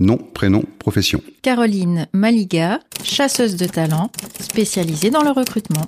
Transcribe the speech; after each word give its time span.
Nom, 0.00 0.16
prénom, 0.16 0.62
profession. 0.78 1.20
Caroline 1.42 2.06
Maliga, 2.12 2.78
chasseuse 3.02 3.56
de 3.56 3.66
talent, 3.66 4.12
spécialisée 4.40 5.10
dans 5.10 5.24
le 5.24 5.30
recrutement. 5.30 5.84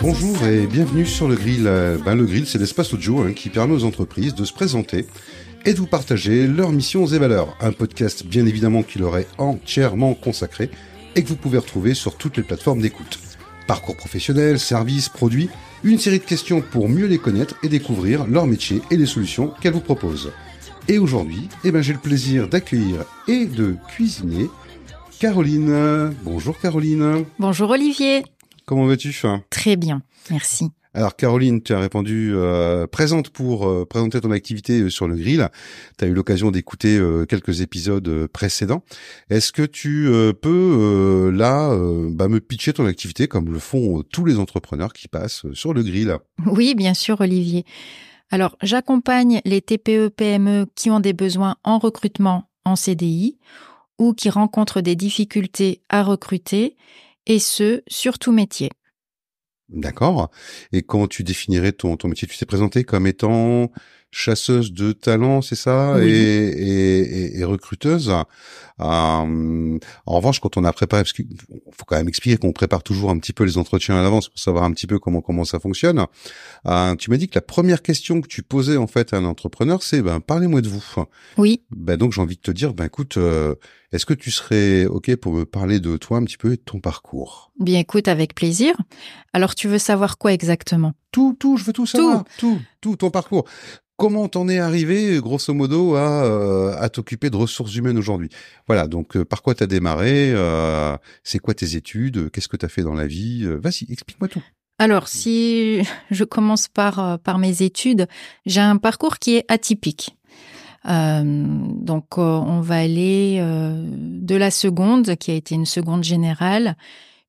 Bonjour 0.00 0.42
et 0.46 0.66
bienvenue 0.66 1.04
sur 1.04 1.28
le 1.28 1.34
grill. 1.34 1.66
Euh, 1.66 1.98
Ben, 2.04 2.14
le 2.14 2.24
grill, 2.24 2.46
c'est 2.46 2.58
l'espace 2.58 2.94
audio 2.94 3.20
hein, 3.20 3.32
qui 3.34 3.50
permet 3.50 3.74
aux 3.74 3.84
entreprises 3.84 4.34
de 4.34 4.44
se 4.44 4.52
présenter 4.54 5.06
et 5.64 5.72
de 5.72 5.78
vous 5.78 5.86
partager 5.86 6.46
leurs 6.46 6.72
missions 6.72 7.06
et 7.06 7.18
valeurs. 7.18 7.56
Un 7.60 7.72
podcast 7.72 8.26
bien 8.26 8.46
évidemment 8.46 8.82
qui 8.82 8.98
leur 8.98 9.16
est 9.16 9.28
entièrement 9.38 10.14
consacré 10.14 10.70
et 11.14 11.22
que 11.22 11.28
vous 11.28 11.36
pouvez 11.36 11.58
retrouver 11.58 11.94
sur 11.94 12.16
toutes 12.16 12.36
les 12.36 12.42
plateformes 12.42 12.80
d'écoute. 12.80 13.18
Parcours 13.66 13.96
professionnel, 13.96 14.58
services, 14.58 15.08
produits, 15.08 15.48
une 15.82 15.98
série 15.98 16.18
de 16.18 16.24
questions 16.24 16.60
pour 16.60 16.88
mieux 16.88 17.06
les 17.06 17.18
connaître 17.18 17.54
et 17.62 17.68
découvrir 17.68 18.26
leur 18.26 18.46
métier 18.46 18.82
et 18.90 18.96
les 18.96 19.06
solutions 19.06 19.52
qu'elles 19.60 19.72
vous 19.72 19.80
proposent. 19.80 20.32
Et 20.88 20.98
aujourd'hui, 20.98 21.48
eh 21.64 21.70
ben, 21.70 21.82
j'ai 21.82 21.94
le 21.94 21.98
plaisir 21.98 22.48
d'accueillir 22.48 23.04
et 23.26 23.46
de 23.46 23.76
cuisiner 23.88 24.48
Caroline. 25.18 26.14
Bonjour 26.22 26.58
Caroline. 26.58 27.24
Bonjour 27.38 27.70
Olivier. 27.70 28.22
Comment 28.66 28.86
vas-tu? 28.86 29.14
Très 29.50 29.76
bien, 29.76 30.02
merci. 30.30 30.70
Alors 30.96 31.16
Caroline, 31.16 31.60
tu 31.60 31.74
as 31.74 31.80
répondu 31.80 32.32
euh, 32.34 32.86
présente 32.86 33.30
pour 33.30 33.68
euh, 33.68 33.84
présenter 33.84 34.20
ton 34.20 34.30
activité 34.30 34.80
euh, 34.80 34.90
sur 34.90 35.08
le 35.08 35.16
grill. 35.16 35.48
Tu 35.98 36.04
as 36.04 36.08
eu 36.08 36.14
l'occasion 36.14 36.52
d'écouter 36.52 37.00
quelques 37.28 37.60
épisodes 37.60 38.28
précédents. 38.28 38.84
Est-ce 39.28 39.50
que 39.50 39.62
tu 39.62 40.08
peux 40.40 41.30
là 41.34 41.76
bah, 42.10 42.28
me 42.28 42.40
pitcher 42.40 42.72
ton 42.72 42.86
activité 42.86 43.26
comme 43.26 43.52
le 43.52 43.58
font 43.58 44.02
tous 44.02 44.24
les 44.24 44.38
entrepreneurs 44.38 44.92
qui 44.92 45.08
passent 45.08 45.44
sur 45.52 45.74
le 45.74 45.82
grill? 45.82 46.16
Oui, 46.46 46.74
bien 46.74 46.94
sûr 46.94 47.20
Olivier. 47.20 47.64
Alors, 48.30 48.56
j'accompagne 48.62 49.40
les 49.44 49.60
TPE 49.60 50.08
PME 50.08 50.66
qui 50.74 50.90
ont 50.90 51.00
des 51.00 51.12
besoins 51.12 51.56
en 51.64 51.78
recrutement 51.78 52.48
en 52.64 52.76
CDI 52.76 53.38
ou 53.98 54.12
qui 54.14 54.30
rencontrent 54.30 54.80
des 54.80 54.96
difficultés 54.96 55.82
à 55.88 56.02
recruter 56.02 56.76
et 57.26 57.38
ce, 57.38 57.82
sur 57.88 58.18
tout 58.18 58.32
métier. 58.32 58.70
D'accord. 59.70 60.30
Et 60.72 60.82
comment 60.82 61.08
tu 61.08 61.24
définirais 61.24 61.72
ton, 61.72 61.96
ton 61.96 62.08
métier? 62.08 62.28
Tu 62.28 62.36
t'es 62.36 62.46
présenté 62.46 62.84
comme 62.84 63.06
étant 63.06 63.70
chasseuse 64.14 64.72
de 64.72 64.92
talent, 64.92 65.42
c'est 65.42 65.54
ça, 65.56 65.94
Oui. 65.98 66.08
et, 66.10 66.48
et, 66.48 67.38
et- 67.40 67.44
recruteuse. 67.44 68.10
Euh, 68.80 69.78
en 70.06 70.16
revanche, 70.16 70.40
quand 70.40 70.56
on 70.56 70.64
a 70.64 70.72
préparé, 70.72 71.02
parce 71.02 71.12
qu'il 71.12 71.26
faut 71.72 71.84
quand 71.86 71.96
même 71.96 72.08
expliquer 72.08 72.36
qu'on 72.36 72.52
prépare 72.52 72.82
toujours 72.82 73.10
un 73.10 73.18
petit 73.18 73.32
peu 73.32 73.44
les 73.44 73.58
entretiens 73.58 73.96
à 73.96 74.02
l'avance 74.02 74.28
pour 74.28 74.38
savoir 74.38 74.64
un 74.64 74.72
petit 74.72 74.86
peu 74.86 74.98
comment 74.98 75.20
comment 75.20 75.44
ça 75.44 75.60
fonctionne. 75.60 76.04
Euh, 76.66 76.94
tu 76.96 77.10
m'as 77.10 77.16
dit 77.16 77.28
que 77.28 77.36
la 77.36 77.42
première 77.42 77.82
question 77.82 78.20
que 78.20 78.26
tu 78.28 78.42
posais 78.42 78.76
en 78.76 78.86
fait 78.86 79.12
à 79.12 79.18
un 79.18 79.24
entrepreneur, 79.24 79.82
c'est 79.82 80.02
ben 80.02 80.20
parlez-moi 80.20 80.60
de 80.60 80.68
vous. 80.68 80.84
Oui, 81.36 81.62
Ben 81.70 81.96
donc 81.96 82.12
j'ai 82.12 82.20
envie 82.20 82.36
de 82.36 82.40
te 82.40 82.50
dire, 82.50 82.74
ben 82.74 82.86
écoute, 82.86 83.16
euh, 83.16 83.54
est-ce 83.92 84.06
que 84.06 84.14
tu 84.14 84.30
serais 84.32 84.86
ok 84.86 85.14
pour 85.16 85.32
me 85.34 85.44
parler 85.44 85.78
de 85.78 85.96
toi 85.96 86.18
un 86.18 86.24
petit 86.24 86.36
peu 86.36 86.48
et 86.52 86.56
de 86.56 86.62
ton 86.64 86.80
parcours? 86.80 87.52
Bien 87.60 87.78
écoute 87.78 88.08
avec 88.08 88.34
plaisir. 88.34 88.74
Alors, 89.32 89.54
tu 89.54 89.68
veux 89.68 89.78
savoir 89.78 90.18
quoi 90.18 90.32
exactement? 90.32 90.94
Tout, 91.12 91.36
tout, 91.38 91.56
je 91.56 91.64
veux 91.64 91.72
tout 91.72 91.86
savoir. 91.86 92.24
Tout, 92.38 92.58
tout, 92.80 92.96
ton 92.96 93.10
parcours. 93.10 93.44
Comment 93.96 94.26
t'en 94.26 94.48
es 94.48 94.58
arrivé, 94.58 95.20
grosso 95.20 95.54
modo, 95.54 95.94
à, 95.94 96.24
euh, 96.24 96.74
à 96.76 96.88
t'occuper 96.88 97.30
de 97.30 97.36
ressources 97.36 97.76
humaines 97.76 97.96
aujourd'hui? 97.96 98.28
Voilà, 98.66 98.88
donc 98.88 99.16
euh, 99.16 99.24
par 99.24 99.40
quoi 99.40 99.54
t'as 99.54 99.66
démarré 99.66 100.32
euh, 100.34 100.96
C'est 101.22 101.38
quoi 101.38 101.54
tes 101.54 101.76
études 101.76 102.28
Qu'est-ce 102.30 102.48
que 102.48 102.56
t'as 102.56 102.68
fait 102.68 102.82
dans 102.82 102.94
la 102.94 103.06
vie 103.06 103.46
Vas-y, 103.46 103.86
explique-moi 103.92 104.28
tout. 104.28 104.42
Alors, 104.80 105.06
si 105.06 105.82
je 106.10 106.24
commence 106.24 106.66
par, 106.66 107.20
par 107.20 107.38
mes 107.38 107.62
études, 107.62 108.08
j'ai 108.46 108.60
un 108.60 108.78
parcours 108.78 109.18
qui 109.20 109.36
est 109.36 109.44
atypique. 109.48 110.16
Donc, 110.84 112.18
on 112.18 112.60
va 112.60 112.76
aller 112.76 113.38
de 113.38 114.34
la 114.34 114.50
seconde, 114.50 115.16
qui 115.16 115.30
a 115.30 115.34
été 115.34 115.54
une 115.54 115.66
seconde 115.66 116.04
générale, 116.04 116.76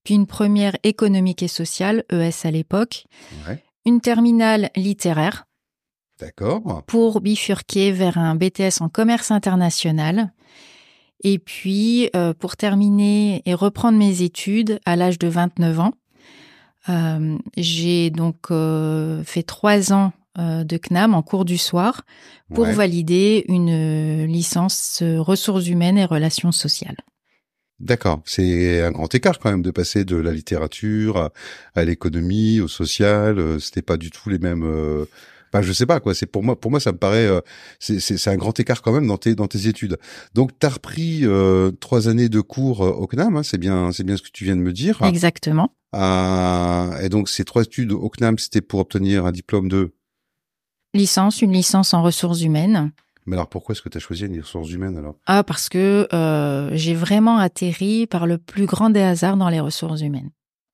puis 0.03 0.15
une 0.15 0.27
première 0.27 0.75
économique 0.83 1.41
et 1.41 1.47
sociale, 1.47 2.03
ES 2.11 2.45
à 2.47 2.51
l'époque, 2.51 3.05
Ouais, 3.47 3.63
une 3.85 4.01
terminale 4.01 4.71
littéraire 4.75 5.44
d'accord. 6.19 6.83
pour 6.87 7.21
bifurquer 7.21 7.91
vers 7.91 8.17
un 8.17 8.35
BTS 8.35 8.81
en 8.81 8.89
commerce 8.89 9.31
international. 9.31 10.31
Et 11.23 11.39
puis, 11.39 12.09
euh, 12.15 12.33
pour 12.33 12.55
terminer 12.57 13.41
et 13.45 13.53
reprendre 13.53 13.97
mes 13.97 14.21
études 14.21 14.79
à 14.85 14.95
l'âge 14.95 15.17
de 15.17 15.27
29 15.27 15.79
ans, 15.79 15.93
euh, 16.89 17.37
j'ai 17.57 18.11
donc 18.11 18.51
euh, 18.51 19.23
fait 19.23 19.43
trois 19.43 19.91
ans 19.93 20.11
de 20.37 20.77
CNAM 20.77 21.13
en 21.13 21.21
cours 21.23 21.45
du 21.45 21.57
soir 21.57 22.01
pour 22.53 22.65
Ouais. 22.65 22.73
valider 22.73 23.45
une 23.47 24.25
licence 24.25 25.01
ressources 25.01 25.67
humaines 25.67 25.97
et 25.97 26.03
relations 26.03 26.51
sociales. 26.51 26.97
D'accord, 27.79 28.21
c'est 28.25 28.81
un 28.83 28.91
grand 28.91 29.15
écart 29.15 29.39
quand 29.39 29.49
même 29.49 29.61
de 29.61 29.71
passer 29.71 30.03
de 30.03 30.17
la 30.17 30.33
littérature 30.33 31.15
à, 31.17 31.31
à 31.73 31.85
l'économie, 31.85 32.59
au 32.59 32.67
social. 32.67 33.61
C'était 33.61 33.81
pas 33.81 33.95
du 33.95 34.11
tout 34.11 34.29
les 34.29 34.37
mêmes. 34.39 35.05
Enfin, 35.55 35.61
je 35.66 35.71
sais 35.71 35.85
pas 35.85 36.01
quoi. 36.01 36.13
C'est 36.13 36.25
pour 36.25 36.43
moi, 36.43 36.59
pour 36.59 36.69
moi, 36.69 36.81
ça 36.81 36.91
me 36.91 36.97
paraît. 36.97 37.27
euh, 37.27 37.39
c'est- 37.79 38.27
un 38.27 38.35
grand 38.35 38.59
écart 38.59 38.81
quand 38.81 38.91
même 38.91 39.07
dans 39.07 39.17
tes 39.17 39.35
dans 39.35 39.47
tes 39.47 39.67
études. 39.67 39.97
Donc, 40.33 40.51
t'as 40.59 40.67
repris 40.69 41.21
euh, 41.23 41.71
trois 41.79 42.09
années 42.09 42.27
de 42.27 42.41
cours 42.41 42.83
euh, 42.83 42.91
au 42.91 43.07
CNAM. 43.07 43.38
hein, 43.38 43.43
c'est 43.43 43.57
bien, 43.57 43.91
c'est 43.93 44.03
bien 44.03 44.17
ce 44.17 44.21
que 44.23 44.29
tu 44.33 44.43
viens 44.43 44.57
de 44.57 44.61
me 44.61 44.73
dire. 44.73 45.01
Exactement. 45.03 45.73
Euh, 45.95 46.99
et 46.99 47.07
donc, 47.07 47.29
ces 47.29 47.45
trois 47.45 47.63
études 47.63 47.93
au 47.93 48.09
CNAM, 48.09 48.38
c'était 48.38 48.59
pour 48.61 48.81
obtenir 48.81 49.25
un 49.25 49.31
diplôme 49.31 49.69
de? 49.69 49.93
Licence, 50.93 51.41
une 51.41 51.53
licence 51.53 51.93
en 51.93 52.03
ressources 52.03 52.41
humaines. 52.41 52.91
Mais 53.25 53.35
alors, 53.35 53.47
pourquoi 53.47 53.73
est-ce 53.73 53.81
que 53.81 53.89
t'as 53.89 53.99
choisi 53.99 54.27
les 54.27 54.41
ressources 54.41 54.69
humaines 54.72 54.97
alors? 54.97 55.16
Ah, 55.25 55.43
parce 55.43 55.69
que 55.69 56.07
euh, 56.13 56.69
j'ai 56.73 56.93
vraiment 56.95 57.37
atterri 57.37 58.07
par 58.07 58.27
le 58.27 58.37
plus 58.37 58.66
grand 58.66 58.89
des 58.89 59.01
hasards 59.01 59.37
dans 59.37 59.49
les 59.49 59.59
ressources 59.61 60.01
humaines. 60.01 60.31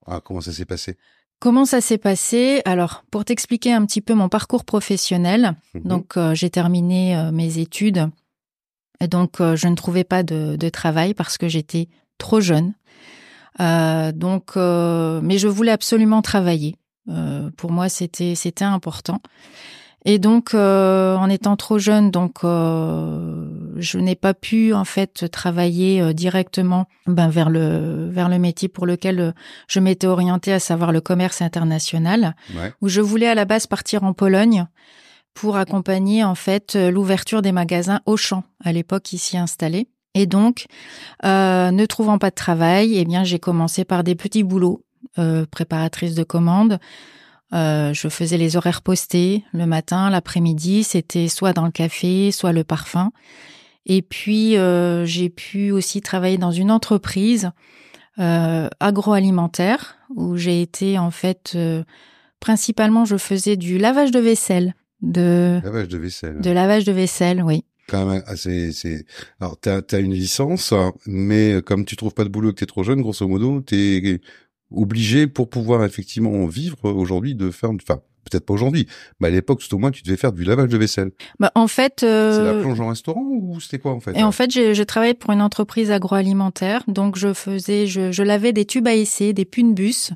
Ah, 0.08 0.22
comment 0.24 0.42
ça 0.42 0.52
s'est 0.52 0.66
passé? 0.66 0.98
Comment 1.42 1.66
ça 1.66 1.82
s'est 1.82 1.98
passé? 1.98 2.62
Alors, 2.66 3.04
pour 3.10 3.26
t'expliquer 3.26 3.74
un 3.74 3.84
petit 3.88 4.00
peu 4.02 4.14
mon 4.14 4.30
parcours 4.30 4.64
professionnel, 4.64 5.56
Mhm. 5.74 5.82
donc 5.84 6.16
euh, 6.16 6.36
j'ai 6.36 6.52
terminé 6.52 7.18
euh, 7.18 7.32
mes 7.32 7.58
études 7.58 8.10
et 9.00 9.08
donc 9.08 9.42
euh, 9.42 9.56
je 9.56 9.68
ne 9.68 9.74
trouvais 9.76 10.04
pas 10.04 10.22
de, 10.22 10.56
de 10.56 10.70
travail 10.70 11.16
parce 11.16 11.40
que 11.40 11.48
j'étais 11.48 11.90
trop 12.20 12.42
jeune. 12.42 12.74
Euh, 13.60 14.12
donc, 14.12 14.52
euh, 14.56 15.20
mais 15.24 15.40
je 15.40 15.48
voulais 15.48 15.72
absolument 15.72 16.22
travailler. 16.22 16.76
Euh, 17.10 17.50
pour 17.58 17.72
moi, 17.72 17.90
c'était 17.90 18.36
c'était 18.36 18.64
important. 18.64 19.20
Et 20.06 20.20
donc, 20.20 20.54
euh, 20.54 21.16
en 21.16 21.28
étant 21.30 21.56
trop 21.56 21.80
jeune, 21.80 22.12
donc 22.12 22.44
euh, 22.44 23.48
je 23.82 23.98
n'ai 23.98 24.16
pas 24.16 24.34
pu 24.34 24.74
en 24.74 24.86
fait 24.86 25.30
travailler 25.32 26.02
euh, 26.02 26.14
directement 26.14 26.88
ben, 27.08 27.30
vers 27.30 27.50
le 27.50 28.10
vers 28.10 28.30
le 28.30 28.40
métier 28.40 28.68
pour 28.70 28.86
lequel 28.86 29.20
euh, 29.20 29.32
je 29.68 29.80
m'étais 29.80 30.08
orientée, 30.08 30.54
à 30.54 30.60
savoir 30.60 30.92
le 30.92 31.02
commerce 31.02 31.42
international, 31.42 32.36
Ouais. 32.56 32.74
où 32.82 32.88
je 32.88 33.02
voulais 33.02 33.28
à 33.28 33.36
la 33.36 33.46
base 33.46 33.68
partir 33.68 34.04
en 34.04 34.14
Pologne 34.14 34.66
pour 35.34 35.58
accompagner 35.58 36.24
en 36.24 36.36
fait 36.36 36.76
euh, 36.76 36.92
l'ouverture 36.92 37.42
des 37.42 37.52
magasins 37.52 38.02
Auchan 38.06 38.44
à 38.64 38.72
l'époque 38.72 39.14
ici 39.14 39.38
installés. 39.38 39.88
Et 40.14 40.26
donc, 40.26 40.66
euh, 41.24 41.72
ne 41.72 41.86
trouvant 41.86 42.18
pas 42.18 42.30
de 42.32 42.36
travail, 42.36 42.98
eh 42.98 43.06
bien 43.06 43.24
j'ai 43.24 43.40
commencé 43.40 43.86
par 43.86 44.04
des 44.04 44.16
petits 44.16 44.44
boulots, 44.44 44.84
euh, 45.18 45.46
préparatrice 45.50 46.16
de 46.16 46.24
commandes. 46.24 46.80
Euh, 47.54 47.94
je 47.94 48.08
faisais 48.10 48.38
les 48.38 48.56
horaires 48.58 48.82
postés 48.82 49.44
le 49.54 49.66
matin, 49.66 50.10
l'après-midi, 50.10 50.84
c'était 50.84 51.28
soit 51.28 51.54
dans 51.54 51.66
le 51.66 51.72
café, 51.72 52.32
soit 52.32 52.52
le 52.54 52.64
parfum. 52.64 53.12
Et 53.86 54.02
puis 54.02 54.58
euh, 54.58 55.06
j'ai 55.06 55.30
pu 55.30 55.72
aussi 55.72 56.02
travailler 56.02 56.38
dans 56.38 56.52
une 56.52 56.72
entreprise 56.72 57.52
euh, 58.20 58.68
agroalimentaire 58.80 59.96
où 60.16 60.38
j'ai 60.38 60.62
été 60.62 61.00
en 61.00 61.12
fait 61.12 61.54
euh, 61.56 61.84
principalement 62.40 63.06
je 63.06 63.18
faisais 63.18 63.56
du 63.56 63.78
lavage 63.78 64.12
de 64.12 64.20
vaisselle, 64.20 64.76
de 65.02 65.60
Lavage 65.64 65.88
de 65.88 65.98
vaisselle. 65.98 66.42
de 66.42 66.52
lavage 66.52 66.84
de 66.84 66.92
vaisselle, 66.92 67.42
oui. 67.42 67.64
quand 67.88 68.06
même 68.06 68.22
assez 68.28 68.72
c'est 68.74 69.06
alors 69.40 69.58
t'as 69.60 69.82
as 69.92 70.00
une 70.00 70.14
licence 70.14 70.74
mais 71.08 71.62
comme 71.66 71.86
tu 71.86 71.96
trouves 71.96 72.14
pas 72.14 72.26
de 72.26 72.30
boulot 72.30 72.50
et 72.50 72.54
que 72.54 72.60
t'es 72.60 72.66
trop 72.66 72.84
jeune 72.84 73.02
grosso 73.02 73.28
modo 73.28 73.62
t'es 73.62 74.20
obligé 74.70 75.26
pour 75.26 75.50
pouvoir 75.50 75.84
effectivement 75.86 76.46
vivre 76.46 76.92
aujourd'hui 76.92 77.34
de 77.34 77.50
faire 77.50 77.72
enfin 77.72 78.02
peut-être 78.30 78.46
pas 78.46 78.54
aujourd'hui 78.54 78.88
mais 79.20 79.28
à 79.28 79.32
l'époque 79.32 79.60
tout 79.62 79.74
au 79.76 79.78
moins 79.78 79.92
tu 79.92 80.04
devais 80.04 80.18
faire 80.18 80.32
du 80.32 80.44
lavage 80.44 80.70
de 80.70 80.78
vaisselle. 80.78 81.12
Bah, 81.40 81.52
en 81.56 81.68
fait, 81.68 81.96
c'est 82.00 82.06
la 82.06 82.52
euh, 82.52 82.62
plonge 82.62 82.80
en 82.80 82.88
restaurant 82.90 83.24
ou 83.30 83.60
c'était 83.60 83.80
quoi 83.80 83.94
en 83.94 84.00
fait? 84.00 84.12
Et 84.18 84.24
en 84.24 84.32
fait, 84.32 84.52
j'ai- 84.52 84.74
je 84.76 84.84
travaillais 84.84 85.14
pour 85.14 85.32
une 85.32 85.42
entreprise 85.42 85.92
agroalimentaire, 85.92 86.84
donc 86.88 87.18
je 87.18 87.34
faisais, 87.34 87.88
je, 87.88 88.12
je 88.12 88.24
lavais 88.24 88.54
des 88.54 88.66
tubes 88.66 88.88
à 88.88 88.94
essai, 88.96 89.34
des 89.34 89.46
punbus, 89.46 90.12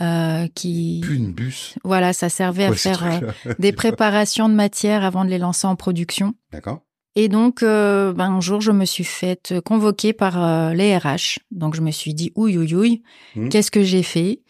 euh, 0.00 0.46
qui, 0.54 1.00
une 1.08 1.32
bus? 1.32 1.74
Voilà, 1.84 2.12
ça 2.12 2.28
servait 2.28 2.64
à 2.64 2.70
Ouais, 2.70 2.76
faire 2.76 3.04
euh, 3.06 3.32
des 3.58 3.72
préparations 3.72 4.48
de 4.48 4.54
matière 4.54 5.04
avant 5.04 5.24
de 5.24 5.30
les 5.30 5.38
lancer 5.38 5.66
en 5.66 5.76
production. 5.76 6.34
d'accord. 6.52 6.82
Et 7.18 7.28
donc, 7.28 7.62
ben, 7.62 8.14
un 8.18 8.40
jour, 8.42 8.60
je 8.60 8.70
me 8.72 8.84
suis 8.84 9.02
faite 9.04 9.54
convoquer 9.64 10.12
par 10.12 10.74
les 10.74 10.94
RH. 10.98 11.38
Donc, 11.50 11.74
je 11.74 11.80
me 11.80 11.90
suis 11.90 12.12
dit, 12.12 12.30
ouille, 12.34 12.58
ouille, 12.58 12.74
ouille, 12.74 13.02
Mmh. 13.36 13.48
qu'est-ce 13.48 13.70
que 13.70 13.82
j'ai 13.82 14.02
fait? 14.02 14.40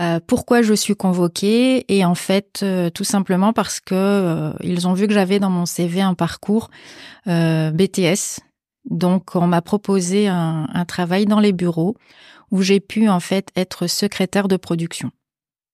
Euh, 0.00 0.20
Pourquoi 0.26 0.62
je 0.62 0.74
suis 0.74 0.94
convoquée 0.94 1.84
Et 1.92 2.04
en 2.04 2.14
fait, 2.14 2.60
euh, 2.62 2.88
tout 2.90 3.04
simplement 3.04 3.52
parce 3.52 3.80
que 3.80 3.94
euh, 3.94 4.52
ils 4.62 4.86
ont 4.86 4.92
vu 4.94 5.06
que 5.08 5.12
j'avais 5.12 5.40
dans 5.40 5.50
mon 5.50 5.66
CV 5.66 6.00
un 6.00 6.14
parcours 6.14 6.70
BTS. 7.72 8.40
Donc, 8.88 9.34
on 9.36 9.46
m'a 9.46 9.60
proposé 9.62 10.28
un, 10.28 10.66
un 10.72 10.84
travail 10.84 11.26
dans 11.26 11.40
les 11.40 11.52
bureaux 11.52 11.96
où 12.50 12.62
j'ai 12.62 12.80
pu 12.80 13.08
en 13.08 13.20
fait 13.20 13.48
être 13.56 13.86
secrétaire 13.86 14.48
de 14.48 14.56
production 14.56 15.10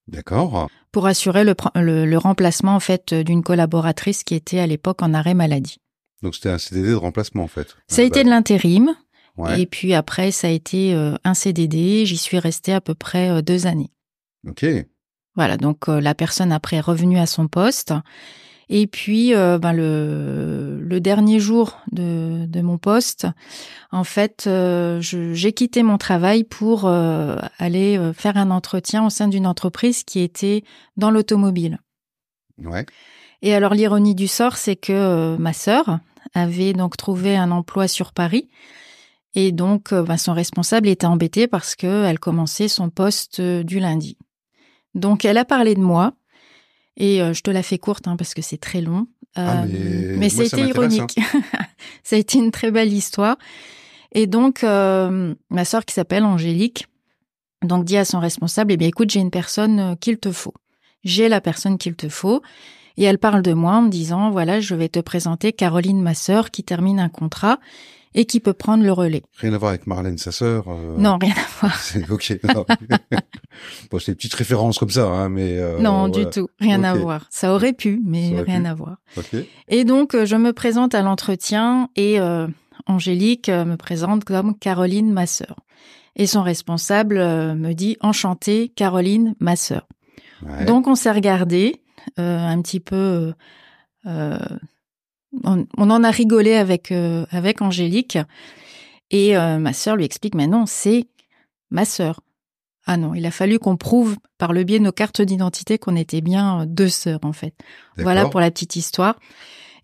D'accord. 0.08 0.68
pour 0.90 1.06
assurer 1.06 1.44
le, 1.44 1.54
le- 1.76 2.04
le 2.06 2.18
remplacement 2.18 2.74
en 2.74 2.80
fait 2.80 3.14
d'une 3.14 3.42
collaboratrice 3.44 4.24
qui 4.24 4.34
était 4.34 4.58
à 4.58 4.66
l'époque 4.66 5.02
en 5.02 5.14
arrêt 5.14 5.34
maladie. 5.34 5.76
Donc 6.22 6.34
c'était 6.34 6.48
un 6.50 6.58
CDD 6.58 6.88
de 6.88 6.94
remplacement 6.94 7.44
en 7.44 7.48
fait. 7.48 7.76
Ça 7.86 8.02
a 8.02 8.04
été 8.04 8.24
de 8.24 8.28
l'intérim 8.30 8.94
Ouais. 9.36 9.60
et 9.62 9.66
puis 9.66 9.94
après 9.94 10.30
ça 10.30 10.46
a 10.46 10.50
été 10.50 10.94
un 11.24 11.34
CDD. 11.34 12.06
J'y 12.06 12.16
suis 12.16 12.38
restée 12.38 12.72
à 12.72 12.80
peu 12.80 12.94
près 12.94 13.42
deux 13.42 13.66
années. 13.66 13.90
Ok. 14.46 14.66
Voilà, 15.36 15.56
donc 15.56 15.88
euh, 15.88 16.00
la 16.00 16.14
personne 16.14 16.52
après 16.52 16.76
est 16.76 16.80
revenue 16.80 17.18
à 17.18 17.26
son 17.26 17.48
poste. 17.48 17.92
Et 18.68 18.86
puis, 18.86 19.34
euh, 19.34 19.58
ben, 19.58 19.72
le, 19.72 20.80
le 20.80 21.00
dernier 21.00 21.38
jour 21.38 21.78
de, 21.92 22.46
de 22.46 22.60
mon 22.62 22.78
poste, 22.78 23.26
en 23.92 24.04
fait, 24.04 24.44
euh, 24.46 25.00
j'ai 25.00 25.52
quitté 25.52 25.82
mon 25.82 25.98
travail 25.98 26.44
pour 26.44 26.86
euh, 26.86 27.36
aller 27.58 28.00
faire 28.14 28.36
un 28.36 28.50
entretien 28.50 29.04
au 29.04 29.10
sein 29.10 29.28
d'une 29.28 29.46
entreprise 29.46 30.02
qui 30.02 30.20
était 30.20 30.64
dans 30.96 31.10
l'automobile. 31.10 31.78
Ouais. 32.58 32.86
Et 33.42 33.54
alors 33.54 33.74
l'ironie 33.74 34.14
du 34.14 34.28
sort, 34.28 34.56
c'est 34.56 34.76
que 34.76 35.36
ma 35.36 35.52
sœur 35.52 35.98
avait 36.32 36.72
donc 36.72 36.96
trouvé 36.96 37.36
un 37.36 37.50
emploi 37.50 37.88
sur 37.88 38.12
Paris. 38.12 38.48
Et 39.34 39.52
donc, 39.52 39.92
ben, 39.92 40.16
son 40.16 40.32
responsable 40.32 40.88
était 40.88 41.06
embêté 41.06 41.48
parce 41.48 41.74
que 41.74 42.04
elle 42.04 42.18
commençait 42.18 42.68
son 42.68 42.88
poste 42.88 43.40
du 43.40 43.80
lundi. 43.80 44.16
Donc, 44.94 45.24
elle 45.24 45.38
a 45.38 45.44
parlé 45.44 45.74
de 45.74 45.80
moi. 45.80 46.14
Et 46.96 47.20
euh, 47.20 47.32
je 47.32 47.42
te 47.42 47.50
la 47.50 47.62
fais 47.62 47.78
courte 47.78 48.06
hein, 48.06 48.16
parce 48.16 48.34
que 48.34 48.42
c'est 48.42 48.58
très 48.58 48.80
long. 48.80 49.06
Ah, 49.34 49.62
Euh, 49.62 49.66
mais 50.12 50.16
mais 50.16 50.28
ça 50.28 50.44
c'était 50.44 50.62
m'intéresse, 50.62 50.94
ironique. 50.94 51.20
ça 52.04 52.16
a 52.16 52.18
été 52.18 52.38
une 52.38 52.52
très 52.52 52.70
belle 52.70 52.92
histoire. 52.92 53.36
Et 54.12 54.28
donc, 54.28 54.62
euh, 54.62 55.34
ma 55.50 55.64
sœur 55.64 55.84
qui 55.84 55.92
s'appelle 55.92 56.22
Angélique, 56.24 56.86
donc 57.62 57.84
dit 57.84 57.96
à 57.96 58.04
son 58.04 58.20
responsable, 58.20 58.70
eh 58.72 58.76
bien, 58.76 58.86
écoute, 58.86 59.10
j'ai 59.10 59.18
une 59.18 59.32
personne 59.32 59.96
qu'il 60.00 60.18
te 60.18 60.30
faut. 60.30 60.54
J'ai 61.02 61.28
la 61.28 61.40
personne 61.40 61.78
qu'il 61.78 61.96
te 61.96 62.08
faut. 62.08 62.42
Et 62.96 63.02
elle 63.02 63.18
parle 63.18 63.42
de 63.42 63.52
moi 63.54 63.72
en 63.72 63.82
me 63.82 63.88
disant, 63.88 64.30
voilà, 64.30 64.60
je 64.60 64.76
vais 64.76 64.88
te 64.88 65.00
présenter 65.00 65.52
Caroline, 65.52 66.00
ma 66.00 66.14
sœur, 66.14 66.52
qui 66.52 66.62
termine 66.62 67.00
un 67.00 67.08
contrat 67.08 67.58
et 68.14 68.24
qui 68.26 68.40
peut 68.40 68.52
prendre 68.52 68.84
le 68.84 68.92
relais. 68.92 69.22
Rien 69.38 69.52
à 69.52 69.58
voir 69.58 69.70
avec 69.70 69.86
Marlène, 69.86 70.18
sa 70.18 70.32
sœur. 70.32 70.64
euh, 70.68 70.96
Non, 70.98 71.18
rien 71.20 71.32
à 71.34 71.60
voir. 71.60 71.76
C'est 71.80 72.08
ok. 72.10 72.38
bon, 73.90 73.98
c'est 73.98 74.12
des 74.12 74.16
petites 74.16 74.34
références 74.34 74.78
comme 74.78 74.90
ça, 74.90 75.06
hein, 75.06 75.28
mais. 75.28 75.58
euh, 75.58 75.78
non, 75.80 76.08
voilà. 76.08 76.24
du 76.24 76.30
tout. 76.30 76.48
Rien 76.60 76.82
à 76.84 76.94
voir. 76.94 77.26
Ça 77.30 77.52
aurait 77.54 77.72
pu, 77.72 78.00
mais 78.04 78.32
aurait 78.34 78.42
rien 78.42 78.62
pu. 78.62 78.66
à 78.68 78.74
voir. 78.74 78.96
Ok. 79.16 79.34
Et 79.68 79.84
donc, 79.84 80.14
euh, 80.14 80.26
je 80.26 80.36
me 80.36 80.52
présente 80.52 80.94
à 80.94 81.02
l'entretien 81.02 81.88
et 81.96 82.20
euh, 82.20 82.46
Angélique 82.86 83.48
euh, 83.48 83.64
me 83.64 83.76
présente 83.76 84.24
comme 84.24 84.56
Caroline, 84.58 85.12
ma 85.12 85.26
sœur. 85.26 85.56
Et 86.16 86.26
son 86.28 86.42
responsable 86.42 87.16
me 87.16 87.72
dit 87.72 87.96
enchantée, 88.00 88.72
Caroline, 88.76 89.34
ma 89.40 89.56
sœur. 89.56 89.88
Ouais. 90.46 90.64
Donc, 90.64 90.86
on 90.86 90.94
s'est 90.94 91.10
regardé 91.10 91.82
euh, 92.20 92.38
un 92.38 92.60
petit 92.62 92.78
peu. 92.80 93.32
euh, 94.06 94.38
on, 95.42 95.66
on 95.76 95.90
en 95.90 96.04
a 96.04 96.10
rigolé 96.10 96.54
avec 96.54 96.92
euh, 96.92 97.26
avec 97.30 97.62
Angélique 97.62 98.18
et 99.10 99.36
euh, 99.36 99.58
ma 99.58 99.72
sœur 99.72 99.96
lui 99.96 100.04
explique 100.04 100.34
mais 100.34 100.46
non, 100.46 100.66
c'est 100.66 101.06
ma 101.70 101.84
sœur. 101.84 102.20
Ah 102.86 102.96
non, 102.98 103.14
il 103.14 103.24
a 103.24 103.30
fallu 103.30 103.58
qu'on 103.58 103.76
prouve 103.76 104.16
par 104.36 104.52
le 104.52 104.62
biais 104.62 104.78
de 104.78 104.84
nos 104.84 104.92
cartes 104.92 105.22
d'identité 105.22 105.78
qu'on 105.78 105.96
était 105.96 106.20
bien 106.20 106.60
euh, 106.60 106.64
deux 106.66 106.88
sœurs 106.88 107.20
en 107.22 107.32
fait. 107.32 107.54
Voilà 107.96 108.26
pour 108.26 108.40
la 108.40 108.50
petite 108.50 108.76
histoire. 108.76 109.18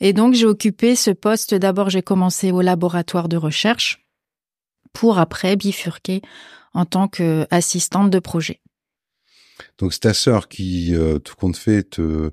Et 0.00 0.14
donc, 0.14 0.34
j'ai 0.34 0.46
occupé 0.46 0.96
ce 0.96 1.10
poste. 1.10 1.54
D'abord, 1.54 1.90
j'ai 1.90 2.02
commencé 2.02 2.52
au 2.52 2.62
laboratoire 2.62 3.28
de 3.28 3.36
recherche 3.36 4.02
pour 4.92 5.18
après 5.18 5.56
bifurquer 5.56 6.22
en 6.72 6.84
tant 6.84 7.06
qu'assistante 7.06 8.10
de 8.10 8.18
projet. 8.18 8.60
Donc 9.78 9.92
c'est 9.92 10.00
ta 10.00 10.14
sœur 10.14 10.48
qui, 10.48 10.94
euh, 10.94 11.18
tout 11.18 11.34
compte 11.36 11.56
fait, 11.56 11.90
te 11.90 12.30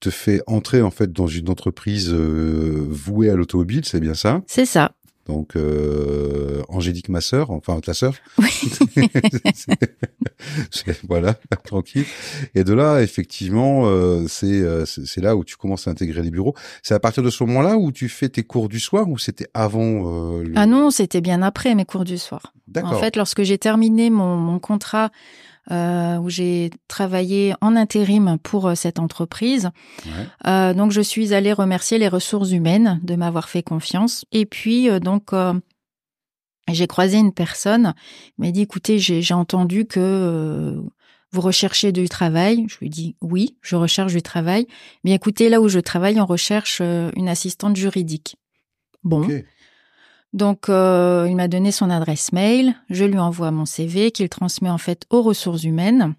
te 0.00 0.10
fait 0.10 0.42
entrer 0.46 0.82
en 0.82 0.90
fait 0.90 1.12
dans 1.12 1.26
une 1.26 1.48
entreprise 1.48 2.12
euh, 2.12 2.86
vouée 2.88 3.30
à 3.30 3.34
l'automobile, 3.34 3.84
c'est 3.84 4.00
bien 4.00 4.14
ça? 4.14 4.42
C'est 4.46 4.66
ça. 4.66 4.92
Donc 5.26 5.56
euh, 5.56 6.62
Angélique, 6.68 7.08
ma 7.08 7.20
sœur, 7.20 7.50
enfin 7.50 7.80
ta 7.80 7.94
sœur. 7.94 8.14
Oui. 8.38 8.46
Voilà, 11.08 11.34
tranquille. 11.64 12.04
Et 12.54 12.62
de 12.62 12.74
là, 12.74 13.00
effectivement, 13.00 13.86
euh, 13.86 14.26
c'est 14.28 15.20
là 15.20 15.34
où 15.34 15.44
tu 15.44 15.56
commences 15.56 15.88
à 15.88 15.90
intégrer 15.90 16.22
les 16.22 16.30
bureaux. 16.30 16.54
C'est 16.82 16.94
à 16.94 17.00
partir 17.00 17.22
de 17.22 17.30
ce 17.30 17.42
moment-là 17.44 17.76
où 17.76 17.90
tu 17.90 18.08
fais 18.08 18.28
tes 18.28 18.42
cours 18.42 18.68
du 18.68 18.78
soir 18.78 19.08
ou 19.08 19.18
c'était 19.18 19.48
avant 19.54 19.82
euh, 19.82 20.44
le... 20.44 20.52
Ah 20.54 20.66
non, 20.66 20.90
c'était 20.90 21.20
bien 21.20 21.42
après 21.42 21.74
mes 21.74 21.84
cours 21.84 22.04
du 22.04 22.18
soir. 22.18 22.52
D'accord. 22.68 22.92
En 22.92 23.00
fait, 23.00 23.16
lorsque 23.16 23.42
j'ai 23.42 23.58
terminé 23.58 24.10
mon, 24.10 24.36
mon 24.36 24.58
contrat 24.58 25.10
euh, 25.70 26.16
où 26.18 26.30
j'ai 26.30 26.70
travaillé 26.88 27.54
en 27.60 27.74
intérim 27.76 28.38
pour 28.42 28.68
euh, 28.68 28.74
cette 28.74 28.98
entreprise, 28.98 29.70
Ouais. 30.06 30.26
Euh, 30.46 30.74
donc 30.74 30.92
je 30.92 31.00
suis 31.00 31.34
allée 31.34 31.52
remercier 31.52 31.98
les 31.98 32.08
ressources 32.08 32.50
humaines 32.50 33.00
de 33.02 33.16
m'avoir 33.16 33.48
fait 33.48 33.62
confiance. 33.62 34.24
Et 34.32 34.46
puis 34.46 34.88
euh, 34.88 35.00
donc 35.00 35.32
j'ai 36.68 36.86
croisé 36.86 37.18
une 37.18 37.32
personne, 37.32 37.94
m'a 38.38 38.50
dit 38.50 38.62
écoutez 38.62 38.98
j'ai 38.98 39.34
entendu 39.34 39.86
que 39.86 40.00
euh, 40.00 40.80
vous 41.32 41.40
recherchez 41.40 41.92
du 41.92 42.08
travail. 42.08 42.64
Je 42.68 42.78
lui 42.78 42.86
ai 42.86 42.90
dit 42.90 43.16
oui, 43.20 43.56
je 43.62 43.76
recherche 43.76 44.12
du 44.12 44.22
travail. 44.22 44.66
Mais 45.04 45.12
écoutez 45.12 45.48
là 45.48 45.60
où 45.60 45.68
je 45.68 45.80
travaille, 45.80 46.20
on 46.20 46.26
recherche 46.26 46.80
une 46.80 47.28
assistante 47.28 47.76
juridique. 47.76 48.36
Bon. 49.04 49.28
Donc 50.32 50.68
euh, 50.68 51.26
il 51.28 51.36
m'a 51.36 51.48
donné 51.48 51.72
son 51.72 51.90
adresse 51.90 52.32
mail, 52.32 52.74
je 52.90 53.04
lui 53.04 53.18
envoie 53.18 53.50
mon 53.50 53.64
CV 53.64 54.10
qu'il 54.10 54.28
transmet 54.28 54.70
en 54.70 54.78
fait 54.78 55.04
aux 55.10 55.22
ressources 55.22 55.64
humaines. 55.64 56.14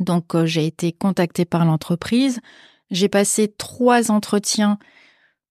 Donc 0.00 0.34
euh, 0.34 0.46
j'ai 0.46 0.66
été 0.66 0.92
contactée 0.92 1.44
par 1.44 1.64
l'entreprise, 1.64 2.40
j'ai 2.90 3.08
passé 3.08 3.52
trois 3.56 4.10
entretiens 4.10 4.78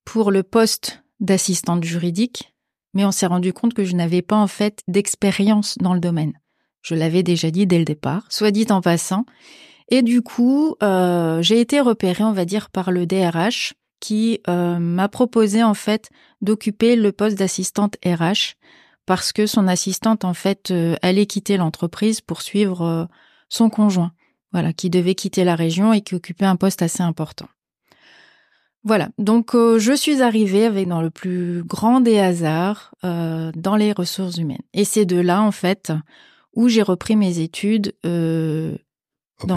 pour 0.05 0.31
le 0.31 0.43
poste 0.43 1.03
d'assistante 1.19 1.83
juridique, 1.83 2.53
mais 2.93 3.05
on 3.05 3.11
s'est 3.11 3.25
rendu 3.25 3.53
compte 3.53 3.73
que 3.73 3.85
je 3.85 3.95
n'avais 3.95 4.21
pas 4.21 4.35
en 4.35 4.47
fait 4.47 4.81
d'expérience 4.87 5.77
dans 5.79 5.93
le 5.93 5.99
domaine. 5.99 6.33
Je 6.81 6.95
l'avais 6.95 7.23
déjà 7.23 7.49
dit 7.49 7.65
dès 7.65 7.79
le 7.79 7.85
départ, 7.85 8.27
soit 8.29 8.51
dit 8.51 8.67
en 8.69 8.81
passant. 8.81 9.25
Et 9.89 10.01
du 10.01 10.21
coup, 10.21 10.75
euh, 10.83 11.41
j'ai 11.41 11.59
été 11.59 11.79
repérée, 11.79 12.23
on 12.23 12.33
va 12.33 12.45
dire, 12.45 12.69
par 12.69 12.91
le 12.91 13.05
DRH 13.05 13.73
qui 14.03 14.41
euh, 14.49 14.79
m'a 14.79 15.07
proposé 15.07 15.63
en 15.63 15.73
fait 15.73 16.09
d'occuper 16.41 16.97
le 16.97 17.13
poste 17.13 17.37
d'assistante 17.39 17.95
RH 18.05 18.55
parce 19.05 19.31
que 19.31 19.45
son 19.45 19.65
assistante 19.69 20.25
en 20.25 20.33
fait 20.33 20.71
euh, 20.71 20.97
allait 21.01 21.25
quitter 21.25 21.55
l'entreprise 21.55 22.19
pour 22.19 22.41
suivre 22.41 22.81
euh, 22.81 23.05
son 23.47 23.69
conjoint, 23.69 24.11
voilà, 24.51 24.73
qui 24.73 24.89
devait 24.89 25.15
quitter 25.15 25.45
la 25.45 25.55
région 25.55 25.93
et 25.93 26.01
qui 26.01 26.15
occupait 26.15 26.43
un 26.43 26.57
poste 26.57 26.81
assez 26.81 27.01
important. 27.01 27.47
Voilà, 28.83 29.07
donc 29.17 29.55
je 29.55 29.93
suis 29.95 30.21
arrivée 30.21 30.65
avec 30.65 30.89
dans 30.89 31.01
le 31.01 31.09
plus 31.09 31.63
grand 31.63 32.01
des 32.01 32.19
hasards 32.19 32.93
dans 33.01 33.77
les 33.77 33.93
ressources 33.93 34.35
humaines. 34.35 34.65
Et 34.73 34.83
c'est 34.83 35.05
de 35.05 35.21
là 35.21 35.41
en 35.41 35.51
fait 35.51 35.93
où 36.53 36.67
j'ai 36.67 36.81
repris 36.81 37.15
mes 37.15 37.39
études. 37.39 37.93
le- 38.03 38.77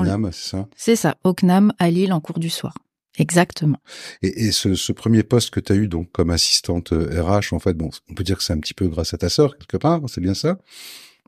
c'est 0.05 0.11
ça? 0.41 0.69
c'est 0.77 0.97
ça, 0.97 1.17
au 1.25 1.35
CNAM 1.35 1.73
à 1.81 1.91
Lille 1.91 2.13
en 2.13 2.21
cours 2.21 2.39
du 2.39 2.51
soir. 2.51 2.75
Exactement. 3.19 3.79
Et, 4.23 4.47
et 4.47 4.53
ce, 4.53 4.75
ce 4.75 4.93
premier 4.93 5.23
poste 5.23 5.51
que 5.51 5.61
tu 5.61 5.73
as 5.73 5.77
eu 5.77 5.89
donc 5.89 6.11
comme 6.13 6.31
assistante 6.31 6.93
euh, 6.93 7.23
RH, 7.23 7.53
en 7.55 7.59
fait, 7.59 7.75
bon, 7.75 7.91
on 8.11 8.15
peut 8.15 8.25
dire 8.25 8.37
que 8.39 8.45
c'est 8.45 8.53
un 8.53 8.59
petit 8.61 8.75
peu 8.75 8.89
grâce 8.89 9.15
à 9.15 9.19
ta 9.19 9.29
sœur 9.29 9.57
quelque 9.59 9.77
part, 9.79 10.01
c'est 10.09 10.21
bien 10.21 10.35
ça? 10.35 10.59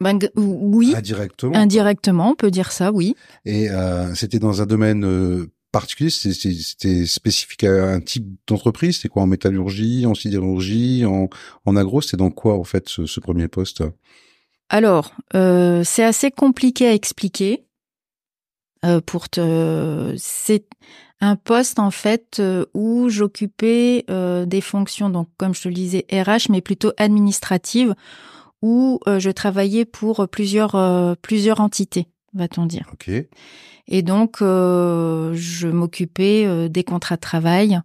Ben, 0.01 0.19
oui, 0.37 0.95
Indirectement. 0.97 1.57
indirectement, 1.57 2.31
on 2.31 2.35
peut 2.37 2.51
dire 2.53 2.71
ça, 2.71 2.93
oui. 2.93 3.17
Et 3.45 3.69
euh, 3.71 4.15
c'était 4.15 4.39
dans 4.39 4.63
un 4.63 4.67
domaine 4.67 5.05
euh, 5.05 5.51
particulier, 5.73 6.11
c'était 6.11 7.05
spécifique 7.07 7.65
à 7.65 7.91
un 7.95 8.01
type 8.01 8.27
d'entreprise, 8.47 9.01
c'est 9.01 9.09
quoi 9.09 9.23
en 9.23 9.27
métallurgie, 9.27 10.07
en 10.07 10.15
sidérurgie, 10.15 11.05
en, 11.05 11.29
en 11.65 11.77
agro, 11.77 12.01
c'est 12.01 12.17
dans 12.17 12.31
quoi 12.31 12.55
en 12.57 12.65
fait 12.65 12.89
ce, 12.89 13.07
ce 13.07 13.19
premier 13.19 13.49
poste? 13.49 13.83
Alors, 14.69 15.13
euh, 15.35 15.83
c'est 15.85 16.05
assez 16.05 16.31
compliqué 16.31 16.87
à 16.87 16.95
expliquer. 16.95 17.65
Euh, 18.85 19.01
pour 19.01 19.29
te, 19.29 20.15
c'est 20.17 20.65
un 21.21 21.37
poste 21.37 21.79
en 21.79 21.91
fait 21.91 22.37
euh, 22.39 22.67
où 22.75 23.09
j'occupais 23.09 24.05
euh, 24.09 24.47
des 24.47 24.61
fonctions, 24.61 25.11
donc 25.11 25.29
comme 25.37 25.55
je 25.55 25.63
te 25.63 25.69
le 25.69 25.75
disais 25.75 26.07
RH, 26.13 26.51
mais 26.51 26.61
plutôt 26.61 26.93
administratives, 26.97 27.95
où 28.63 29.01
euh, 29.07 29.19
je 29.19 29.31
travaillais 29.31 29.85
pour 29.85 30.29
plusieurs 30.29 30.75
euh, 30.77 31.15
plusieurs 31.21 31.61
entités, 31.61 32.07
va-t-on 32.35 32.67
dire. 32.67 32.89
Ok. 32.93 33.11
Et 33.91 34.03
donc, 34.03 34.43
euh, 34.43 35.33
je 35.35 35.67
m'occupais 35.67 36.45
euh, 36.47 36.69
des 36.69 36.85
contrats 36.85 37.17
de 37.17 37.21
travail 37.21 37.81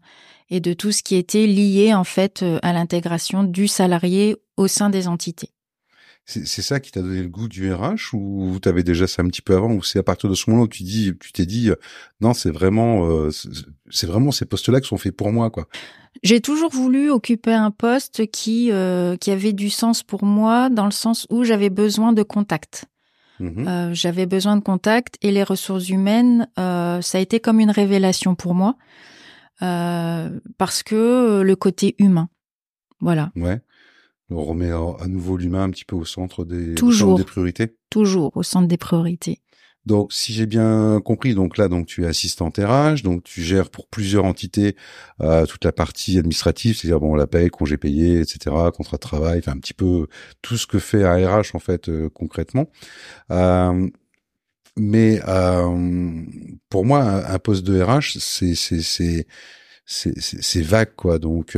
et 0.50 0.59
de 0.59 0.73
tout 0.73 0.91
ce 0.91 1.01
qui 1.01 1.15
était 1.15 1.47
lié 1.47 1.93
en 1.93 2.03
fait 2.03 2.45
à 2.62 2.73
l'intégration 2.73 3.43
du 3.43 3.67
salarié 3.67 4.35
au 4.57 4.67
sein 4.67 4.89
des 4.89 5.07
entités. 5.07 5.50
C'est 6.25 6.62
ça 6.62 6.80
qui 6.80 6.92
t'a 6.92 7.01
donné 7.01 7.22
le 7.22 7.27
goût 7.27 7.50
du 7.50 7.74
RH 7.74 8.13
ou 8.13 8.58
tu 8.62 8.70
avais 8.70 8.84
déjà 8.84 9.08
ça 9.08 9.22
un 9.22 9.27
petit 9.27 9.42
peu 9.42 9.56
avant 9.58 9.74
ou 9.74 9.84
c'est 9.84 10.00
à 10.00 10.03
partir 10.03 10.30
de 10.30 10.36
ce 10.36 10.50
moment 10.50 10.63
où 10.63 10.68
tu 10.70 10.84
dis 10.84 11.12
tu 11.20 11.34
t'es 11.34 11.46
dit 11.46 11.70
non 12.22 12.34
c'est 12.34 12.50
vraiment 12.50 13.10
euh, 13.10 13.30
c'est 13.89 14.08
vraiment 14.08 14.32
ces 14.32 14.46
postes-là 14.46 14.80
qui 14.80 14.88
sont 14.88 14.98
faits 14.98 15.15
pour 15.15 15.34
moi 15.34 15.50
quoi. 15.50 15.68
J'ai 16.24 16.39
toujours 16.39 16.72
voulu 16.72 17.10
occuper 17.12 17.51
un 17.51 17.72
poste 17.72 18.27
qui 18.32 18.72
euh, 18.72 19.18
qui 19.18 19.32
avait 19.32 19.51
du 19.51 19.70
sens 19.70 20.01
pour 20.01 20.24
moi 20.24 20.70
dans 20.70 20.86
le 20.86 20.92
sens 20.92 21.27
où 21.30 21.44
j'avais 21.44 21.70
besoin 21.70 22.13
de 22.13 22.24
contact. 22.24 22.86
Mmh 23.42 23.68
euh, 23.68 23.94
j'avais 23.94 24.25
besoin 24.25 24.56
de 24.56 24.62
contact 24.62 25.18
et 25.22 25.32
les 25.32 25.44
ressources 25.44 25.89
humaines 25.89 26.48
ça 26.56 27.18
a 27.18 27.20
été 27.20 27.42
comme 27.42 27.60
une 27.60 27.72
révélation 27.72 28.34
pour 28.36 28.56
moi 28.56 28.77
parce 29.60 30.84
que 30.84 31.42
le 31.42 31.56
côté 31.58 31.96
humain. 32.00 32.30
Voilà. 33.01 33.32
Ouais. 33.36 33.60
On 34.33 34.43
remet 34.43 34.71
à 34.71 35.07
nouveau 35.07 35.37
l'humain 35.37 35.63
un 35.63 35.69
petit 35.69 35.85
peu 35.85 35.95
au 35.95 36.05
centre 36.05 36.45
des, 36.45 36.75
Toujours. 36.75 37.17
des 37.17 37.23
priorités. 37.23 37.75
Toujours 37.89 38.35
au 38.35 38.43
centre 38.43 38.67
des 38.67 38.77
priorités. 38.77 39.39
Donc, 39.85 40.13
si 40.13 40.31
j'ai 40.31 40.45
bien 40.45 41.01
compris, 41.03 41.35
donc 41.35 41.57
là, 41.57 41.67
donc 41.67 41.87
tu 41.87 42.03
es 42.03 42.07
assistante 42.07 42.57
RH, 42.57 43.03
donc 43.03 43.23
tu 43.23 43.41
gères 43.41 43.69
pour 43.69 43.87
plusieurs 43.87 44.23
entités 44.23 44.77
euh, 45.21 45.45
toute 45.45 45.65
la 45.65 45.73
partie 45.73 46.17
administrative, 46.17 46.77
c'est-à-dire 46.77 47.01
bon 47.01 47.15
la 47.15 47.27
paie, 47.27 47.49
congé 47.49 47.75
payé, 47.77 48.21
etc., 48.21 48.55
contrat 48.73 48.95
de 48.95 49.01
travail, 49.01 49.39
enfin 49.39 49.51
un 49.51 49.59
petit 49.59 49.73
peu 49.73 50.07
tout 50.41 50.55
ce 50.57 50.67
que 50.67 50.79
fait 50.79 51.03
un 51.03 51.27
RH 51.27 51.55
en 51.55 51.59
fait 51.59 51.89
euh, 51.89 52.09
concrètement. 52.09 52.69
Euh, 53.31 53.89
mais 54.77 55.19
pour 56.69 56.85
moi, 56.85 57.01
un, 57.29 57.39
poste 57.39 57.63
de 57.63 57.81
RH, 57.81 58.17
c'est 58.19 58.55
c'est 58.55 58.81
c'est 58.81 59.27
c'est 59.85 60.61
vague 60.61 60.95
quoi. 60.95 61.19
Donc 61.19 61.55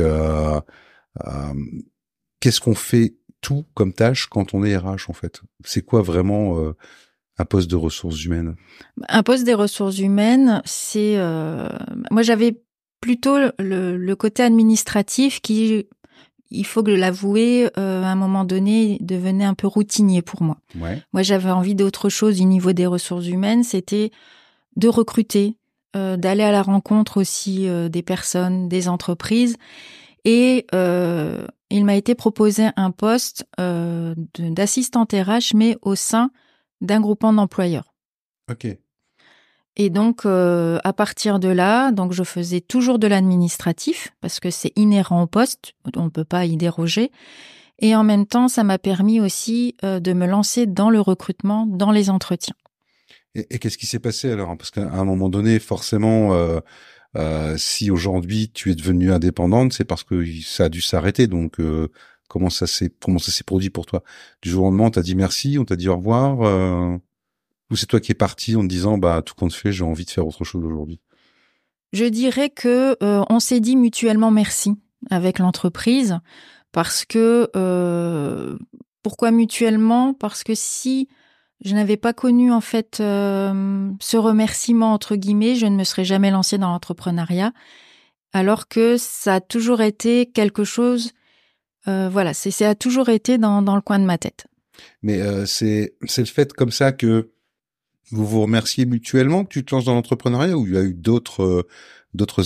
qu'est-ce 2.46 2.60
qu'on 2.60 2.76
fait 2.76 3.16
tout 3.40 3.64
comme 3.74 3.92
tâche 3.92 4.26
quand 4.26 4.54
on 4.54 4.62
est 4.62 4.76
RH 4.76 5.08
en 5.10 5.12
fait? 5.12 5.42
C'est 5.64 5.82
quoi 5.82 6.00
vraiment 6.00 6.60
euh, 6.60 6.76
un 7.38 7.44
poste 7.44 7.68
de 7.68 7.74
ressources 7.74 8.24
humaines? 8.24 8.54
Un 9.08 9.24
poste 9.24 9.42
des 9.42 9.52
ressources 9.52 9.98
humaines, 9.98 10.62
c'est 10.64 11.14
euh, 11.16 11.68
moi 12.12 12.22
j'avais 12.22 12.62
plutôt 13.00 13.36
le, 13.58 14.14
côté 14.14 14.44
administratif 14.44 15.40
qui, 15.40 15.88
il 16.52 16.64
faut 16.64 16.84
que 16.84 16.92
l'avouer, 16.92 17.68
euh, 17.78 18.04
à 18.04 18.12
un 18.12 18.14
moment 18.14 18.44
donné 18.44 18.98
devenait 19.00 19.44
un 19.44 19.54
peu 19.54 19.66
routinier 19.66 20.22
pour 20.22 20.44
moi. 20.44 20.58
Moi 21.12 21.22
j'avais 21.22 21.50
envie 21.50 21.74
d'autre 21.74 22.08
chose 22.08 22.40
au 22.40 22.44
niveau 22.44 22.72
des 22.72 22.86
ressources 22.86 23.26
humaines, 23.26 23.64
c'était 23.64 24.12
de 24.76 24.86
recruter, 24.86 25.56
d'aller 25.94 26.44
à 26.44 26.52
la 26.52 26.62
rencontre 26.62 27.16
aussi 27.16 27.66
des 27.90 28.02
personnes, 28.02 28.68
des 28.68 28.86
entreprises 28.86 29.56
et 30.26 30.66
euh, 30.74 31.46
il 31.70 31.84
m'a 31.84 31.96
été 31.96 32.14
proposé 32.14 32.68
un 32.76 32.90
poste 32.90 33.46
euh, 33.60 34.14
d'assistante 34.38 35.12
RH, 35.12 35.54
mais 35.54 35.76
au 35.82 35.94
sein 35.94 36.30
d'un 36.80 37.00
groupement 37.00 37.32
d'employeurs. 37.32 37.94
Ok. 38.50 38.66
Et 39.78 39.90
donc, 39.90 40.24
euh, 40.24 40.78
à 40.84 40.92
partir 40.92 41.38
de 41.38 41.48
là, 41.48 41.92
donc 41.92 42.12
je 42.12 42.22
faisais 42.22 42.60
toujours 42.60 42.98
de 42.98 43.06
l'administratif 43.06 44.14
parce 44.20 44.40
que 44.40 44.50
c'est 44.50 44.72
inhérent 44.76 45.22
au 45.22 45.26
poste, 45.26 45.74
on 45.96 46.04
ne 46.04 46.08
peut 46.08 46.24
pas 46.24 46.46
y 46.46 46.56
déroger. 46.56 47.10
Et 47.78 47.94
en 47.94 48.04
même 48.04 48.26
temps, 48.26 48.48
ça 48.48 48.64
m'a 48.64 48.78
permis 48.78 49.20
aussi 49.20 49.76
de 49.82 50.12
me 50.14 50.26
lancer 50.26 50.64
dans 50.64 50.88
le 50.88 50.98
recrutement, 50.98 51.66
dans 51.66 51.90
les 51.90 52.08
entretiens. 52.08 52.54
Et, 53.34 53.46
et 53.50 53.58
qu'est-ce 53.58 53.76
qui 53.76 53.84
s'est 53.84 53.98
passé 53.98 54.30
alors? 54.30 54.56
Parce 54.56 54.70
qu'à 54.70 54.90
un 54.90 55.04
moment 55.04 55.28
donné, 55.28 55.58
forcément, 55.58 56.32
euh, 57.14 57.56
si 57.56 57.90
aujourd'hui 57.90 58.50
tu 58.52 58.70
es 58.70 58.74
devenue 58.74 59.12
indépendante, 59.12 59.72
c'est 59.72 59.84
parce 59.84 60.04
que 60.04 60.24
ça 60.42 60.64
a 60.64 60.68
dû 60.68 60.80
s'arrêter. 60.80 61.26
Donc 61.26 61.60
euh, 61.60 61.88
comment 62.28 62.50
ça 62.50 62.66
s'est 62.66 62.92
comment 63.00 63.18
ça 63.18 63.32
s'est 63.32 63.44
produit 63.44 63.70
pour 63.70 63.86
toi? 63.86 64.02
Du 64.42 64.50
jour 64.50 64.64
au 64.64 64.66
lendemain, 64.66 64.84
on 64.84 64.90
t'a 64.90 65.02
dit 65.02 65.14
merci, 65.14 65.58
on 65.58 65.64
t'a 65.64 65.76
dit 65.76 65.88
au 65.88 65.96
revoir, 65.96 66.42
euh, 66.42 66.96
ou 67.70 67.76
c'est 67.76 67.86
toi 67.86 68.00
qui 68.00 68.12
es 68.12 68.14
parti 68.16 68.56
en 68.56 68.62
te 68.62 68.66
disant 68.66 68.98
bah 68.98 69.22
tout 69.24 69.34
compte 69.34 69.52
fait, 69.52 69.72
j'ai 69.72 69.84
envie 69.84 70.04
de 70.04 70.10
faire 70.10 70.26
autre 70.26 70.44
chose 70.44 70.64
aujourd'hui? 70.64 71.00
Je 71.92 72.04
dirais 72.04 72.50
que 72.50 72.96
on 73.00 73.40
s'est 73.40 73.60
dit 73.60 73.76
mutuellement 73.76 74.30
merci 74.30 74.72
avec 75.10 75.38
l'entreprise 75.38 76.18
parce 76.72 77.04
que 77.04 77.48
pourquoi 79.02 79.30
mutuellement? 79.30 80.12
Parce 80.14 80.42
que 80.42 80.54
si 80.54 81.08
je 81.64 81.74
n'avais 81.74 81.96
pas 81.96 82.12
connu 82.12 82.52
en 82.52 82.60
fait 82.60 82.98
euh, 83.00 83.90
ce 84.00 84.16
remerciement 84.16 84.92
entre 84.92 85.16
guillemets, 85.16 85.56
je 85.56 85.66
ne 85.66 85.76
me 85.76 85.84
serais 85.84 86.04
jamais 86.04 86.30
lancée 86.30 86.58
dans 86.58 86.68
l'entrepreneuriat, 86.68 87.52
alors 88.32 88.68
que 88.68 88.96
ça 88.98 89.36
a 89.36 89.40
toujours 89.40 89.80
été 89.80 90.26
quelque 90.26 90.64
chose, 90.64 91.12
euh, 91.88 92.08
voilà, 92.10 92.34
c'est 92.34 92.50
ça 92.50 92.70
a 92.70 92.74
toujours 92.74 93.08
été 93.08 93.38
dans, 93.38 93.60
le 93.60 93.80
coin 93.80 93.98
de 93.98 94.04
ma 94.04 94.18
tête. 94.18 94.46
Mais 95.02 95.20
euh, 95.22 95.46
c'est 95.46 95.94
c'est 96.04 96.22
le 96.22 96.26
fait 96.26 96.52
comme 96.52 96.70
ça 96.70 96.92
que 96.92 97.30
vous 98.10 98.26
vous 98.26 98.42
remerciez 98.42 98.84
mutuellement 98.84 99.44
que 99.44 99.48
tu 99.48 99.64
te 99.64 99.74
lances 99.74 99.86
dans 99.86 99.94
l'entrepreneuriat 99.94 100.56
ou 100.56 100.66
il 100.66 100.74
y 100.74 100.78
a 100.78 100.82
eu 100.82 100.94
d'autres 100.94 101.66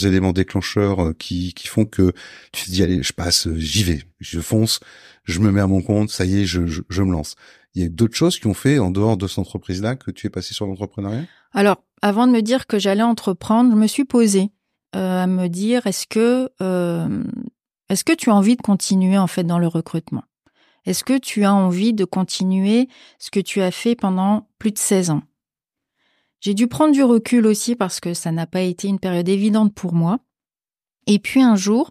éléments 0.07 0.33
déclencheurs 0.33 1.13
qui 1.19 1.53
font 1.67 1.85
que 1.85 2.13
tu 2.53 2.65
te 2.65 2.71
dis 2.71 2.83
allez 2.83 3.03
je 3.03 3.13
passe 3.13 3.49
j'y 3.57 3.83
vais 3.83 4.03
je 4.21 4.41
fonce 4.41 4.81
je 5.25 5.41
me 5.41 5.51
mets 5.51 5.61
à 5.61 5.67
mon 5.67 5.83
compte 5.83 6.09
ça 6.09 6.25
y 6.25 6.41
est 6.41 6.47
je 6.47 6.61
me 7.03 7.13
lance 7.13 7.35
il 7.75 7.83
y 7.83 7.85
a 7.85 7.89
d'autres 7.89 8.17
choses 8.17 8.39
qui 8.39 8.47
ont 8.47 8.55
fait 8.55 8.79
en 8.79 8.91
dehors 8.91 9.17
de 9.17 9.27
cette 9.27 9.39
entreprise-là 9.39 9.97
que 9.97 10.11
tu 10.11 10.27
es 10.27 10.31
passé 10.31 10.55
sur 10.55 10.67
l'entrepreneuriat? 10.67 11.25
Alors, 11.53 11.83
avant 12.03 12.27
de 12.27 12.33
me 12.33 12.43
dire 12.43 12.67
que 12.67 12.79
j'allais 12.79 13.03
entreprendre, 13.03 13.71
je 13.71 13.77
me 13.77 13.87
suis 13.87 14.05
posée 14.05 14.51
euh, 14.97 15.23
à 15.23 15.27
me 15.27 15.49
dire 15.49 15.87
est-ce 15.87 16.07
que 16.07 16.51
euh, 16.61 17.25
est-ce 17.89 18.05
que 18.05 18.13
tu 18.13 18.31
as 18.31 18.35
envie 18.35 18.57
de 18.57 18.63
continuer 18.63 19.19
en 19.19 19.27
fait 19.27 19.45
dans 19.45 19.59
le 19.59 19.67
recrutement? 19.67 20.25
Est-ce 20.87 21.05
que 21.05 21.19
tu 21.19 21.45
as 21.45 21.55
envie 21.55 21.93
de 21.93 22.05
continuer 22.05 22.89
ce 23.19 23.31
que 23.31 23.41
tu 23.41 23.61
as 23.61 23.71
fait 23.71 23.95
pendant 23.95 24.49
plus 24.59 24.73
de 24.73 24.79
16 24.79 25.11
ans? 25.11 25.23
J'ai 26.41 26.55
dû 26.55 26.69
prendre 26.69 26.93
du 26.93 27.03
recul 27.03 27.47
aussi 27.47 27.77
parce 27.77 28.01
que 28.01 28.15
ça 28.15 28.33
n'a 28.33 28.47
pas 28.47 28.63
été 28.63 28.89
une 28.89 28.99
période 28.99 29.29
évidente 29.29 29.75
pour 29.75 29.93
moi. 29.93 30.21
Et 31.07 31.19
puis 31.19 31.43
un 31.43 31.55
jour, 31.55 31.91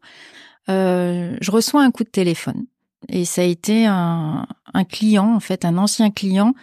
euh, 0.70 1.38
je 1.40 1.52
reçois 1.52 1.84
un 1.84 1.92
coup 1.92 2.04
de 2.04 2.10
téléphone 2.10 2.66
et 3.08 3.26
ça 3.26 3.42
a 3.42 3.46
été 3.46 3.86
un, 3.86 4.46
client, 4.90 5.36
en 5.36 5.40
fait, 5.40 5.64
un 5.66 5.78
ancien 5.78 6.12
client 6.12 6.54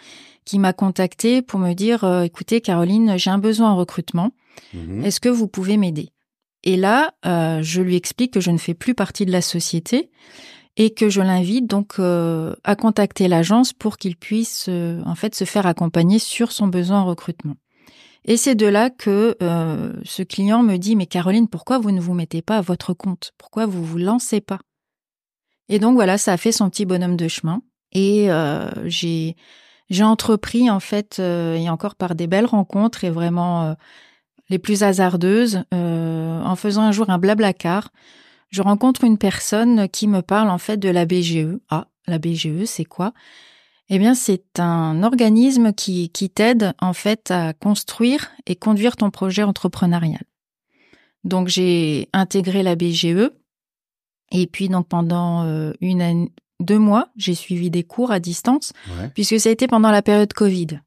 qui 0.45 0.59
m'a 0.59 0.73
contacté 0.73 1.41
pour 1.41 1.59
me 1.59 1.73
dire 1.73 2.03
euh, 2.03 2.21
écoutez 2.21 2.61
Caroline, 2.61 3.17
j'ai 3.17 3.29
un 3.29 3.37
besoin 3.37 3.71
en 3.71 3.75
recrutement. 3.75 4.31
Mhm. 4.73 5.03
Est-ce 5.03 5.19
que 5.19 5.29
vous 5.29 5.47
pouvez 5.47 5.77
m'aider? 5.77 6.09
Et 6.63 6.77
là, 6.77 7.13
euh, 7.25 7.61
je 7.61 7.81
lui 7.81 7.95
explique 7.95 8.33
que 8.33 8.39
je 8.39 8.51
ne 8.51 8.57
fais 8.57 8.73
plus 8.73 8.93
partie 8.93 9.25
de 9.25 9.31
la 9.31 9.41
société 9.41 10.09
et 10.77 10.93
que 10.93 11.09
je 11.09 11.21
l'invite 11.21 11.67
donc 11.67 11.95
euh, 11.99 12.55
à 12.63 12.75
contacter 12.75 13.27
l'agence 13.27 13.73
pour 13.73 13.97
qu'il 13.97 14.15
puisse 14.15 14.69
en 14.69 15.15
fait 15.15 15.35
se 15.35 15.43
faire 15.43 15.65
accompagner 15.65 16.19
sur 16.19 16.51
son 16.51 16.67
besoin 16.67 17.01
en 17.01 17.05
recrutement. 17.05 17.55
Et 18.25 18.37
c'est 18.37 18.55
de 18.55 18.67
là 18.67 18.89
que 18.89 19.35
ce 20.03 20.21
client 20.23 20.61
me 20.61 20.77
dit 20.77 20.95
mais 20.95 21.07
Caroline, 21.07 21.47
pourquoi 21.47 21.79
vous 21.79 21.91
ne 21.91 22.01
vous 22.01 22.13
mettez 22.13 22.41
pas 22.41 22.57
à 22.57 22.61
votre 22.61 22.93
compte? 22.93 23.33
Pourquoi 23.37 23.65
vous 23.65 23.83
vous 23.83 23.97
lancez 23.97 24.41
pas? 24.41 24.59
Et 25.69 25.79
donc 25.79 25.95
voilà, 25.95 26.17
ça 26.17 26.33
a 26.33 26.37
fait 26.37 26.51
son 26.51 26.69
petit 26.69 26.85
bonhomme 26.85 27.17
de 27.17 27.27
chemin. 27.27 27.61
Et 27.91 28.31
euh, 28.31 28.69
j'ai 28.85 29.35
j'ai 29.89 30.03
entrepris 30.03 30.69
en 30.69 30.79
fait, 30.79 31.17
euh, 31.19 31.55
et 31.55 31.69
encore 31.69 31.95
par 31.95 32.15
des 32.15 32.27
belles 32.27 32.45
rencontres 32.45 33.05
et 33.05 33.09
vraiment 33.09 33.63
euh, 33.63 33.73
les 34.49 34.59
plus 34.59 34.83
hasardeuses, 34.83 35.63
en 35.71 36.55
faisant 36.55 36.83
un 36.83 36.91
jour 36.91 37.09
un 37.09 37.17
blabla 37.17 37.53
car, 37.53 37.91
je 38.49 38.61
rencontre 38.61 39.03
une 39.03 39.17
personne 39.17 39.89
qui 39.89 40.07
me 40.07 40.21
parle 40.21 40.49
en 40.49 40.57
fait 40.57 40.77
de 40.77 40.89
la 40.89 41.05
BGE. 41.05 41.57
Ah, 41.69 41.87
la 42.07 42.17
BGE, 42.17 42.65
c'est 42.65 42.85
quoi? 42.85 43.13
Eh 43.89 43.99
bien, 43.99 44.15
c'est 44.15 44.59
un 44.59 45.03
organisme 45.03 45.73
qui, 45.73 46.09
qui 46.09 46.29
t'aide 46.29 46.73
en 46.79 46.93
fait 46.93 47.31
à 47.31 47.53
construire 47.53 48.31
et 48.45 48.55
conduire 48.55 48.95
ton 48.97 49.11
projet 49.11 49.43
entrepreneurial. 49.43 50.23
Donc 51.23 51.47
j'ai 51.47 52.09
intégré 52.13 52.63
la 52.63 52.75
BGE 52.75 53.31
et 54.31 54.47
puis 54.47 54.69
donc 54.69 54.87
pendant 54.87 55.43
euh, 55.43 55.73
une 55.81 56.01
année, 56.01 56.31
deux 56.59 56.79
mois, 56.79 57.09
j'ai 57.15 57.35
suivi 57.35 57.69
des 57.69 57.83
cours 57.83 58.11
à 58.11 58.19
distance, 58.19 58.73
puisque 59.13 59.39
ça 59.39 59.49
a 59.49 59.51
été 59.51 59.67
pendant 59.67 59.91
la 59.91 60.01
période 60.01 60.33
Covid. 60.33 60.79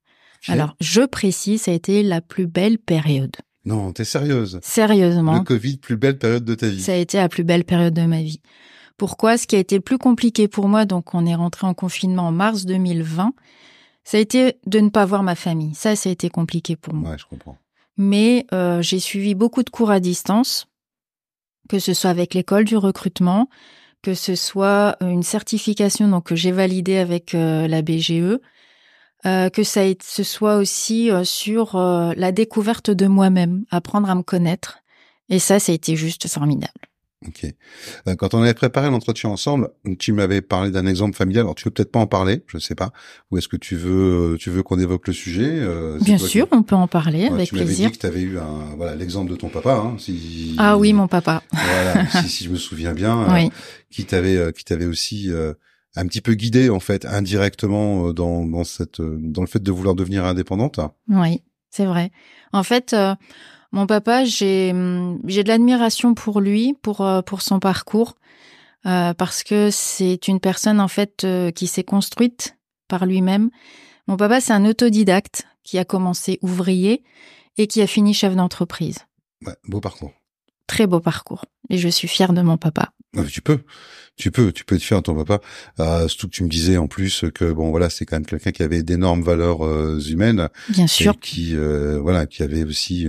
Alors, 0.48 0.74
je 0.80 1.02
précise, 1.02 1.62
ça 1.62 1.70
a 1.70 1.74
été 1.74 2.02
la 2.02 2.20
plus 2.20 2.46
belle 2.46 2.78
période. 2.78 3.36
Non, 3.66 3.92
t'es 3.92 4.04
sérieuse 4.04 4.58
Sérieusement. 4.62 5.34
Le 5.34 5.40
Covid, 5.44 5.76
plus 5.76 5.96
belle 5.96 6.18
période 6.18 6.44
de 6.44 6.54
ta 6.54 6.68
vie. 6.68 6.80
Ça 6.80 6.92
a 6.92 6.96
été 6.96 7.18
la 7.18 7.28
plus 7.28 7.44
belle 7.44 7.64
période 7.64 7.92
de 7.92 8.06
ma 8.06 8.22
vie. 8.22 8.40
Pourquoi? 8.96 9.36
Ce 9.36 9.46
qui 9.46 9.56
a 9.56 9.58
été 9.58 9.76
le 9.76 9.82
plus 9.82 9.98
compliqué 9.98 10.48
pour 10.48 10.68
moi, 10.68 10.86
donc 10.86 11.14
on 11.14 11.26
est 11.26 11.34
rentré 11.34 11.66
en 11.66 11.74
confinement 11.74 12.28
en 12.28 12.32
mars 12.32 12.64
2020, 12.64 13.34
ça 14.04 14.16
a 14.16 14.20
été 14.20 14.56
de 14.66 14.80
ne 14.80 14.88
pas 14.88 15.04
voir 15.04 15.22
ma 15.22 15.34
famille. 15.34 15.74
Ça, 15.74 15.94
ça 15.94 16.08
a 16.08 16.12
été 16.12 16.30
compliqué 16.30 16.74
pour 16.74 16.94
moi. 16.94 17.10
Ouais, 17.10 17.18
je 17.18 17.26
comprends. 17.26 17.58
Mais 17.96 18.46
euh, 18.52 18.80
j'ai 18.80 18.98
suivi 18.98 19.34
beaucoup 19.34 19.62
de 19.62 19.70
cours 19.70 19.90
à 19.90 20.00
distance 20.00 20.66
que 21.70 21.78
ce 21.78 21.94
soit 21.94 22.10
avec 22.10 22.34
l'école 22.34 22.64
du 22.64 22.76
recrutement, 22.76 23.48
que 24.02 24.14
ce 24.14 24.34
soit 24.34 24.96
euh, 25.02 25.08
une 25.08 25.22
certification 25.22 26.08
donc 26.08 26.24
que 26.24 26.34
j'ai 26.34 26.50
validée 26.50 26.96
avec 26.98 27.32
euh, 27.32 27.68
la 27.68 27.80
BGE, 27.80 28.40
euh, 29.24 29.50
que 29.50 29.62
ça 29.62 29.82
ce 30.02 30.22
soit 30.24 30.56
aussi 30.56 31.10
sur 31.22 31.76
la 31.76 32.32
découverte 32.32 32.90
de 32.90 33.06
moi-même, 33.06 33.64
apprendre 33.70 34.10
à 34.10 34.16
me 34.16 34.22
connaître. 34.22 34.78
Et 35.28 35.38
ça, 35.38 35.60
ça 35.60 35.70
a 35.70 35.74
été 35.76 35.94
juste 35.94 36.26
formidable. 36.26 36.89
Ok. 37.28 37.44
Euh, 38.08 38.16
quand 38.16 38.32
on 38.32 38.40
avait 38.40 38.54
préparé 38.54 38.88
l'entretien 38.88 39.28
ensemble, 39.28 39.70
tu 39.98 40.14
m'avais 40.14 40.40
parlé 40.40 40.70
d'un 40.70 40.86
exemple 40.86 41.14
familial. 41.14 41.42
Alors 41.42 41.54
tu 41.54 41.64
veux 41.64 41.70
peut-être 41.70 41.92
pas 41.92 41.98
en 41.98 42.06
parler, 42.06 42.42
je 42.46 42.56
sais 42.56 42.74
pas. 42.74 42.92
Ou 43.30 43.36
est-ce 43.36 43.48
que 43.48 43.58
tu 43.58 43.76
veux, 43.76 44.38
tu 44.40 44.48
veux 44.48 44.62
qu'on 44.62 44.78
évoque 44.78 45.06
le 45.06 45.12
sujet 45.12 45.50
euh, 45.50 45.98
Bien 46.00 46.16
sûr, 46.16 46.48
on 46.50 46.62
peut 46.62 46.76
en 46.76 46.88
parler 46.88 47.26
avec 47.26 47.48
tu 47.48 47.56
plaisir. 47.56 47.88
Tu 47.88 47.92
dit 47.92 47.98
que 47.98 48.00
tu 48.00 48.06
avais 48.06 48.22
eu 48.22 48.38
un, 48.38 48.74
voilà, 48.76 48.94
l'exemple 48.94 49.30
de 49.30 49.36
ton 49.36 49.50
papa. 49.50 49.74
Hein, 49.74 49.96
si, 49.98 50.54
ah 50.58 50.78
oui, 50.78 50.94
mon 50.94 51.08
papa. 51.08 51.42
Voilà, 51.52 52.06
si, 52.22 52.28
si, 52.30 52.44
je 52.44 52.50
me 52.50 52.56
souviens 52.56 52.94
bien, 52.94 53.26
oui. 53.34 53.50
qui 53.90 54.06
t'avait, 54.06 54.52
qui 54.54 54.64
t'avait 54.64 54.86
aussi 54.86 55.30
un 55.96 56.06
petit 56.06 56.22
peu 56.22 56.32
guidé 56.32 56.70
en 56.70 56.80
fait 56.80 57.04
indirectement 57.04 58.14
dans, 58.14 58.46
dans 58.46 58.64
cette, 58.64 59.02
dans 59.02 59.42
le 59.42 59.48
fait 59.48 59.62
de 59.62 59.70
vouloir 59.70 59.94
devenir 59.94 60.24
indépendante. 60.24 60.80
Oui, 61.08 61.42
c'est 61.68 61.84
vrai. 61.84 62.12
En 62.54 62.62
fait. 62.62 62.96
Mon 63.72 63.86
papa, 63.86 64.24
j'ai 64.24 64.74
j'ai 65.26 65.44
de 65.44 65.48
l'admiration 65.48 66.14
pour 66.14 66.40
lui, 66.40 66.74
pour 66.82 67.02
euh, 67.02 67.22
pour 67.22 67.40
son 67.40 67.60
parcours, 67.60 68.16
euh, 68.86 69.14
parce 69.14 69.44
que 69.44 69.70
c'est 69.70 70.26
une 70.28 70.40
personne 70.40 70.80
en 70.80 70.88
fait 70.88 71.24
euh, 71.24 71.50
qui 71.50 71.66
s'est 71.66 71.84
construite 71.84 72.56
par 72.88 73.06
lui-même. 73.06 73.50
Mon 74.08 74.16
papa, 74.16 74.40
c'est 74.40 74.52
un 74.52 74.64
autodidacte 74.64 75.46
qui 75.62 75.78
a 75.78 75.84
commencé 75.84 76.38
ouvrier 76.42 77.04
et 77.58 77.68
qui 77.68 77.80
a 77.80 77.86
fini 77.86 78.12
chef 78.12 78.34
d'entreprise. 78.34 79.06
Ouais, 79.46 79.54
beau 79.64 79.80
parcours. 79.80 80.12
Très 80.66 80.86
beau 80.86 81.00
parcours. 81.00 81.44
Et 81.68 81.78
je 81.78 81.88
suis 81.88 82.08
fière 82.08 82.32
de 82.32 82.42
mon 82.42 82.56
papa. 82.56 82.92
Ah, 83.16 83.24
tu 83.24 83.42
peux, 83.42 83.58
tu 84.16 84.30
peux, 84.30 84.52
tu 84.52 84.64
peux 84.64 84.76
être 84.76 84.82
fier 84.82 84.98
de 84.98 85.02
ton 85.02 85.16
papa. 85.16 85.44
Euh, 85.80 86.06
surtout 86.06 86.28
que 86.28 86.32
tu 86.32 86.44
me 86.44 86.48
disais 86.48 86.76
en 86.76 86.86
plus 86.86 87.24
que 87.34 87.50
bon 87.50 87.70
voilà, 87.70 87.90
c'est 87.90 88.06
quand 88.06 88.16
même 88.16 88.26
quelqu'un 88.26 88.52
qui 88.52 88.62
avait 88.62 88.82
d'énormes 88.82 89.22
valeurs 89.22 89.62
humaines. 90.08 90.48
Bien 90.68 90.86
sûr. 90.86 91.18
qui 91.18 91.56
voilà, 91.56 92.26
qui 92.26 92.42
avait 92.42 92.64
aussi 92.64 93.08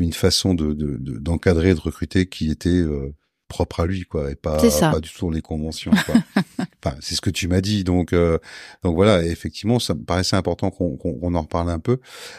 une 0.00 0.12
façon 0.12 0.54
de 0.54 0.74
d'encadrer, 1.18 1.74
de, 1.74 1.80
recruter 1.80 2.26
qui 2.26 2.50
était 2.50 2.68
euh, 2.68 3.14
propre 3.48 3.80
à 3.80 3.86
lui 3.86 4.02
quoi 4.04 4.30
et 4.30 4.34
pas 4.34 4.58
pas 4.58 5.00
du 5.00 5.10
tout 5.10 5.26
dans 5.26 5.30
les 5.30 5.42
conventions 5.42 5.92
quoi. 6.04 6.14
enfin 6.84 6.96
c'est 7.00 7.14
ce 7.14 7.20
que 7.20 7.30
tu 7.30 7.48
m'as 7.48 7.60
dit 7.60 7.84
donc 7.84 8.12
euh, 8.12 8.38
donc 8.82 8.96
voilà 8.96 9.24
effectivement 9.24 9.78
ça 9.78 9.94
me 9.94 10.02
paraissait 10.02 10.36
important 10.36 10.70
qu'on 10.70 10.96
qu'on 10.96 11.34
en 11.34 11.42
reparle 11.42 11.70
un 11.70 11.78
peu. 11.78 11.98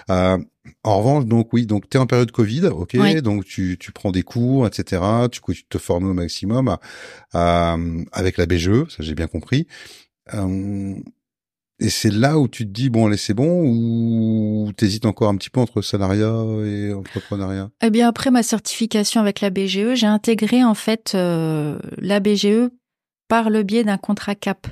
Euh, 0.10 0.38
en 0.84 0.98
revanche 0.98 1.26
donc 1.26 1.54
oui 1.54 1.66
donc 1.66 1.90
tu 1.90 1.98
es 1.98 2.00
en 2.00 2.08
période 2.08 2.32
Covid 2.32 2.66
ok 2.68 2.98
donc 3.22 3.46
tu 3.46 3.78
tu 3.80 3.94
prends 3.94 4.12
des 4.12 4.24
cours 4.24 4.68
etc 4.68 5.02
tu, 5.32 5.42
tu 5.42 5.64
te 5.66 5.78
formes 5.78 6.10
au 6.10 6.14
maximum 6.14 6.78
euh, 7.36 8.04
avec 8.12 8.38
la 8.38 8.46
BGE 8.46 8.90
ça 8.90 8.98
j'ai 9.00 9.16
bien 9.16 9.28
compris 9.28 9.66
et 11.80 11.90
c'est 11.90 12.10
là 12.10 12.40
où 12.40 12.48
tu 12.48 12.66
te 12.66 12.72
dis 12.72 12.90
bon 12.90 13.06
allez 13.06 13.18
c'est 13.18 13.36
bon 13.36 13.62
ou 13.64 14.72
t'hésites 14.76 15.06
encore 15.06 15.30
un 15.30 15.36
petit 15.36 15.52
peu 15.52 15.60
entre 15.60 15.82
salariat 15.82 16.34
et 16.66 16.94
entrepreneuriat? 16.94 17.70
Eh 17.82 17.92
bien 17.92 18.08
après 18.08 18.32
ma 18.32 18.42
certification 18.42 19.22
avec 19.22 19.42
la 19.42 19.52
BGE, 19.52 19.94
j'ai 19.94 20.08
intégré 20.08 20.64
en 20.64 20.74
fait 20.74 21.14
euh, 21.14 21.78
la 21.98 22.20
BGE 22.20 22.70
par 23.28 23.50
le 23.50 23.62
biais 23.62 23.84
d'un 23.84 23.98
contrat 23.98 24.34
CAP 24.34 24.68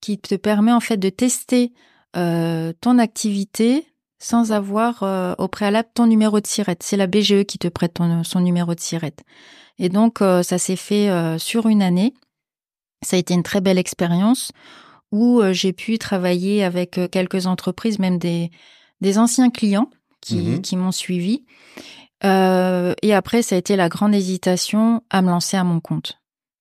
qui 0.00 0.18
te 0.18 0.34
permet 0.34 0.72
en 0.72 0.80
fait 0.80 0.96
de 0.96 1.10
tester 1.10 1.72
euh, 2.16 2.72
ton 2.80 2.98
activité 2.98 3.86
sans 4.18 4.50
avoir 4.50 5.04
euh, 5.04 5.34
au 5.38 5.46
préalable 5.46 5.90
ton 5.94 6.06
numéro 6.06 6.40
de 6.40 6.46
SIRET. 6.46 6.78
C'est 6.80 6.96
la 6.96 7.06
BGE 7.06 7.44
qui 7.44 7.58
te 7.58 7.68
prête 7.68 7.94
ton, 7.94 8.24
son 8.24 8.40
numéro 8.40 8.74
de 8.74 8.80
SIRET. 8.80 9.14
Et 9.78 9.88
donc 9.88 10.18
ça 10.18 10.58
s'est 10.58 10.76
fait 10.76 11.08
sur 11.38 11.66
une 11.66 11.82
année. 11.82 12.14
Ça 13.04 13.16
a 13.16 13.18
été 13.18 13.34
une 13.34 13.42
très 13.42 13.60
belle 13.60 13.78
expérience 13.78 14.52
où 15.12 15.40
euh, 15.40 15.52
j'ai 15.52 15.72
pu 15.72 15.98
travailler 15.98 16.64
avec 16.64 16.98
euh, 16.98 17.06
quelques 17.06 17.46
entreprises, 17.46 17.98
même 17.98 18.18
des, 18.18 18.50
des 19.00 19.18
anciens 19.18 19.50
clients 19.50 19.90
qui, 20.20 20.36
mmh 20.36 20.62
qui 20.62 20.76
m'ont 20.76 20.92
suivi. 20.92 21.44
Euh, 22.24 22.94
et 23.02 23.14
après, 23.14 23.42
ça 23.42 23.54
a 23.54 23.58
été 23.58 23.76
la 23.76 23.88
grande 23.88 24.14
hésitation 24.14 25.02
à 25.10 25.22
me 25.22 25.28
lancer 25.28 25.56
à 25.56 25.64
mon 25.64 25.80
compte. 25.80 26.18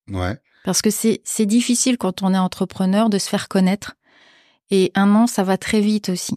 Ouais. 0.10 0.38
Parce 0.63 0.82
que 0.82 0.89
c'est, 0.89 1.21
c'est 1.23 1.45
difficile 1.45 1.97
quand 1.97 2.23
on 2.23 2.34
est 2.34 2.38
entrepreneur 2.38 3.10
de 3.10 3.17
se 3.17 3.30
faire 3.30 3.47
connaître. 3.47 3.95
Et 4.69 4.91
un 4.95 5.13
an, 5.15 5.28
ça 5.28 5.43
va 5.43 5.58
très 5.58 5.82
vite 5.82 6.10
aussi. 6.10 6.36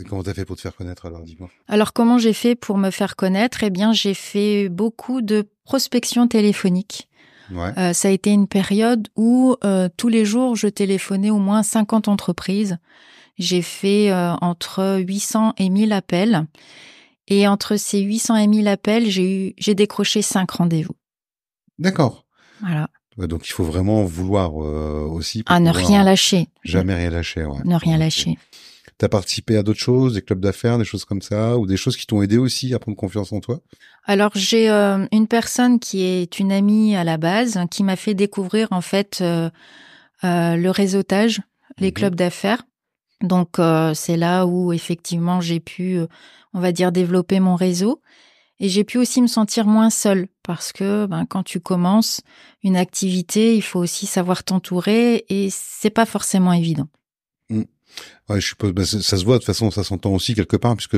Et 0.00 0.04
comment 0.04 0.22
t'as 0.22 0.34
fait 0.34 0.44
pour 0.44 0.56
te 0.56 0.62
faire 0.62 0.74
connaître 0.74 1.06
alors, 1.06 1.22
dis-moi? 1.22 1.48
Alors, 1.68 1.92
comment 1.92 2.18
j'ai 2.18 2.32
fait 2.32 2.54
pour 2.54 2.78
me 2.78 2.90
faire 2.90 3.14
connaître? 3.14 3.62
Eh 3.62 3.70
bien, 3.70 3.92
j'ai 3.92 4.14
fait 4.14 4.68
beaucoup 4.68 5.22
de 5.22 5.48
prospection 5.64 6.26
téléphonique. 6.26 7.08
Euh, 7.52 7.92
ça 7.92 8.08
a 8.08 8.10
été 8.10 8.30
une 8.30 8.48
période 8.48 9.08
où 9.16 9.56
euh, 9.64 9.88
tous 9.96 10.08
les 10.08 10.24
jours, 10.24 10.56
je 10.56 10.68
téléphonais 10.68 11.30
au 11.30 11.38
moins 11.38 11.62
50 11.62 12.08
entreprises. 12.08 12.78
J'ai 13.38 13.62
fait 13.62 14.10
euh, 14.10 14.34
entre 14.40 14.98
800 15.00 15.54
et 15.58 15.68
1000 15.68 15.92
appels. 15.92 16.46
Et 17.26 17.48
entre 17.48 17.76
ces 17.76 18.00
800 18.00 18.36
et 18.36 18.46
1000 18.46 18.68
appels, 18.68 19.10
j'ai 19.10 19.48
eu, 19.48 19.54
j'ai 19.58 19.74
décroché 19.74 20.22
5 20.22 20.50
rendez-vous. 20.50 20.94
D'accord. 21.78 22.26
Voilà. 22.60 22.88
donc 23.18 23.46
il 23.48 23.52
faut 23.52 23.64
vraiment 23.64 24.04
vouloir 24.04 24.54
aussi. 24.54 25.42
À 25.46 25.58
ne 25.58 25.70
rien 25.70 26.04
lâcher. 26.04 26.48
Jamais 26.62 26.94
rien 26.94 27.10
lâcher. 27.10 27.44
Ouais. 27.44 27.58
Ne 27.64 27.76
rien 27.76 27.98
lâcher. 27.98 28.38
T'as 28.96 29.08
participé 29.08 29.56
à 29.56 29.64
d'autres 29.64 29.80
choses, 29.80 30.14
des 30.14 30.22
clubs 30.22 30.40
d'affaires, 30.40 30.78
des 30.78 30.84
choses 30.84 31.04
comme 31.04 31.20
ça, 31.20 31.58
ou 31.58 31.66
des 31.66 31.76
choses 31.76 31.96
qui 31.96 32.06
t'ont 32.06 32.22
aidé 32.22 32.38
aussi 32.38 32.74
à 32.74 32.78
prendre 32.78 32.96
confiance 32.96 33.32
en 33.32 33.40
toi? 33.40 33.60
Alors 34.04 34.30
j'ai 34.34 34.70
euh, 34.70 35.06
une 35.10 35.26
personne 35.26 35.80
qui 35.80 36.02
est 36.02 36.38
une 36.38 36.52
amie 36.52 36.94
à 36.94 37.02
la 37.02 37.16
base, 37.16 37.58
qui 37.70 37.82
m'a 37.82 37.96
fait 37.96 38.14
découvrir 38.14 38.68
en 38.70 38.80
fait 38.80 39.18
euh, 39.20 39.50
euh, 40.22 40.56
le 40.56 40.70
réseautage, 40.70 41.40
les 41.78 41.88
mhm. 41.88 41.92
clubs 41.94 42.14
d'affaires. 42.14 42.62
Donc 43.20 43.56
c'est 43.94 44.16
là 44.18 44.44
où 44.44 44.72
effectivement 44.72 45.40
j'ai 45.40 45.58
pu, 45.58 45.98
on 46.52 46.60
va 46.60 46.72
dire, 46.72 46.92
développer 46.92 47.40
mon 47.40 47.54
réseau. 47.54 48.02
Et 48.60 48.68
j'ai 48.68 48.84
pu 48.84 48.98
aussi 48.98 49.22
me 49.22 49.26
sentir 49.26 49.66
moins 49.66 49.90
seule 49.90 50.28
parce 50.42 50.72
que 50.72 51.06
ben, 51.06 51.24
quand 51.24 51.42
tu 51.42 51.58
commences 51.58 52.20
une 52.62 52.76
activité, 52.76 53.56
il 53.56 53.62
faut 53.62 53.80
aussi 53.80 54.06
savoir 54.06 54.44
t'entourer 54.44 55.24
et 55.28 55.48
c'est 55.50 55.90
pas 55.90 56.06
forcément 56.06 56.52
évident. 56.52 56.88
Ouais, 58.28 58.40
je 58.40 58.48
suppose. 58.48 58.72
Bah, 58.72 58.84
ça, 58.84 59.00
se 59.00 59.24
voit 59.24 59.34
de 59.34 59.38
toute 59.38 59.46
façon, 59.46 59.70
ça 59.70 59.84
s'entend 59.84 60.12
aussi 60.12 60.34
quelque 60.34 60.56
part 60.56 60.76
puisque 60.76 60.96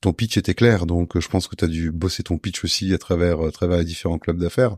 ton 0.00 0.12
pitch 0.12 0.36
était 0.36 0.54
clair. 0.54 0.86
Donc, 0.86 1.18
je 1.18 1.28
pense 1.28 1.48
que 1.48 1.56
tu 1.56 1.64
as 1.64 1.68
dû 1.68 1.90
bosser 1.90 2.22
ton 2.22 2.38
pitch 2.38 2.64
aussi 2.64 2.92
à 2.92 2.98
travers, 2.98 3.40
à 3.40 3.50
travers 3.50 3.78
les 3.78 3.84
différents 3.84 4.18
clubs 4.18 4.38
d'affaires. 4.38 4.76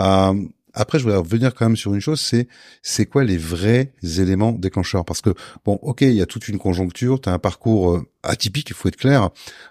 Euh, 0.00 0.34
après, 0.76 0.98
je 0.98 1.04
voudrais 1.04 1.18
revenir 1.18 1.54
quand 1.54 1.66
même 1.66 1.76
sur 1.76 1.94
une 1.94 2.00
chose, 2.00 2.20
c'est 2.20 2.48
c'est 2.82 3.06
quoi 3.06 3.24
les 3.24 3.38
vrais 3.38 3.92
éléments 4.18 4.52
déclencheurs? 4.52 5.04
Parce 5.04 5.22
que 5.22 5.30
bon, 5.64 5.78
ok, 5.82 6.02
il 6.02 6.12
y 6.12 6.22
a 6.22 6.26
toute 6.26 6.48
une 6.48 6.58
conjoncture, 6.58 7.20
tu 7.20 7.28
as 7.28 7.32
un 7.32 7.38
parcours 7.38 7.94
euh, 7.94 8.06
atypique, 8.22 8.68
il 8.70 8.74
faut 8.74 8.88
être 8.88 8.96
clair. 8.96 9.30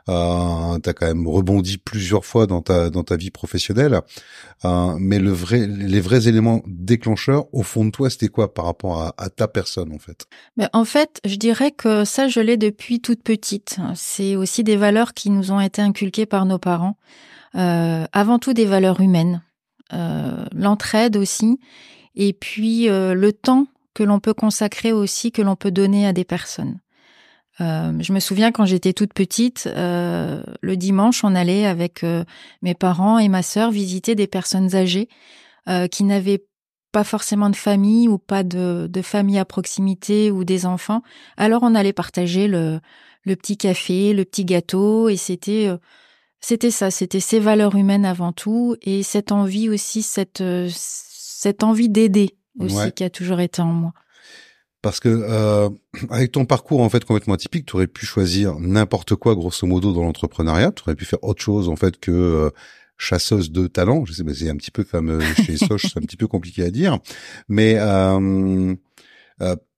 Euh, 0.10 0.80
tu 0.80 0.90
as 0.90 0.94
quand 0.94 1.06
même 1.06 1.28
rebondi 1.28 1.78
plusieurs 1.78 2.26
fois 2.26 2.48
dans 2.48 2.62
ta 2.62 2.90
dans 2.90 3.04
ta 3.04 3.16
vie 3.16 3.30
professionnelle, 3.32 4.02
euh, 4.66 4.96
mais 5.00 5.20
le 5.20 5.32
vrai, 5.32 5.68
les 5.68 6.02
vrais 6.02 6.28
éléments 6.28 6.62
déclencheurs, 6.66 7.46
au 7.54 7.64
fond 7.64 7.86
de 7.86 7.92
toi, 7.92 8.10
c'était 8.10 8.28
quoi 8.28 8.54
par 8.54 8.66
rapport 8.66 9.14
à, 9.18 9.30
ta 9.30 9.48
personne 9.48 9.94
en 9.94 10.00
fait? 10.00 10.26
Mais 10.58 10.68
En 10.74 10.86
fait, 10.86 11.22
je 11.24 11.36
dirais 11.36 11.72
que 11.72 12.04
ça, 12.04 12.28
je 12.28 12.40
l'ai 12.40 12.58
depuis 12.58 13.00
toute 13.00 13.22
petite. 13.22 13.78
C'est 13.96 14.36
aussi 14.36 14.64
des 14.64 14.76
valeurs 14.76 15.14
qui 15.14 15.30
nous 15.30 15.52
ont 15.52 15.60
été 15.60 15.82
inculquées 15.82 16.26
par 16.26 16.46
nos 16.46 16.58
parents. 16.58 16.98
Euh, 17.56 18.06
avant 18.12 18.38
tout 18.38 18.54
des 18.54 18.66
valeurs 18.66 19.00
humaines. 19.00 19.42
Euh, 19.94 20.46
l'entraide 20.52 21.16
aussi, 21.16 21.60
et 22.16 22.34
puis 22.34 22.90
euh, 22.90 23.14
le 23.14 23.32
temps 23.32 23.68
que 23.94 24.02
l'on 24.02 24.20
peut 24.20 24.34
consacrer 24.34 24.92
aussi, 24.92 25.32
que 25.32 25.44
l'on 25.44 25.56
peut 25.56 25.70
donner 25.70 26.08
à 26.08 26.14
des 26.14 26.24
personnes. 26.24 26.80
Euh, 27.62 27.94
je 28.00 28.12
me 28.12 28.20
souviens 28.20 28.52
quand 28.52 28.66
j'étais 28.66 28.94
toute 28.94 29.14
petite, 29.14 29.70
le 29.76 30.74
dimanche, 30.74 31.24
on 31.24 31.36
allait 31.36 31.68
avec 31.68 32.04
mes 32.64 32.74
parents 32.74 33.20
et 33.20 33.30
ma 33.30 33.44
sœur 33.44 33.70
visiter 33.70 34.16
des 34.16 34.28
personnes 34.28 34.76
âgées 34.76 35.08
qui 35.92 36.04
n'avaient 36.04 36.44
pas 36.92 37.04
forcément 37.04 37.50
de 37.50 37.56
famille 37.56 38.08
ou 38.08 38.18
pas 38.18 38.44
de, 38.44 38.88
de, 38.90 39.02
famille 39.02 39.38
à 39.38 39.46
proximité 39.46 40.32
ou 40.32 40.44
des 40.44 40.66
enfants. 40.66 41.04
Alors 41.38 41.62
on 41.64 41.76
allait 41.76 41.94
partager 41.94 42.48
le, 42.48 42.80
le 43.24 43.36
petit 43.36 43.56
café, 43.56 44.14
le 44.14 44.26
petit 44.26 44.46
gâteau 44.46 45.10
et 45.10 45.16
c'était 45.16 45.70
c'était 46.42 46.72
ça, 46.72 46.92
c'était 46.92 47.20
ces 47.20 47.40
valeurs 47.40 47.76
humaines 47.76 48.06
avant 48.06 48.32
tout 48.32 48.76
et 48.82 49.04
cette 49.04 49.32
envie 49.32 49.70
aussi, 49.70 50.02
cette, 50.02 50.42
euh, 50.42 50.70
cette 50.74 51.64
envie 51.64 51.90
d'aider 51.90 52.38
aussi 52.60 52.92
qui 52.92 53.04
a 53.04 53.10
toujours 53.10 53.40
été 53.40 53.62
en 53.62 53.74
moi. 53.74 53.94
Parce 54.82 55.00
que 55.00 55.10
euh, 55.10 55.70
avec 56.10 56.32
ton 56.32 56.46
parcours 56.46 56.82
en 56.82 56.90
fait 56.90 57.04
complètement 57.04 57.34
atypique, 57.34 57.66
tu 57.66 57.76
aurais 57.76 57.88
pu 57.88 58.06
choisir 58.06 58.60
n'importe 58.60 59.16
quoi 59.16 59.36
grosso 59.36 59.66
modo 59.66 59.94
dans 59.94 60.04
l'entrepreneuriat. 60.04 60.72
Tu 60.72 60.84
aurais 60.84 60.96
pu 60.96 61.06
faire 61.06 61.24
autre 61.24 61.42
chose 61.42 61.70
en 61.70 61.76
fait 61.76 62.00
que 62.00 62.12
euh, 62.12 62.50
chasseuse 62.98 63.52
de 63.52 63.68
talent. 63.68 64.06
Je 64.06 64.14
sais, 64.14 64.24
mais 64.24 64.34
c'est 64.34 64.50
un 64.50 64.56
petit 64.56 64.72
peu 64.72 64.84
comme 64.84 65.20
chez 65.46 65.58
Soch, 65.58 65.82
c'est 65.82 65.98
un 65.98 66.02
petit 66.02 66.18
peu 66.18 66.28
compliqué 66.28 66.64
à 66.64 66.70
dire. 66.70 67.00
Mais 67.48 67.78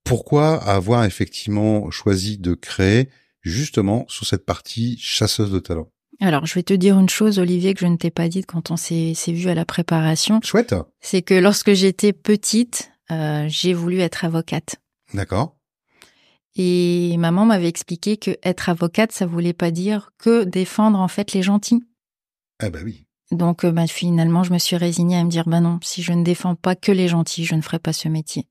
pourquoi 0.04 0.56
avoir 0.56 1.04
effectivement 1.04 1.92
choisi 1.92 2.38
de 2.38 2.54
créer 2.54 3.10
justement 3.42 4.06
sur 4.08 4.26
cette 4.26 4.46
partie 4.46 4.98
chasseuse 5.00 5.52
de 5.52 5.60
talent? 5.60 5.92
Alors, 6.20 6.46
je 6.46 6.56
vais 6.56 6.64
te 6.64 6.74
dire 6.74 7.00
une 7.00 7.10
chose, 7.10 7.38
Olivier, 7.38 7.74
que 7.74 7.82
je 7.82 7.86
ne 7.86 7.96
t'ai 7.96 8.10
pas 8.10 8.28
dite 8.28 8.48
quand 8.48 8.72
on 8.72 8.78
s'est 8.78 9.14
vu 9.28 9.50
à 9.50 9.56
la 9.56 9.66
préparation. 9.66 10.40
Chouette. 10.44 10.74
C'est 11.00 11.22
que 11.22 11.36
lorsque 11.36 11.74
j'étais 11.74 12.12
petite, 12.12 12.92
euh, 13.12 13.46
j'ai 13.48 13.74
voulu 13.74 14.00
être 14.00 14.26
avocate. 14.26 14.78
D'accord. 15.14 15.56
Et 16.56 17.16
maman 17.18 17.46
m'avait 17.46 17.68
expliqué 17.68 18.18
que 18.18 18.32
être 18.42 18.70
avocate, 18.70 19.12
ça 19.12 19.28
voulait 19.28 19.54
pas 19.54 19.70
dire 19.70 20.12
que 20.18 20.44
défendre 20.44 21.00
en 21.00 21.08
fait 21.08 21.34
les 21.34 21.44
gentils. 21.44 21.84
Ah 22.60 22.72
bah 22.72 22.80
oui. 22.84 23.06
Donc 23.32 23.64
euh, 23.64 23.72
bah, 23.72 23.86
finalement, 23.86 24.44
je 24.44 24.52
me 24.52 24.58
suis 24.58 24.76
résignée 24.76 25.18
à 25.18 25.24
me 25.24 25.30
dire, 25.30 25.44
bah 25.46 25.60
non, 25.60 25.78
si 25.84 26.02
je 26.02 26.14
ne 26.14 26.24
défends 26.24 26.56
pas 26.56 26.76
que 26.76 26.92
les 26.92 27.08
gentils, 27.08 27.46
je 27.46 27.54
ne 27.54 27.62
ferai 27.62 27.78
pas 27.78 27.94
ce 27.94 28.08
métier. 28.08 28.48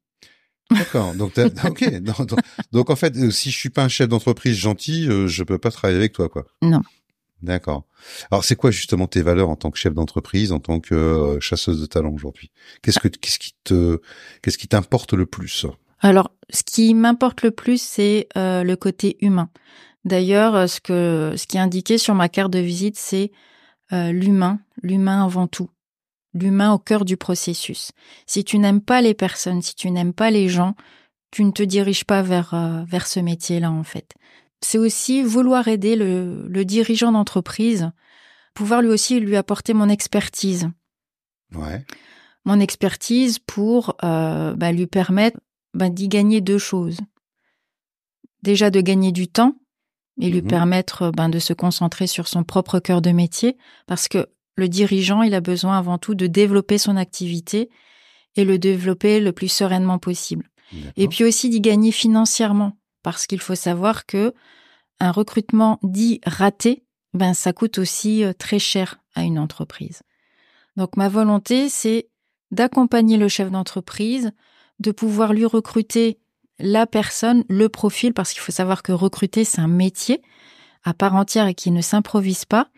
D'accord. 0.70 1.14
Donc, 1.14 1.32
ok. 1.64 2.00
Donc, 2.00 2.34
donc, 2.70 2.90
en 2.90 2.96
fait, 2.96 3.16
euh, 3.16 3.30
si 3.32 3.50
je 3.50 3.56
suis 3.56 3.70
pas 3.70 3.82
un 3.82 3.88
chef 3.88 4.08
d'entreprise 4.08 4.56
gentil, 4.56 5.08
je 5.26 5.42
peux 5.42 5.58
pas 5.58 5.72
travailler 5.72 5.98
avec 5.98 6.12
toi, 6.12 6.28
quoi. 6.28 6.46
Non. 6.62 6.82
D'accord. 7.42 7.84
Alors, 8.30 8.44
c'est 8.44 8.56
quoi 8.56 8.70
justement 8.70 9.06
tes 9.06 9.22
valeurs 9.22 9.50
en 9.50 9.56
tant 9.56 9.70
que 9.70 9.78
chef 9.78 9.94
d'entreprise, 9.94 10.52
en 10.52 10.58
tant 10.58 10.80
que 10.80 10.94
euh, 10.94 11.40
chasseuse 11.40 11.80
de 11.80 11.86
talent 11.86 12.12
aujourd'hui? 12.12 12.50
Qu'est-ce 12.82 12.98
que 12.98 13.08
qu'est-ce 13.08 13.38
qui 13.38 13.54
te 13.62 14.00
qu'est-ce 14.42 14.58
qui 14.58 14.68
t'importe 14.68 15.12
le 15.12 15.26
plus? 15.26 15.66
Alors, 16.00 16.30
ce 16.50 16.62
qui 16.62 16.94
m'importe 16.94 17.42
le 17.42 17.50
plus, 17.50 17.80
c'est 17.80 18.28
euh, 18.36 18.62
le 18.62 18.76
côté 18.76 19.16
humain. 19.20 19.50
D'ailleurs, 20.04 20.68
ce 20.68 20.80
que 20.80 21.34
ce 21.36 21.46
qui 21.46 21.56
est 21.56 21.60
indiqué 21.60 21.98
sur 21.98 22.14
ma 22.14 22.28
carte 22.28 22.52
de 22.52 22.58
visite, 22.58 22.96
c'est 22.96 23.32
euh, 23.92 24.12
l'humain, 24.12 24.58
l'humain 24.82 25.24
avant 25.24 25.46
tout, 25.46 25.70
l'humain 26.34 26.72
au 26.72 26.78
cœur 26.78 27.04
du 27.04 27.16
processus. 27.16 27.92
Si 28.26 28.44
tu 28.44 28.58
n'aimes 28.58 28.80
pas 28.80 29.00
les 29.00 29.14
personnes, 29.14 29.62
si 29.62 29.74
tu 29.74 29.90
n'aimes 29.90 30.12
pas 30.12 30.30
les 30.30 30.48
gens, 30.48 30.74
tu 31.30 31.44
ne 31.44 31.52
te 31.52 31.62
diriges 31.62 32.04
pas 32.04 32.22
vers 32.22 32.54
euh, 32.54 32.82
vers 32.84 33.06
ce 33.06 33.20
métier-là 33.20 33.70
en 33.70 33.84
fait 33.84 34.14
c'est 34.60 34.78
aussi 34.78 35.22
vouloir 35.22 35.68
aider 35.68 35.96
le, 35.96 36.46
le 36.48 36.64
dirigeant 36.64 37.12
d'entreprise, 37.12 37.90
pouvoir 38.54 38.82
lui 38.82 38.88
aussi 38.88 39.20
lui 39.20 39.36
apporter 39.36 39.74
mon 39.74 39.88
expertise. 39.88 40.68
Ouais. 41.54 41.84
Mon 42.44 42.60
expertise 42.60 43.38
pour 43.38 43.96
euh, 44.04 44.54
bah, 44.54 44.72
lui 44.72 44.86
permettre 44.86 45.38
bah, 45.74 45.90
d'y 45.90 46.08
gagner 46.08 46.40
deux 46.40 46.58
choses. 46.58 46.98
Déjà 48.42 48.70
de 48.70 48.80
gagner 48.80 49.12
du 49.12 49.28
temps 49.28 49.54
et 50.20 50.30
lui 50.30 50.42
Mhm. 50.42 50.48
permettre 50.48 51.10
ben, 51.10 51.28
de 51.28 51.38
se 51.38 51.52
concentrer 51.52 52.06
sur 52.06 52.28
son 52.28 52.44
propre 52.44 52.78
cœur 52.78 53.02
de 53.02 53.10
métier, 53.10 53.56
parce 53.86 54.08
que 54.08 54.28
le 54.56 54.68
dirigeant, 54.68 55.22
il 55.22 55.34
a 55.34 55.40
besoin 55.40 55.76
avant 55.76 55.98
tout 55.98 56.14
de 56.14 56.26
développer 56.26 56.78
son 56.78 56.96
activité 56.96 57.68
et 58.36 58.44
le 58.44 58.58
développer 58.58 59.20
le 59.20 59.32
plus 59.32 59.48
sereinement 59.48 59.98
possible. 59.98 60.48
Et 60.96 61.06
puis 61.08 61.24
aussi 61.24 61.48
d'y 61.48 61.60
gagner 61.60 61.92
financièrement, 61.92 62.76
parce 63.06 63.28
qu'il 63.28 63.40
faut 63.40 63.54
savoir 63.54 64.04
que 64.04 64.34
un 64.98 65.12
recrutement 65.12 65.78
dit 65.84 66.20
raté, 66.26 66.82
ben 67.14 67.34
ça 67.34 67.52
coûte 67.52 67.78
aussi 67.78 68.24
euh, 68.24 68.32
très 68.32 68.58
cher 68.58 68.98
à 69.14 69.22
une 69.22 69.38
entreprise. 69.38 70.02
Donc 70.74 70.96
ma 70.96 71.08
volonté, 71.08 71.68
c'est 71.68 72.08
d'accompagner 72.50 73.16
le 73.16 73.28
chef 73.28 73.52
d'entreprise, 73.52 74.32
de 74.80 74.90
pouvoir 74.90 75.34
lui 75.34 75.46
recruter 75.46 76.18
la 76.58 76.84
personne, 76.84 77.44
le 77.48 77.68
profil, 77.68 78.12
parce 78.12 78.32
qu'il 78.32 78.42
faut 78.42 78.50
savoir 78.50 78.82
que 78.82 78.90
recruter, 78.90 79.44
c'est 79.44 79.60
un 79.60 79.68
métier 79.68 80.20
à 80.82 80.92
part 80.92 81.14
entière 81.14 81.46
et 81.46 81.54
qui 81.54 81.70
ne 81.70 81.82
s'improvise 81.82 82.44
pas, 82.44 82.70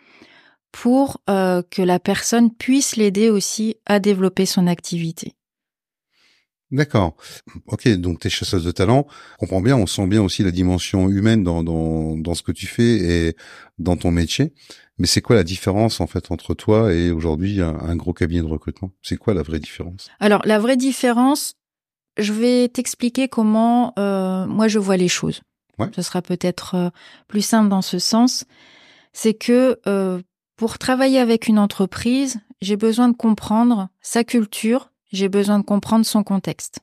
pour 0.73 1.23
euh, 1.31 1.63
que 1.71 1.81
la 1.81 1.99
personne 1.99 2.55
puisse 2.55 2.97
l'aider 2.97 3.31
aussi 3.31 3.77
à 3.87 3.99
développer 3.99 4.45
son 4.45 4.67
activité. 4.67 5.38
D'accord. 6.71 7.17
Ok, 7.67 7.89
donc 7.89 8.21
t'es 8.21 8.29
chasseuse 8.29 8.65
de 8.65 8.71
talent. 8.71 9.07
On 9.41 9.47
comprend 9.47 9.63
bien, 9.63 9.77
on 9.77 9.87
sent 9.87 10.07
bien 10.07 10.23
aussi 10.23 10.43
la 10.43 10.51
dimension 10.51 11.09
humaine 11.09 11.43
dans, 11.43 11.63
dans, 11.63 12.17
dans 12.17 12.35
ce 12.35 12.43
que 12.43 12.53
tu 12.53 12.67
fais 12.67 13.29
et 13.29 13.37
dans 13.79 13.97
ton 13.97 14.11
métier. 14.11 14.53
Mais 14.99 15.07
c'est 15.07 15.23
quoi 15.23 15.37
la 15.37 15.45
différence 15.45 16.01
en 16.01 16.07
fait 16.07 16.31
entre 16.31 16.55
toi 16.55 16.93
et 16.93 17.11
aujourd'hui 17.11 17.63
un, 17.63 17.79
un 17.79 17.97
gros 17.97 18.13
cabinet 18.13 18.43
de 18.43 18.47
recrutement? 18.47 18.91
C'est 19.01 19.17
quoi 19.17 19.33
la 19.33 19.43
vraie 19.43 19.61
différence? 19.61 20.11
Alors 20.21 20.43
la 20.45 20.59
vraie 20.59 20.77
différence, 20.77 21.55
je 22.19 22.33
vais 22.33 22.69
t'expliquer 22.69 23.29
comment 23.29 23.95
euh, 23.99 24.47
moi 24.47 24.69
je 24.69 24.79
vois 24.79 24.97
les 24.97 25.09
choses. 25.09 25.41
Ouais. 25.79 25.89
Ce 25.95 26.03
sera 26.03 26.21
peut-être 26.21 26.75
euh, 26.75 26.91
plus 27.29 27.43
simple 27.43 27.69
dans 27.69 27.83
ce 27.83 27.99
sens. 27.99 28.45
C'est 29.13 29.35
que 29.35 29.79
euh, 29.87 30.21
pour 30.57 30.79
travailler 30.79 31.19
avec 31.19 31.49
une 31.49 31.59
entreprise, 31.59 32.41
j'ai 32.61 32.77
besoin 32.77 33.09
de 33.09 33.17
comprendre 33.17 33.89
sa 34.01 34.25
culture, 34.25 34.91
j'ai 35.11 35.29
besoin 35.29 35.59
de 35.59 35.65
comprendre 35.65 36.07
son 36.07 36.23
contexte. 36.23 36.81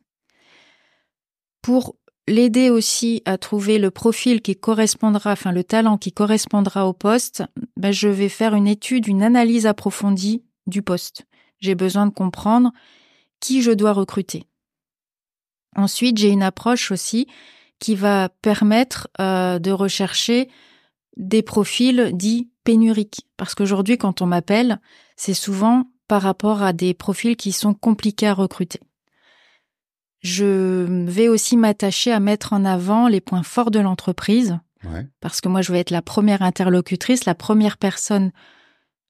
Pour 1.61 1.95
l'aider 2.27 2.69
aussi 2.69 3.21
à 3.25 3.37
trouver 3.37 3.77
le 3.77 3.91
profil 3.91 4.41
qui 4.41 4.55
correspondra, 4.55 5.33
enfin 5.33 5.51
le 5.51 5.63
talent 5.63 5.97
qui 5.97 6.11
correspondra 6.11 6.87
au 6.87 6.93
poste, 6.93 7.43
ben, 7.77 7.91
je 7.91 8.07
vais 8.07 8.29
faire 8.29 8.55
une 8.55 8.67
étude, 8.67 9.07
une 9.07 9.23
analyse 9.23 9.65
approfondie 9.65 10.43
du 10.67 10.81
poste. 10.81 11.25
J'ai 11.59 11.75
besoin 11.75 12.07
de 12.07 12.13
comprendre 12.13 12.71
qui 13.39 13.61
je 13.61 13.71
dois 13.71 13.93
recruter. 13.93 14.45
Ensuite, 15.75 16.17
j'ai 16.17 16.29
une 16.29 16.43
approche 16.43 16.91
aussi 16.91 17.27
qui 17.79 17.95
va 17.95 18.29
permettre 18.29 19.09
euh, 19.19 19.59
de 19.59 19.71
rechercher 19.71 20.49
des 21.17 21.41
profils 21.41 22.11
dits 22.13 22.49
pénuriques. 22.63 23.27
Parce 23.37 23.55
qu'aujourd'hui, 23.55 23.97
quand 23.97 24.21
on 24.21 24.25
m'appelle, 24.25 24.79
c'est 25.15 25.33
souvent 25.33 25.85
par 26.07 26.21
rapport 26.21 26.61
à 26.63 26.73
des 26.73 26.93
profils 26.93 27.35
qui 27.35 27.51
sont 27.51 27.73
compliqués 27.73 28.27
à 28.27 28.33
recruter. 28.33 28.79
Je 30.21 30.85
vais 31.07 31.27
aussi 31.27 31.55
m'attacher 31.55 32.11
à 32.11 32.19
mettre 32.19 32.53
en 32.53 32.65
avant 32.65 33.07
les 33.07 33.21
points 33.21 33.43
forts 33.43 33.71
de 33.71 33.79
l'entreprise, 33.79 34.57
Ouais. 34.83 35.07
parce 35.19 35.41
que 35.41 35.49
moi, 35.49 35.61
je 35.61 35.71
vais 35.71 35.79
être 35.79 35.89
la 35.91 36.01
première 36.03 36.41
interlocutrice, 36.43 37.25
la 37.25 37.33
première 37.35 37.77
personne 37.77 38.31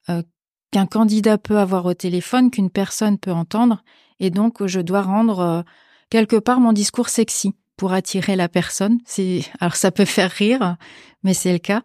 euh, 0.10 0.24
qu'un 0.72 0.86
candidat 0.86 1.38
peut 1.38 1.58
avoir 1.58 1.86
au 1.86 1.94
téléphone, 1.94 2.50
qu'une 2.52 2.70
personne 2.70 3.18
peut 3.18 3.32
entendre, 3.32 3.84
et 4.20 4.30
donc 4.30 4.66
je 4.66 4.80
dois 4.80 5.02
rendre 5.02 5.40
euh, 5.40 5.62
quelque 6.10 6.38
part 6.38 6.60
mon 6.62 6.72
discours 6.74 7.10
sexy 7.10 7.54
pour 7.76 7.92
attirer 7.92 8.36
la 8.38 8.48
personne. 8.48 9.00
C'est 9.06 9.42
alors 9.60 9.76
ça 9.76 9.92
peut 9.92 10.06
faire 10.06 10.32
rire, 10.32 10.78
mais 11.24 11.34
c'est 11.34 11.52
le 11.52 11.60
cas. 11.60 11.84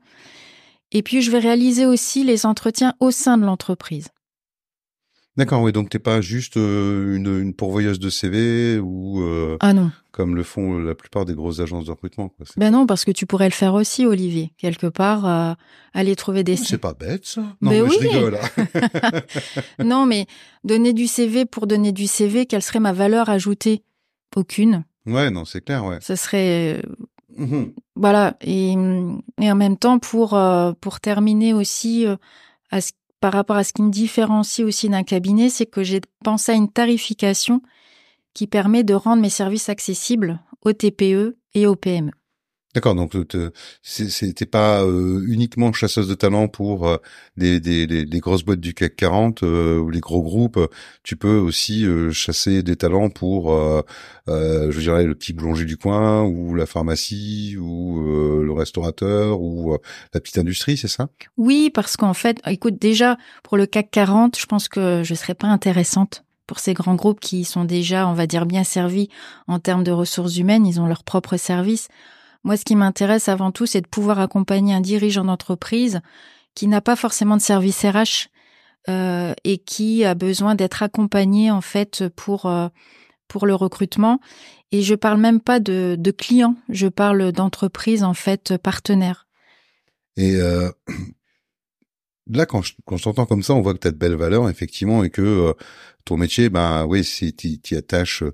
Et 0.92 1.02
puis 1.02 1.20
je 1.22 1.30
vais 1.32 1.38
réaliser 1.40 1.86
aussi 1.86 2.22
les 2.24 2.46
entretiens 2.46 2.94
au 3.00 3.10
sein 3.10 3.38
de 3.38 3.44
l'entreprise. 3.44 4.08
D'accord, 5.40 5.62
oui, 5.62 5.72
donc 5.72 5.88
t'es 5.88 5.98
pas 5.98 6.20
juste 6.20 6.58
euh, 6.58 7.16
une, 7.16 7.40
une 7.40 7.54
pourvoyeuse 7.54 7.98
de 7.98 8.10
CV 8.10 8.78
ou 8.78 9.22
euh, 9.22 9.56
Ah 9.60 9.72
non, 9.72 9.90
comme 10.12 10.36
le 10.36 10.42
font 10.42 10.78
la 10.78 10.94
plupart 10.94 11.24
des 11.24 11.32
grosses 11.34 11.60
agences 11.60 11.86
de 11.86 11.90
recrutement. 11.92 12.28
Quoi. 12.28 12.44
Ben 12.58 12.70
non, 12.70 12.84
parce 12.86 13.06
que 13.06 13.10
tu 13.10 13.24
pourrais 13.24 13.46
le 13.48 13.54
faire 13.54 13.72
aussi, 13.72 14.04
Olivier, 14.04 14.52
quelque 14.58 14.86
part, 14.86 15.24
euh, 15.26 15.54
aller 15.94 16.14
trouver 16.14 16.44
des. 16.44 16.56
c'est 16.56 16.76
pas 16.76 16.92
bête 16.92 17.24
ça. 17.24 17.40
Non, 17.62 17.70
Mais 17.70 17.80
mais 17.80 17.88
je 17.88 17.98
oui. 18.00 18.06
rigole. 18.08 18.36
hein. 18.36 18.66
non, 19.82 20.04
mais 20.04 20.26
donner 20.62 20.92
du 20.92 21.06
CV 21.06 21.46
pour 21.46 21.66
donner 21.66 21.92
du 21.92 22.06
CV, 22.06 22.44
quelle 22.44 22.60
serait 22.62 22.78
ma 22.80 22.92
valeur 22.92 23.30
ajoutée? 23.30 23.82
Aucune. 24.36 24.84
ouais, 25.06 25.30
non, 25.30 25.46
c'est 25.46 25.62
clair, 25.64 25.86
ouais. 25.86 25.98
Ce 26.02 26.16
serait 26.16 26.76
euh, 26.78 26.82
Mhm. 27.38 27.72
voilà 27.96 28.36
et, 28.42 28.72
et 29.40 29.50
en 29.50 29.54
même 29.54 29.76
temps 29.78 29.98
pour 30.00 30.34
euh, 30.34 30.72
pour 30.80 31.00
terminer 31.00 31.54
aussi 31.54 32.04
euh, 32.06 32.16
à 32.70 32.80
ce- 32.82 32.92
par 33.20 33.32
rapport 33.32 33.56
à 33.56 33.64
ce 33.64 33.72
qui 33.72 33.82
me 33.82 33.90
différencie 33.90 34.66
aussi 34.66 34.88
d'un 34.88 35.02
cabinet 35.02 35.48
c'est 35.48 35.66
que 35.66 35.82
j'ai 35.82 36.00
pensé 36.24 36.52
à 36.52 36.54
une 36.54 36.70
tarification 36.70 37.62
qui 38.34 38.46
permet 38.46 38.84
de 38.84 38.94
rendre 38.94 39.22
mes 39.22 39.30
services 39.30 39.68
accessibles 39.68 40.40
aux 40.62 40.72
TPE 40.72 41.36
et 41.54 41.66
aux 41.66 41.76
PME. 41.76 42.12
D'accord, 42.72 42.94
donc 42.94 43.16
euh, 43.16 43.24
t'es 44.36 44.46
pas 44.46 44.84
euh, 44.84 45.24
uniquement 45.26 45.72
chasseuse 45.72 46.06
de 46.06 46.14
talent 46.14 46.46
pour 46.46 46.86
euh, 46.86 46.98
des, 47.36 47.58
des- 47.58 47.84
des 47.86 48.18
grosses 48.20 48.44
boîtes 48.44 48.60
du 48.60 48.74
CAC 48.74 48.94
40 48.94 49.42
euh, 49.42 49.78
ou 49.78 49.90
les 49.90 49.98
gros 49.98 50.22
groupes. 50.22 50.58
Tu 51.02 51.16
peux 51.16 51.36
aussi 51.38 51.84
euh, 51.84 52.12
chasser 52.12 52.62
des 52.62 52.76
talents 52.76 53.10
pour, 53.10 53.52
euh, 53.52 53.82
je 54.28 54.78
dirais, 54.78 55.04
le 55.04 55.16
petit 55.16 55.32
boulanger 55.32 55.64
du 55.64 55.76
coin 55.76 56.22
ou 56.22 56.54
la 56.54 56.64
pharmacie 56.64 57.56
ou 57.58 58.00
le 58.00 58.52
restaurateur 58.52 59.40
ou 59.40 59.76
la 60.14 60.20
petite 60.20 60.38
industrie, 60.38 60.76
c'est 60.76 60.86
ça? 60.86 61.08
Oui, 61.36 61.70
parce 61.74 61.96
qu'en 61.96 62.14
fait, 62.14 62.40
écoute, 62.46 62.78
déjà 62.80 63.16
pour 63.42 63.56
le 63.56 63.66
CAC 63.66 63.90
40, 63.90 64.38
je 64.38 64.46
pense 64.46 64.68
que 64.68 65.02
je 65.04 65.14
serais 65.14 65.34
pas 65.34 65.48
intéressante 65.48 66.24
pour 66.46 66.60
ces 66.60 66.74
grands 66.74 66.94
groupes 66.94 67.20
qui 67.20 67.44
sont 67.44 67.64
déjà, 67.64 68.06
on 68.06 68.14
va 68.14 68.28
dire, 68.28 68.46
bien 68.46 68.62
servis 68.62 69.08
en 69.48 69.58
termes 69.58 69.82
de 69.82 69.90
ressources 69.92 70.36
humaines, 70.36 70.66
ils 70.66 70.80
ont 70.80 70.86
leurs 70.86 71.02
propres 71.04 71.36
services. 71.36 71.88
Moi, 72.44 72.56
ce 72.56 72.64
qui 72.64 72.76
m'intéresse 72.76 73.28
avant 73.28 73.52
tout, 73.52 73.66
c'est 73.66 73.80
de 73.80 73.88
pouvoir 73.88 74.18
accompagner 74.18 74.74
un 74.74 74.80
dirigeant 74.80 75.24
d'entreprise 75.24 76.00
qui 76.54 76.66
n'a 76.68 76.80
pas 76.80 76.96
forcément 76.96 77.36
de 77.36 77.42
service 77.42 77.84
RH 77.84 78.28
euh, 78.88 79.34
et 79.44 79.58
qui 79.58 80.04
a 80.04 80.14
besoin 80.14 80.54
d'être 80.54 80.82
accompagné 80.82 81.50
en 81.50 81.60
fait 81.60 82.08
pour 82.16 82.46
euh, 82.46 82.68
pour 83.28 83.46
le 83.46 83.54
recrutement. 83.54 84.20
Et 84.72 84.82
je 84.82 84.94
parle 84.94 85.20
même 85.20 85.40
pas 85.40 85.60
de, 85.60 85.96
de 85.98 86.10
clients, 86.10 86.56
je 86.68 86.88
parle 86.88 87.32
d'entreprises 87.32 88.02
en 88.02 88.14
fait 88.14 88.56
partenaires. 88.56 89.26
Et 90.16 90.36
euh, 90.36 90.70
là, 92.26 92.46
quand 92.46 92.62
je, 92.62 92.74
quand 92.84 92.96
je 92.96 93.04
t'entends 93.04 93.26
comme 93.26 93.42
ça, 93.42 93.54
on 93.54 93.60
voit 93.60 93.74
que 93.74 93.78
tu 93.78 93.88
as 93.88 93.92
de 93.92 93.96
belles 93.96 94.16
valeurs, 94.16 94.48
effectivement, 94.48 95.04
et 95.04 95.10
que 95.10 95.22
euh, 95.22 95.52
ton 96.04 96.16
métier, 96.16 96.50
ben 96.50 96.86
oui, 96.86 97.04
si 97.04 97.34
tu 97.34 97.76
attaches, 97.76 98.24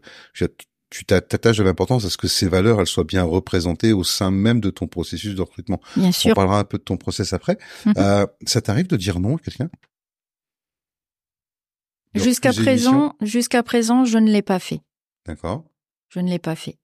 euh, 0.87 0.91
tu 0.91 1.05
t'a- 1.05 1.21
t'attaches 1.21 1.59
de 1.59 1.63
l'importance 1.65 2.05
à 2.05 2.11
ce 2.11 2.17
que 2.17 2.29
ces 2.29 2.49
valeurs, 2.49 2.81
elles 2.81 2.87
soient 2.87 3.05
bien 3.05 3.25
représentées 3.25 3.93
au 3.93 4.05
sein 4.05 4.31
même 4.31 4.61
de 4.61 4.71
ton 4.71 4.87
processus 4.87 5.35
de 5.35 5.43
recrutement. 5.43 5.81
Bien 5.97 6.09
On 6.09 6.13
sûr. 6.13 6.35
parlera 6.35 6.59
un 6.61 6.65
peu 6.65 6.79
de 6.79 6.83
ton 6.85 6.97
process 6.97 7.33
après. 7.33 7.59
Mhm. 7.85 7.95
Euh, 7.99 8.27
ça 8.47 8.61
t'arrive 8.61 8.87
de 8.87 8.97
dire 8.97 9.19
non 9.21 9.37
à 9.37 9.39
quelqu'un? 9.41 9.69
Jusqu'à 12.15 12.53
présent, 12.53 13.15
jusqu'à 13.21 13.63
présent, 13.63 14.05
je 14.07 14.17
ne 14.19 14.31
l'ai 14.31 14.43
pas 14.43 14.59
fait. 14.59 14.81
D'accord. 15.27 15.65
Je 16.09 16.21
ne 16.21 16.31
l'ai 16.31 16.39
pas 16.39 16.55
fait. 16.57 16.79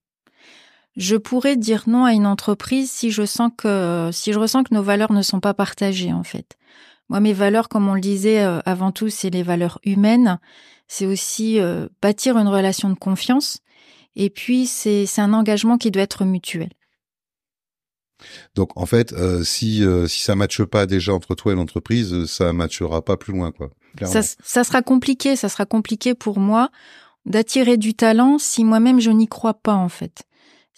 Je 0.96 1.16
pourrais 1.16 1.56
dire 1.56 1.84
non 1.86 2.04
à 2.04 2.12
une 2.12 2.26
entreprise 2.26 2.90
si 2.90 3.10
je 3.10 3.24
sens 3.24 3.50
que 3.56 4.10
si 4.12 4.32
je 4.34 4.38
ressens 4.38 4.64
que 4.64 4.74
nos 4.74 4.82
valeurs 4.82 5.12
ne 5.12 5.22
sont 5.22 5.40
pas 5.40 5.54
partagées 5.54 6.12
en 6.12 6.22
fait. 6.22 6.58
Moi, 7.08 7.20
mes 7.20 7.32
valeurs, 7.32 7.68
comme 7.70 7.88
on 7.88 7.94
le 7.94 8.00
disait 8.00 8.40
avant 8.40 8.92
tout, 8.92 9.08
c'est 9.08 9.30
les 9.30 9.42
valeurs 9.42 9.78
humaines. 9.84 10.38
C'est 10.86 11.06
aussi 11.06 11.58
bâtir 12.02 12.36
une 12.36 12.48
relation 12.48 12.90
de 12.90 12.94
confiance. 12.94 13.58
Et 14.16 14.31
puis, 14.31 14.66
c'est 14.66 15.07
un 15.18 15.33
engagement 15.33 15.79
qui 15.79 15.90
doit 15.90 16.03
être 16.03 16.25
mutuel. 16.25 16.70
Donc 18.55 18.70
en 18.77 18.87
fait, 18.87 19.12
euh, 19.12 19.42
si 19.42 19.85
euh, 19.85 20.07
si 20.07 20.22
ça 20.22 20.35
matche 20.35 20.62
pas 20.62 20.87
déjà 20.87 21.12
entre 21.12 21.35
toi 21.35 21.53
et 21.53 21.57
l'entreprise, 21.57 22.12
euh, 22.12 22.27
ça 22.27 22.53
matchera 22.53 23.05
pas 23.05 23.16
plus 23.16 23.33
loin 23.33 23.53
quoi. 23.53 23.70
Ça, 24.03 24.22
ça, 24.22 24.64
sera 24.64 24.81
compliqué, 24.81 25.37
ça 25.37 25.48
sera 25.48 25.66
compliqué 25.66 26.14
pour 26.14 26.38
moi 26.38 26.70
d'attirer 27.27 27.77
du 27.77 27.94
talent 27.94 28.38
si 28.38 28.64
moi-même 28.64 29.01
je 29.01 29.11
n'y 29.11 29.27
crois 29.27 29.55
pas 29.55 29.75
en 29.75 29.88
fait. 29.88 30.22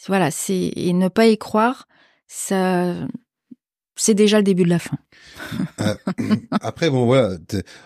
Voilà, 0.07 0.31
c'est 0.31 0.73
et 0.75 0.93
ne 0.93 1.09
pas 1.09 1.27
y 1.27 1.39
croire, 1.39 1.87
ça 2.27 2.95
c'est 3.97 4.15
déjà 4.15 4.39
le 4.39 4.45
début 4.45 4.65
de 4.65 4.71
la 4.71 4.79
fin. 4.79 4.99
Euh, 5.81 5.95
après, 6.51 6.91
bon, 6.91 7.07
voilà. 7.07 7.37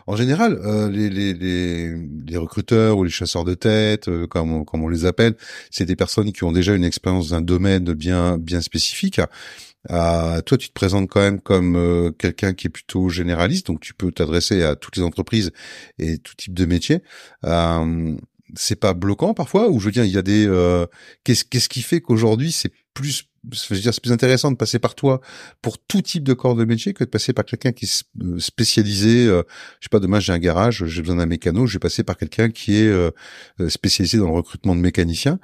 En 0.06 0.16
général, 0.16 0.58
euh, 0.64 0.90
les, 0.90 1.10
les, 1.10 1.34
les, 1.34 1.94
les, 2.26 2.36
recruteurs 2.36 2.98
ou 2.98 3.04
les 3.04 3.10
chasseurs 3.10 3.44
de 3.44 3.54
tête, 3.54 4.08
euh, 4.08 4.26
comme, 4.26 4.52
on, 4.52 4.64
comme 4.64 4.82
on 4.82 4.88
les 4.88 5.04
appelle, 5.04 5.36
c'est 5.70 5.84
des 5.84 5.96
personnes 5.96 6.32
qui 6.32 6.44
ont 6.44 6.52
déjà 6.52 6.74
une 6.74 6.84
expérience 6.84 7.30
d'un 7.30 7.42
domaine 7.42 7.92
bien, 7.92 8.38
bien 8.38 8.60
spécifique. 8.62 9.20
toi, 9.88 10.42
tu 10.58 10.68
te 10.68 10.72
présentes 10.72 11.08
quand 11.08 11.20
même 11.20 11.40
comme 11.40 12.12
quelqu'un 12.18 12.54
qui 12.54 12.68
est 12.68 12.70
plutôt 12.70 13.08
généraliste, 13.08 13.66
donc 13.66 13.80
tu 13.80 13.94
peux 13.94 14.10
t'adresser 14.10 14.62
à 14.62 14.76
toutes 14.76 14.96
les 14.96 15.02
entreprises 15.02 15.50
et 15.98 16.18
tout 16.18 16.34
type 16.36 16.54
de 16.54 16.64
métier. 16.64 17.02
c'est 18.54 18.80
pas 18.80 18.94
bloquant 18.94 19.34
parfois, 19.34 19.68
ou 19.68 19.78
je 19.78 19.86
veux 19.86 19.92
dire, 19.92 20.04
il 20.04 20.12
y 20.12 20.18
a 20.18 20.22
des. 20.22 20.46
qu'est-ce, 21.24 21.44
qu'est-ce 21.44 21.68
qui 21.68 21.82
fait 21.82 22.00
qu'aujourd'hui 22.00 22.52
c'est 22.52 22.72
plus 22.94 23.28
je 23.52 23.74
veux 23.74 23.80
c'est 23.80 24.00
plus 24.00 24.12
intéressant 24.12 24.50
de 24.50 24.56
passer 24.56 24.78
par 24.78 24.94
toi 24.94 25.20
pour 25.62 25.78
tout 25.78 26.02
type 26.02 26.24
de 26.24 26.34
corps 26.34 26.54
de 26.54 26.64
métier 26.64 26.92
que 26.92 27.04
de 27.04 27.08
passer 27.08 27.32
par 27.32 27.44
quelqu'un 27.44 27.72
qui 27.72 27.86
est 27.86 28.04
euh, 28.22 28.38
spécialisé. 28.38 29.26
Euh, 29.26 29.42
je 29.80 29.86
sais 29.86 29.90
pas, 29.90 30.00
demain 30.00 30.20
j'ai 30.20 30.32
un 30.32 30.38
garage, 30.38 30.84
j'ai 30.86 31.02
besoin 31.02 31.16
d'un 31.16 31.26
mécano, 31.26 31.66
je 31.66 31.74
vais 31.74 31.78
passer 31.78 32.02
par 32.02 32.16
quelqu'un 32.16 32.50
qui 32.50 32.76
est 32.76 32.88
euh, 32.88 33.10
spécialisé 33.68 34.18
dans 34.18 34.26
le 34.26 34.34
recrutement 34.34 34.74
de 34.74 34.80
mécaniciens. 34.80 35.38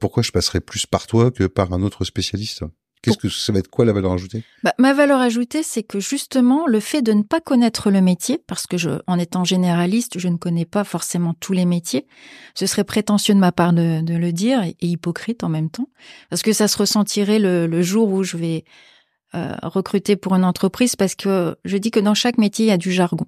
pourquoi 0.00 0.22
je 0.22 0.30
passerais 0.30 0.60
plus 0.60 0.86
par 0.86 1.06
toi 1.06 1.30
que 1.30 1.44
par 1.44 1.72
un 1.72 1.82
autre 1.82 2.04
spécialiste? 2.04 2.62
Qu'est-ce 3.06 3.18
que 3.18 3.28
ça 3.28 3.52
va 3.52 3.60
être 3.60 3.68
quoi 3.68 3.84
la 3.84 3.92
valeur 3.92 4.12
ajoutée? 4.12 4.42
Bah, 4.64 4.74
Ma 4.78 4.92
valeur 4.92 5.20
ajoutée, 5.20 5.62
c'est 5.62 5.82
que 5.82 6.00
justement 6.00 6.66
le 6.66 6.80
fait 6.80 7.02
de 7.02 7.12
ne 7.12 7.22
pas 7.22 7.40
connaître 7.40 7.90
le 7.90 8.00
métier, 8.00 8.42
parce 8.46 8.66
que 8.66 8.76
je, 8.76 8.90
en 9.06 9.18
étant 9.18 9.44
généraliste, 9.44 10.18
je 10.18 10.28
ne 10.28 10.36
connais 10.36 10.64
pas 10.64 10.84
forcément 10.84 11.34
tous 11.34 11.52
les 11.52 11.64
métiers. 11.64 12.06
Ce 12.54 12.66
serait 12.66 12.84
prétentieux 12.84 13.34
de 13.34 13.38
ma 13.38 13.52
part 13.52 13.72
de, 13.72 14.02
le 14.16 14.32
dire 14.32 14.62
et, 14.64 14.76
hypocrite 14.80 15.44
en 15.44 15.48
même 15.48 15.70
temps, 15.70 15.88
parce 16.30 16.42
que 16.42 16.52
ça 16.52 16.68
se 16.68 16.76
ressentirait 16.76 17.38
le, 17.38 17.82
jour 17.82 18.10
où 18.10 18.24
je 18.24 18.36
vais 18.36 18.64
euh, 19.34 19.54
recruter 19.62 20.16
pour 20.16 20.34
une 20.34 20.44
entreprise, 20.44 20.96
parce 20.96 21.14
que 21.14 21.56
je 21.64 21.76
dis 21.76 21.90
que 21.90 22.00
dans 22.00 22.14
chaque 22.14 22.38
métier 22.38 22.66
il 22.66 22.68
y 22.68 22.72
a 22.72 22.78
du 22.78 22.90
jargon. 22.90 23.26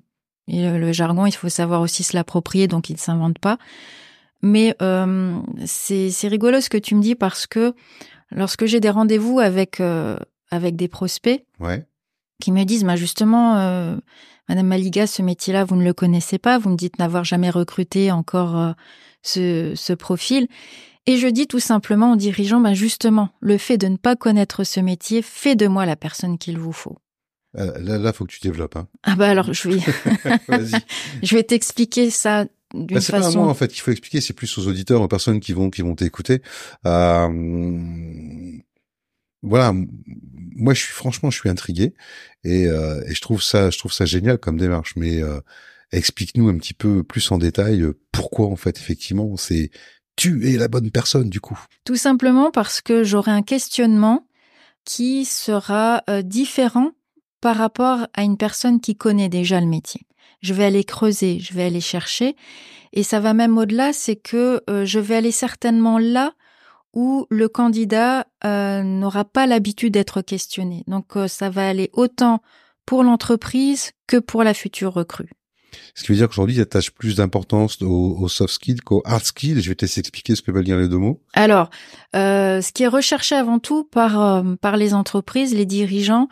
Et 0.48 0.68
le, 0.68 0.92
jargon, 0.92 1.26
il 1.26 1.32
faut 1.32 1.50
savoir 1.50 1.82
aussi 1.82 2.02
se 2.02 2.16
l'approprier, 2.16 2.66
donc 2.66 2.88
il 2.88 2.94
ne 2.94 2.98
s'invente 2.98 3.38
pas. 3.38 3.58
Mais 4.40 4.74
euh, 4.82 5.38
c'est 5.66 6.28
rigolo 6.28 6.60
ce 6.60 6.70
que 6.70 6.78
tu 6.78 6.94
me 6.94 7.02
dis 7.02 7.14
parce 7.14 7.46
que 7.46 7.74
Lorsque 8.30 8.66
j'ai 8.66 8.80
des 8.80 8.90
rendez-vous 8.90 9.40
avec 9.40 9.80
euh, 9.80 10.18
avec 10.50 10.76
des 10.76 10.88
prospects 10.88 11.44
qui 12.40 12.52
me 12.52 12.64
disent, 12.64 12.84
bah 12.84 12.96
justement, 12.96 13.56
euh, 13.56 13.96
Madame 14.48 14.66
Maliga, 14.66 15.06
ce 15.06 15.22
métier-là, 15.22 15.64
vous 15.64 15.76
ne 15.76 15.84
le 15.84 15.92
connaissez 15.92 16.38
pas, 16.38 16.58
vous 16.58 16.70
me 16.70 16.76
dites 16.76 16.98
n'avoir 16.98 17.24
jamais 17.24 17.50
recruté 17.50 18.12
encore 18.12 18.56
euh, 18.56 18.72
ce, 19.22 19.72
ce 19.74 19.92
profil. 19.92 20.46
Et 21.06 21.16
je 21.16 21.26
dis 21.26 21.46
tout 21.46 21.58
simplement 21.58 22.12
aux 22.12 22.16
dirigeants, 22.16 22.60
bah 22.60 22.74
justement, 22.74 23.30
le 23.40 23.56
fait 23.58 23.78
de 23.78 23.88
ne 23.88 23.96
pas 23.96 24.14
connaître 24.14 24.62
ce 24.62 24.78
métier 24.78 25.22
fait 25.22 25.56
de 25.56 25.66
moi 25.66 25.86
la 25.86 25.96
personne 25.96 26.38
qu'il 26.38 26.58
vous 26.58 26.72
faut. 26.72 26.98
là, 27.54 27.98
là, 27.98 28.12
faut 28.12 28.26
que 28.26 28.32
tu 28.32 28.40
développes. 28.40 28.76
Hein. 28.76 28.88
Ah 29.04 29.16
bah 29.16 29.28
alors, 29.28 29.52
je 29.52 29.70
vais, 29.70 29.80
je 31.22 31.34
vais 31.34 31.42
t'expliquer 31.42 32.10
ça 32.10 32.44
bah, 32.74 33.00
c'est 33.00 33.12
pas 33.12 33.26
à 33.26 33.30
moi 33.30 33.46
en 33.46 33.54
fait 33.54 33.68
qu'il 33.68 33.80
faut 33.80 33.90
expliquer, 33.90 34.20
c'est 34.20 34.34
plus 34.34 34.58
aux 34.58 34.66
auditeurs, 34.66 35.00
aux 35.00 35.08
personnes 35.08 35.40
qui 35.40 35.52
vont 35.52 35.70
qui 35.70 35.82
vont 35.82 35.94
t'écouter. 35.94 36.42
Euh, 36.86 37.28
voilà, 39.42 39.72
moi 40.56 40.74
je 40.74 40.80
suis 40.80 40.92
franchement 40.92 41.30
je 41.30 41.38
suis 41.38 41.48
intrigué 41.48 41.94
et, 42.44 42.66
euh, 42.66 43.02
et 43.06 43.14
je 43.14 43.20
trouve 43.20 43.42
ça 43.42 43.70
je 43.70 43.78
trouve 43.78 43.92
ça 43.92 44.04
génial 44.04 44.38
comme 44.38 44.58
démarche. 44.58 44.94
Mais 44.96 45.22
euh, 45.22 45.40
explique-nous 45.92 46.48
un 46.48 46.58
petit 46.58 46.74
peu 46.74 47.02
plus 47.02 47.30
en 47.30 47.38
détail 47.38 47.82
euh, 47.82 47.98
pourquoi 48.12 48.46
en 48.46 48.56
fait 48.56 48.78
effectivement 48.78 49.36
c'est 49.36 49.70
tu 50.16 50.52
es 50.52 50.56
la 50.56 50.68
bonne 50.68 50.90
personne 50.90 51.30
du 51.30 51.40
coup. 51.40 51.58
Tout 51.84 51.96
simplement 51.96 52.50
parce 52.50 52.80
que 52.80 53.04
j'aurai 53.04 53.30
un 53.30 53.42
questionnement 53.42 54.26
qui 54.84 55.24
sera 55.24 56.02
euh, 56.10 56.22
différent 56.22 56.90
par 57.40 57.56
rapport 57.56 58.08
à 58.14 58.24
une 58.24 58.36
personne 58.36 58.80
qui 58.80 58.96
connaît 58.96 59.28
déjà 59.28 59.60
le 59.60 59.66
métier 59.66 60.00
je 60.40 60.54
vais 60.54 60.64
aller 60.64 60.84
creuser, 60.84 61.38
je 61.40 61.54
vais 61.54 61.64
aller 61.64 61.80
chercher. 61.80 62.36
Et 62.92 63.02
ça 63.02 63.20
va 63.20 63.34
même 63.34 63.58
au-delà, 63.58 63.92
c'est 63.92 64.16
que 64.16 64.62
euh, 64.68 64.84
je 64.84 64.98
vais 64.98 65.16
aller 65.16 65.32
certainement 65.32 65.98
là 65.98 66.32
où 66.94 67.26
le 67.30 67.48
candidat 67.48 68.26
euh, 68.44 68.82
n'aura 68.82 69.24
pas 69.24 69.46
l'habitude 69.46 69.92
d'être 69.92 70.22
questionné. 70.22 70.84
Donc 70.86 71.16
euh, 71.16 71.28
ça 71.28 71.50
va 71.50 71.68
aller 71.68 71.90
autant 71.92 72.42
pour 72.86 73.04
l'entreprise 73.04 73.92
que 74.06 74.16
pour 74.16 74.42
la 74.42 74.54
future 74.54 74.94
recrue. 74.94 75.30
Ce 75.94 76.02
qui 76.02 76.12
veut 76.12 76.16
dire 76.16 76.28
qu'aujourd'hui, 76.28 76.56
il 76.56 76.60
attache 76.62 76.90
plus 76.90 77.16
d'importance 77.16 77.82
aux, 77.82 78.26
soft 78.28 78.54
skills 78.54 78.80
qu'aux 78.80 79.02
hard 79.04 79.22
skills. 79.22 79.60
Je 79.60 79.68
vais 79.68 79.74
te 79.74 79.84
laisser 79.84 80.00
expliquer 80.00 80.34
ce 80.34 80.40
que 80.40 80.50
veulent 80.50 80.64
dire 80.64 80.78
les 80.78 80.88
deux 80.88 80.96
mots. 80.96 81.20
Alors, 81.34 81.68
ce 82.14 82.72
qui 82.72 82.84
est 82.84 82.88
recherché 82.88 83.34
avant 83.34 83.58
tout 83.58 83.84
par, 83.84 84.42
par 84.62 84.78
les 84.78 84.94
entreprises, 84.94 85.54
les 85.54 85.66
dirigeants, 85.66 86.28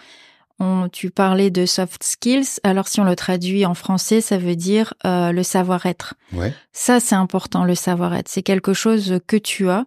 tu 0.93 1.11
parlais 1.11 1.51
de 1.51 1.67
soft 1.67 2.03
skills. 2.03 2.61
Alors 2.63 2.89
si 2.89 3.01
on 3.01 3.05
le 3.05 3.17
traduit 3.17 3.67
en 3.67 3.75
français, 3.75 4.21
ça 4.21 4.39
veut 4.39 4.57
dire 4.57 4.95
euh, 5.05 5.33
le 5.33 5.43
savoir-être. 5.43 6.15
Ouais. 6.33 6.53
Ça, 6.73 7.01
c'est 7.01 7.15
important, 7.15 7.65
le 7.65 7.75
savoir-être. 7.75 8.29
C'est 8.29 8.43
quelque 8.43 8.73
chose 8.73 9.19
que 9.27 9.37
tu 9.37 9.69
as 9.69 9.87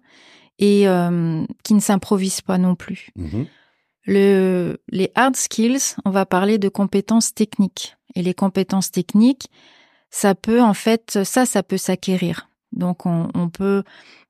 et 0.59 0.87
euh, 0.87 1.43
qui 1.63 1.73
ne 1.73 1.79
s'improvise 1.79 2.41
pas 2.41 2.57
non 2.57 2.75
plus. 2.75 3.09
Mm-hmm. 3.17 3.47
Le, 4.05 4.77
les 4.89 5.11
hard 5.15 5.35
skills, 5.35 5.95
on 6.05 6.09
va 6.09 6.25
parler 6.25 6.57
de 6.57 6.69
compétences 6.69 7.33
techniques. 7.33 7.95
Et 8.15 8.21
les 8.21 8.33
compétences 8.33 8.91
techniques, 8.91 9.49
ça 10.09 10.35
peut 10.35 10.61
en 10.61 10.73
fait, 10.73 11.19
ça, 11.23 11.45
ça 11.45 11.63
peut 11.63 11.77
s'acquérir. 11.77 12.49
Donc 12.71 13.05
on, 13.05 13.29
on, 13.33 13.49
peut, 13.49 13.83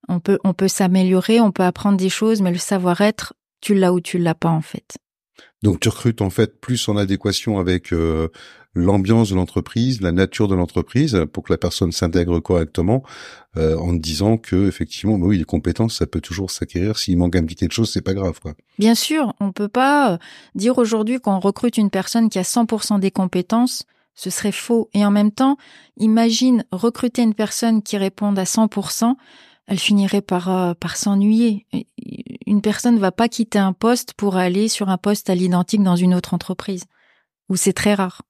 on 0.08 0.20
peut, 0.20 0.40
on 0.44 0.54
peut 0.54 0.68
s'améliorer, 0.68 1.40
on 1.40 1.52
peut 1.52 1.64
apprendre 1.64 1.98
des 1.98 2.10
choses, 2.10 2.42
mais 2.42 2.52
le 2.52 2.58
savoir-être, 2.58 3.34
tu 3.62 3.74
l'as 3.74 3.94
ou 3.94 4.00
tu 4.00 4.18
l'as 4.18 4.36
pas 4.36 4.50
en 4.50 4.62
fait. 4.62 4.98
Donc 5.64 5.80
tu 5.80 5.90
recrutes 5.90 6.22
en 6.22 6.30
fait 6.30 6.60
plus 6.60 6.88
en 6.88 6.96
adéquation 6.96 7.60
avec 7.60 7.92
euh, 7.92 8.30
l'ambiance 8.76 9.30
de 9.30 9.36
l'entreprise, 9.36 10.02
la 10.02 10.12
nature 10.12 10.48
de 10.48 10.56
l'entreprise, 10.56 11.26
pour 11.34 11.44
que 11.44 11.54
la 11.54 11.58
personne 11.58 11.92
s'intègre 11.92 12.40
correctement, 12.40 13.04
euh, 13.58 13.76
en 13.78 13.94
disant 13.94 14.38
que 14.38 14.68
effectivement, 14.68 15.18
bah 15.18 15.28
oui, 15.28 15.38
les 15.38 15.44
compétences, 15.44 15.98
ça 15.98 16.08
peut 16.08 16.22
toujours 16.22 16.52
s'acquérir. 16.52 16.98
S'il 16.98 17.18
manque 17.18 17.36
un 17.36 17.44
petit 17.44 17.56
quelque 17.56 17.74
chose, 17.74 17.92
c'est 17.92 18.02
pas 18.02 18.14
grave, 18.14 18.40
quoi. 18.40 18.54
Bien 18.78 18.96
sûr, 18.96 19.34
on 19.40 19.52
peut 19.52 19.68
pas 19.68 20.14
euh, 20.14 20.18
dire 20.56 20.78
aujourd'hui 20.78 21.20
qu'on 21.20 21.40
recrute 21.40 21.78
une 21.78 21.90
personne 21.90 22.30
qui 22.30 22.40
a 22.40 22.44
100% 22.44 23.00
des 23.00 23.12
compétences. 23.12 23.84
Ce 24.16 24.30
serait 24.30 24.52
faux. 24.52 24.90
Et 24.94 25.06
en 25.06 25.12
même 25.12 25.32
temps, 25.32 25.58
imagine 25.98 26.66
recruter 26.72 27.22
une 27.22 27.34
personne 27.34 27.82
qui 27.82 27.98
réponde 27.98 28.38
à 28.38 28.44
100% 28.44 29.16
elle 29.70 29.80
finirait 29.80 30.22
par, 30.22 30.50
euh, 30.50 30.74
par 30.74 30.98
s'ennuyer. 30.98 31.68
Une 32.50 32.64
personne 32.64 32.96
ne 32.96 33.00
va 33.00 33.12
pas 33.12 33.30
quitter 33.30 33.60
un 33.60 33.74
poste 33.74 34.14
pour 34.16 34.36
aller 34.36 34.70
sur 34.70 34.90
un 34.90 34.98
poste 34.98 35.30
à 35.30 35.36
l'identique 35.36 35.84
dans 35.84 35.96
une 35.96 36.16
autre 36.16 36.34
entreprise, 36.34 36.86
où 37.48 37.56
c'est 37.56 37.74
très 37.74 37.94
rare. 37.94 38.24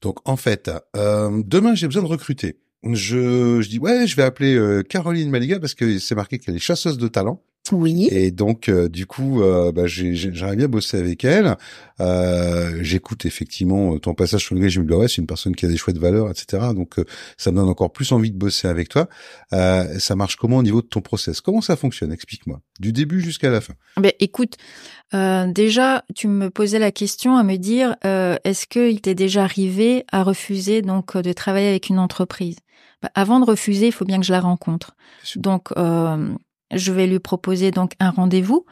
Donc 0.00 0.26
en 0.26 0.36
fait, 0.36 0.70
euh, 0.96 1.42
demain 1.44 1.74
j'ai 1.74 1.86
besoin 1.86 2.02
de 2.02 2.08
recruter. 2.08 2.58
Je, 2.82 3.60
je 3.60 3.68
dis 3.68 3.78
ouais, 3.78 4.06
je 4.06 4.16
vais 4.16 4.22
appeler 4.22 4.54
euh, 4.54 4.82
Caroline 4.82 5.28
Maliga 5.28 5.60
parce 5.60 5.74
que 5.74 5.98
c'est 5.98 6.14
marqué 6.14 6.38
qu'elle 6.38 6.56
est 6.56 6.58
chasseuse 6.58 6.96
de 6.96 7.06
talent. 7.06 7.42
Oui. 7.72 8.08
Et 8.10 8.30
donc, 8.30 8.68
euh, 8.68 8.88
du 8.90 9.06
coup, 9.06 9.42
euh, 9.42 9.72
bah, 9.72 9.86
j'aimerais 9.86 10.56
bien 10.56 10.68
bosser 10.68 10.98
avec 10.98 11.24
elle. 11.24 11.56
Euh, 11.98 12.78
J'écoute 12.82 13.24
effectivement 13.24 13.98
ton 13.98 14.12
passage 14.14 14.42
sur 14.44 14.54
le 14.54 14.60
grille. 14.60 14.70
Je 14.70 14.80
me 14.80 14.86
dis, 14.86 14.92
ouais, 14.92 15.08
c'est 15.08 15.22
une 15.22 15.26
personne 15.26 15.56
qui 15.56 15.64
a 15.64 15.68
des 15.68 15.78
chouettes 15.78 15.96
valeurs, 15.96 16.30
etc. 16.30 16.62
Donc, 16.74 16.98
euh, 16.98 17.04
ça 17.38 17.52
me 17.52 17.56
donne 17.56 17.68
encore 17.68 17.90
plus 17.90 18.12
envie 18.12 18.30
de 18.30 18.36
bosser 18.36 18.68
avec 18.68 18.90
toi. 18.90 19.08
Euh, 19.54 19.98
ça 19.98 20.14
marche 20.14 20.36
comment 20.36 20.58
au 20.58 20.62
niveau 20.62 20.82
de 20.82 20.86
ton 20.86 21.00
process? 21.00 21.40
Comment 21.40 21.62
ça 21.62 21.76
fonctionne? 21.76 22.12
Explique-moi. 22.12 22.60
Du 22.80 22.92
début 22.92 23.22
jusqu'à 23.22 23.48
la 23.48 23.62
fin. 23.62 23.72
Ben, 23.98 24.12
écoute, 24.20 24.56
déjà, 25.12 26.04
tu 26.14 26.28
me 26.28 26.50
posais 26.50 26.78
la 26.78 26.92
question 26.92 27.36
à 27.36 27.44
me 27.44 27.56
dire, 27.56 27.96
est-ce 28.02 28.66
qu'il 28.66 29.00
t'est 29.00 29.14
déjà 29.14 29.44
arrivé 29.44 30.04
à 30.12 30.22
refuser 30.22 30.82
donc 30.82 31.16
de 31.16 31.32
travailler 31.32 31.68
avec 31.68 31.88
une 31.88 31.98
entreprise? 31.98 32.56
Bah, 33.02 33.10
Avant 33.14 33.40
de 33.40 33.46
refuser, 33.46 33.86
il 33.86 33.92
faut 33.92 34.04
bien 34.04 34.20
que 34.20 34.26
je 34.26 34.32
la 34.32 34.40
rencontre. 34.40 34.96
Donc, 35.36 35.70
je 36.74 36.92
vais 36.92 37.06
lui 37.06 37.18
proposer 37.18 37.70
donc 37.70 37.92
un 38.00 38.10
rendez-vous, 38.10 38.66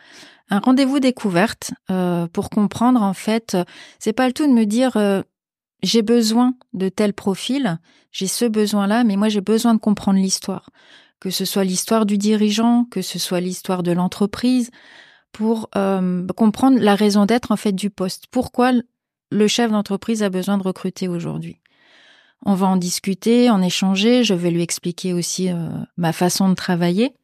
un 0.51 0.59
rendez-vous 0.59 1.01
découverte 1.01 1.73
euh, 1.91 2.27
pour 2.27 2.51
comprendre 2.51 3.03
en 3.03 3.15
fait. 3.15 3.57
C'est 3.99 4.13
pas 4.13 4.27
le 4.27 4.33
tout 4.33 4.47
de 4.47 4.53
me 4.53 4.65
dire 4.65 4.97
euh, 4.97 5.23
j'ai 5.83 6.03
besoin 6.03 6.55
de 6.73 6.89
tel 6.89 7.13
profil, 7.13 7.79
j'ai 8.11 8.27
ce 8.27 8.45
besoin-là, 8.45 9.05
mais 9.05 9.17
moi 9.17 9.29
j'ai 9.29 9.41
besoin 9.41 9.75
de 9.75 9.81
comprendre 9.81 10.19
l'histoire, 10.19 10.71
que 11.21 11.31
ce 11.31 11.45
soit 11.45 11.65
l'histoire 11.65 12.07
du 12.07 12.19
dirigeant, 12.19 12.87
que 12.91 13.03
ce 13.03 13.19
soit 13.19 13.41
l'histoire 13.41 13.83
de 13.83 13.93
l'entreprise, 13.93 14.71
pour 15.33 15.71
euh, 15.77 16.27
comprendre 16.37 16.79
la 16.79 16.95
raison 16.95 17.25
d'être 17.25 17.53
en 17.53 17.57
fait 17.57 17.73
du 17.73 17.91
poste. 17.91 18.27
Pourquoi 18.31 18.73
le 19.31 19.49
chef 19.49 19.71
d'entreprise 19.71 20.23
a 20.23 20.29
besoin 20.29 20.59
de 20.59 20.63
recruter 20.63 21.09
aujourd'hui? 21.09 21.59
On 22.45 22.55
va 22.55 22.67
en 22.67 22.77
discuter, 22.77 23.51
en 23.51 23.63
échanger. 23.63 24.25
Je 24.25 24.35
vais 24.35 24.51
lui 24.51 24.63
expliquer 24.63 25.13
aussi 25.13 25.51
euh, 25.51 25.69
ma 25.97 26.13
façon 26.13 26.49
de 26.49 26.55
travailler. 26.55 27.15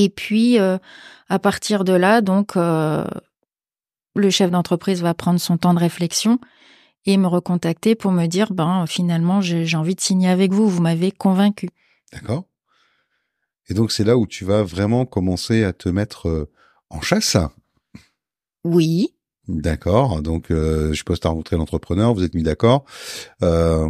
Et 0.00 0.10
puis, 0.10 0.60
euh, 0.60 0.78
à 1.28 1.40
partir 1.40 1.82
de 1.82 1.92
là, 1.92 2.20
donc, 2.20 2.56
euh, 2.56 3.04
le 4.14 4.30
chef 4.30 4.48
d'entreprise 4.48 5.02
va 5.02 5.12
prendre 5.12 5.40
son 5.40 5.56
temps 5.56 5.74
de 5.74 5.80
réflexion 5.80 6.38
et 7.04 7.16
me 7.16 7.26
recontacter 7.26 7.96
pour 7.96 8.12
me 8.12 8.26
dire, 8.26 8.52
ben, 8.52 8.86
finalement, 8.86 9.40
j'ai 9.40 9.76
envie 9.76 9.96
de 9.96 10.00
signer 10.00 10.28
avec 10.28 10.52
vous. 10.52 10.68
Vous 10.68 10.80
m'avez 10.80 11.10
convaincu. 11.10 11.70
D'accord. 12.12 12.44
Et 13.68 13.74
donc, 13.74 13.90
c'est 13.90 14.04
là 14.04 14.16
où 14.16 14.28
tu 14.28 14.44
vas 14.44 14.62
vraiment 14.62 15.04
commencer 15.04 15.64
à 15.64 15.72
te 15.72 15.88
mettre 15.88 16.48
en 16.90 17.00
chasse? 17.00 17.36
Oui. 18.62 19.17
D'accord. 19.48 20.20
Donc, 20.20 20.50
euh, 20.50 20.90
je 20.90 20.98
suppose 20.98 21.20
tu 21.20 21.26
as 21.26 21.30
rencontré 21.30 21.56
l'entrepreneur, 21.56 22.12
vous 22.12 22.22
êtes 22.22 22.34
mis 22.34 22.42
d'accord. 22.42 22.84
Euh, 23.42 23.88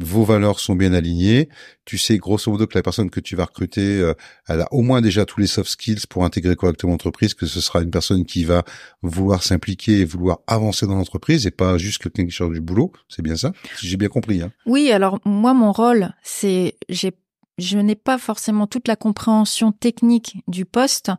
vos 0.00 0.22
valeurs 0.22 0.60
sont 0.60 0.76
bien 0.76 0.92
alignées. 0.92 1.48
Tu 1.84 1.98
sais 1.98 2.16
grosso 2.18 2.48
modo 2.50 2.68
que 2.68 2.78
la 2.78 2.82
personne 2.82 3.10
que 3.10 3.18
tu 3.18 3.34
vas 3.34 3.46
recruter, 3.46 4.00
euh, 4.00 4.14
elle 4.46 4.60
a 4.60 4.72
au 4.72 4.82
moins 4.82 5.00
déjà 5.00 5.24
tous 5.24 5.40
les 5.40 5.48
soft 5.48 5.68
skills 5.68 6.06
pour 6.08 6.24
intégrer 6.24 6.54
correctement 6.54 6.92
l'entreprise, 6.92 7.34
que 7.34 7.46
ce 7.46 7.60
sera 7.60 7.82
une 7.82 7.90
personne 7.90 8.24
qui 8.24 8.44
va 8.44 8.62
vouloir 9.02 9.42
s'impliquer 9.42 9.98
et 9.98 10.04
vouloir 10.04 10.38
avancer 10.46 10.86
dans 10.86 10.94
l'entreprise 10.94 11.44
et 11.44 11.50
pas 11.50 11.76
juste 11.76 12.00
quelqu'un 12.00 12.24
qui 12.24 12.30
cherche 12.30 12.52
du 12.52 12.60
boulot. 12.60 12.92
C'est 13.08 13.22
bien 13.22 13.36
ça 13.36 13.52
Si 13.76 13.88
j'ai 13.88 13.96
bien 13.96 14.08
compris. 14.08 14.42
Hein. 14.42 14.52
Oui, 14.64 14.92
alors 14.92 15.18
moi, 15.24 15.54
mon 15.54 15.72
rôle, 15.72 16.14
c'est... 16.22 16.76
j'ai 16.88 17.12
je 17.58 17.76
n'ai 17.76 17.94
pas 17.94 18.16
forcément 18.16 18.66
toute 18.66 18.88
la 18.88 18.96
compréhension 18.96 19.70
technique 19.70 20.38
du 20.48 20.64
poste. 20.64 21.10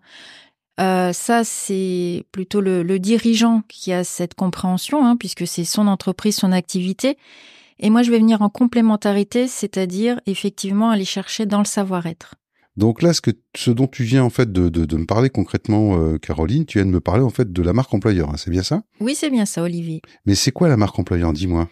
Euh, 0.79 1.13
ça, 1.13 1.43
c'est 1.43 2.23
plutôt 2.31 2.61
le, 2.61 2.83
dirigeant 2.99 3.61
qui 3.67 3.93
a 3.93 4.03
cette 4.03 4.33
compréhension, 4.33 5.05
hein, 5.05 5.15
puisque 5.15 5.45
c'est 5.45 5.65
son 5.65 5.87
entreprise, 5.87 6.35
son 6.35 6.51
activité. 6.51 7.17
Et 7.79 7.89
moi, 7.89 8.03
je 8.03 8.11
vais 8.11 8.19
venir 8.19 8.41
en 8.41 8.49
complémentarité, 8.49 9.47
c'est-à-dire 9.47 10.19
effectivement 10.25 10.89
aller 10.89 11.05
chercher 11.05 11.45
dans 11.45 11.59
le 11.59 11.65
savoir-être. 11.65 12.35
Donc 12.77 13.01
là, 13.01 13.13
ce, 13.13 13.21
que, 13.21 13.31
ce 13.55 13.69
dont 13.69 13.87
tu 13.87 14.03
viens 14.03 14.23
en 14.23 14.29
fait 14.29 14.51
de, 14.51 14.69
de, 14.69 14.97
me 14.97 15.05
parler 15.05 15.29
concrètement, 15.29 15.97
euh, 15.97 16.17
Caroline, 16.17 16.65
tu 16.65 16.77
viens 16.77 16.85
de 16.85 16.91
me 16.91 17.01
parler 17.01 17.21
en 17.21 17.29
fait 17.29 17.51
de 17.51 17.61
la 17.61 17.73
marque 17.73 17.93
employeur, 17.93 18.29
hein, 18.29 18.37
c'est 18.37 18.49
bien 18.49 18.63
ça? 18.63 18.83
Oui, 19.01 19.13
c'est 19.13 19.29
bien 19.29 19.45
ça, 19.45 19.61
Olivier. 19.61 20.01
Mais 20.25 20.35
c'est 20.35 20.51
quoi 20.51 20.69
la 20.69 20.77
marque 20.77 20.97
employeur? 20.97 21.33
Dis-moi. 21.33 21.67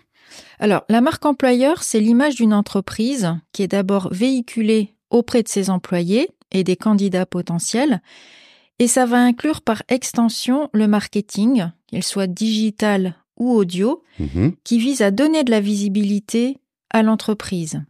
Alors, 0.59 0.83
la 0.89 0.99
marque 0.99 1.25
employeur, 1.25 1.83
c'est 1.83 2.01
l'image 2.01 2.35
d'une 2.35 2.53
entreprise 2.53 3.33
qui 3.53 3.63
est 3.63 3.69
d'abord 3.69 4.09
véhiculée 4.11 4.95
auprès 5.09 5.41
de 5.41 5.47
ses 5.47 5.69
employés 5.69 6.29
et 6.51 6.63
des 6.63 6.75
candidats 6.75 7.25
potentiels, 7.25 8.01
et 8.79 8.87
ça 8.87 9.05
va 9.05 9.21
inclure 9.21 9.61
par 9.61 9.83
extension 9.89 10.69
le 10.73 10.87
marketing, 10.87 11.65
qu'il 11.87 12.03
soit 12.03 12.27
digital 12.27 13.15
ou 13.37 13.51
audio, 13.51 14.03
mhm. 14.19 14.53
qui 14.63 14.79
vise 14.79 15.01
à 15.01 15.11
donner 15.11 15.43
de 15.43 15.51
la 15.51 15.61
visibilité 15.61 16.57
à 16.89 17.03
l'entreprise. 17.03 17.81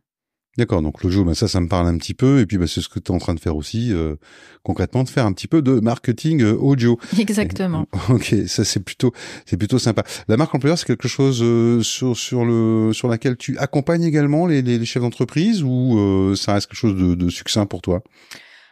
D'accord, 0.57 0.81
donc 0.81 1.03
l'audio, 1.03 1.23
ben 1.23 1.33
ça, 1.35 1.47
ça 1.47 1.61
me 1.61 1.69
parle 1.69 1.87
un 1.87 1.97
petit 1.97 2.13
peu, 2.13 2.39
et 2.39 2.45
puis 2.45 2.57
ben, 2.57 2.67
c'est 2.67 2.81
ce 2.81 2.89
que 2.89 2.99
tu 2.99 3.11
es 3.11 3.15
en 3.15 3.19
train 3.19 3.33
de 3.33 3.39
faire 3.39 3.55
aussi, 3.55 3.93
euh, 3.93 4.15
concrètement, 4.61 5.03
de 5.03 5.09
faire 5.09 5.25
un 5.25 5.31
petit 5.31 5.47
peu 5.47 5.61
de 5.61 5.79
marketing 5.79 6.41
euh, 6.41 6.53
audio. 6.53 6.99
Exactement. 7.17 7.87
ok, 8.09 8.35
ça 8.47 8.65
c'est 8.65 8.81
plutôt, 8.81 9.13
c'est 9.45 9.55
plutôt 9.55 9.79
sympa. 9.79 10.03
La 10.27 10.35
marque 10.35 10.53
employeur, 10.53 10.77
c'est 10.77 10.85
quelque 10.87 11.07
chose 11.07 11.39
euh, 11.41 11.81
sur 11.81 12.17
sur 12.17 12.43
le 12.43 12.91
sur 12.91 13.07
laquelle 13.07 13.37
tu 13.37 13.57
accompagnes 13.57 14.03
également 14.03 14.47
les, 14.47 14.61
les, 14.61 14.85
chefs 14.85 15.01
d'entreprise, 15.01 15.63
ou 15.63 16.35
ça 16.35 16.55
reste 16.55 16.67
quelque 16.67 16.79
chose 16.79 16.95
de, 16.95 17.15
de 17.15 17.29
succinct 17.29 17.65
pour 17.65 17.81
toi? 17.81 18.03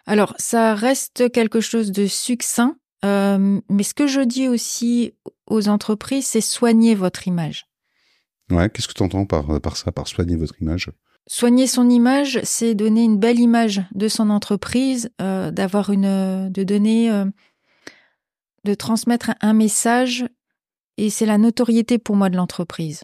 Alors, 0.08 0.34
ça 0.38 0.74
reste 0.74 1.30
quelque 1.32 1.60
chose 1.60 1.92
de 1.92 2.08
succinct, 2.08 2.78
euh, 3.04 3.60
mais 3.70 3.84
ce 3.84 3.94
que 3.94 4.08
je 4.08 4.22
dis 4.22 4.48
aussi 4.48 5.14
aux 5.46 5.68
entreprises, 5.68 6.26
c'est 6.26 6.42
soigner 6.42 6.96
votre 6.96 7.28
image. 7.28 7.68
Ouais, 8.50 8.70
qu'est-ce 8.70 8.88
que 8.88 8.94
tu 8.94 9.04
entends 9.04 9.26
par, 9.26 9.60
par 9.62 9.76
ça, 9.76 9.92
par 9.92 10.08
soigner 10.08 10.38
votre 10.38 10.62
image? 10.62 10.90
Soigner 11.28 11.68
son 11.68 11.90
image, 11.90 12.40
c'est 12.44 12.74
donner 12.74 13.04
une 13.04 13.20
belle 13.20 13.40
image 13.40 13.82
de 13.94 14.08
son 14.08 14.30
entreprise, 14.30 15.10
euh, 15.22 15.52
d'avoir 15.52 15.90
une, 15.90 16.50
de 16.50 16.64
donner, 16.64 17.12
euh, 17.12 17.26
de 18.64 18.74
transmettre 18.74 19.32
un 19.42 19.54
message, 19.54 20.26
et 20.96 21.10
c'est 21.10 21.26
la 21.26 21.38
notoriété 21.38 21.98
pour 21.98 22.16
moi 22.16 22.30
de 22.30 22.38
l'entreprise. 22.38 23.04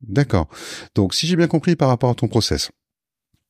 D'accord. 0.00 0.48
Donc, 0.96 1.14
si 1.14 1.28
j'ai 1.28 1.36
bien 1.36 1.46
compris 1.46 1.76
par 1.76 1.88
rapport 1.88 2.10
à 2.10 2.14
ton 2.16 2.26
process, 2.26 2.72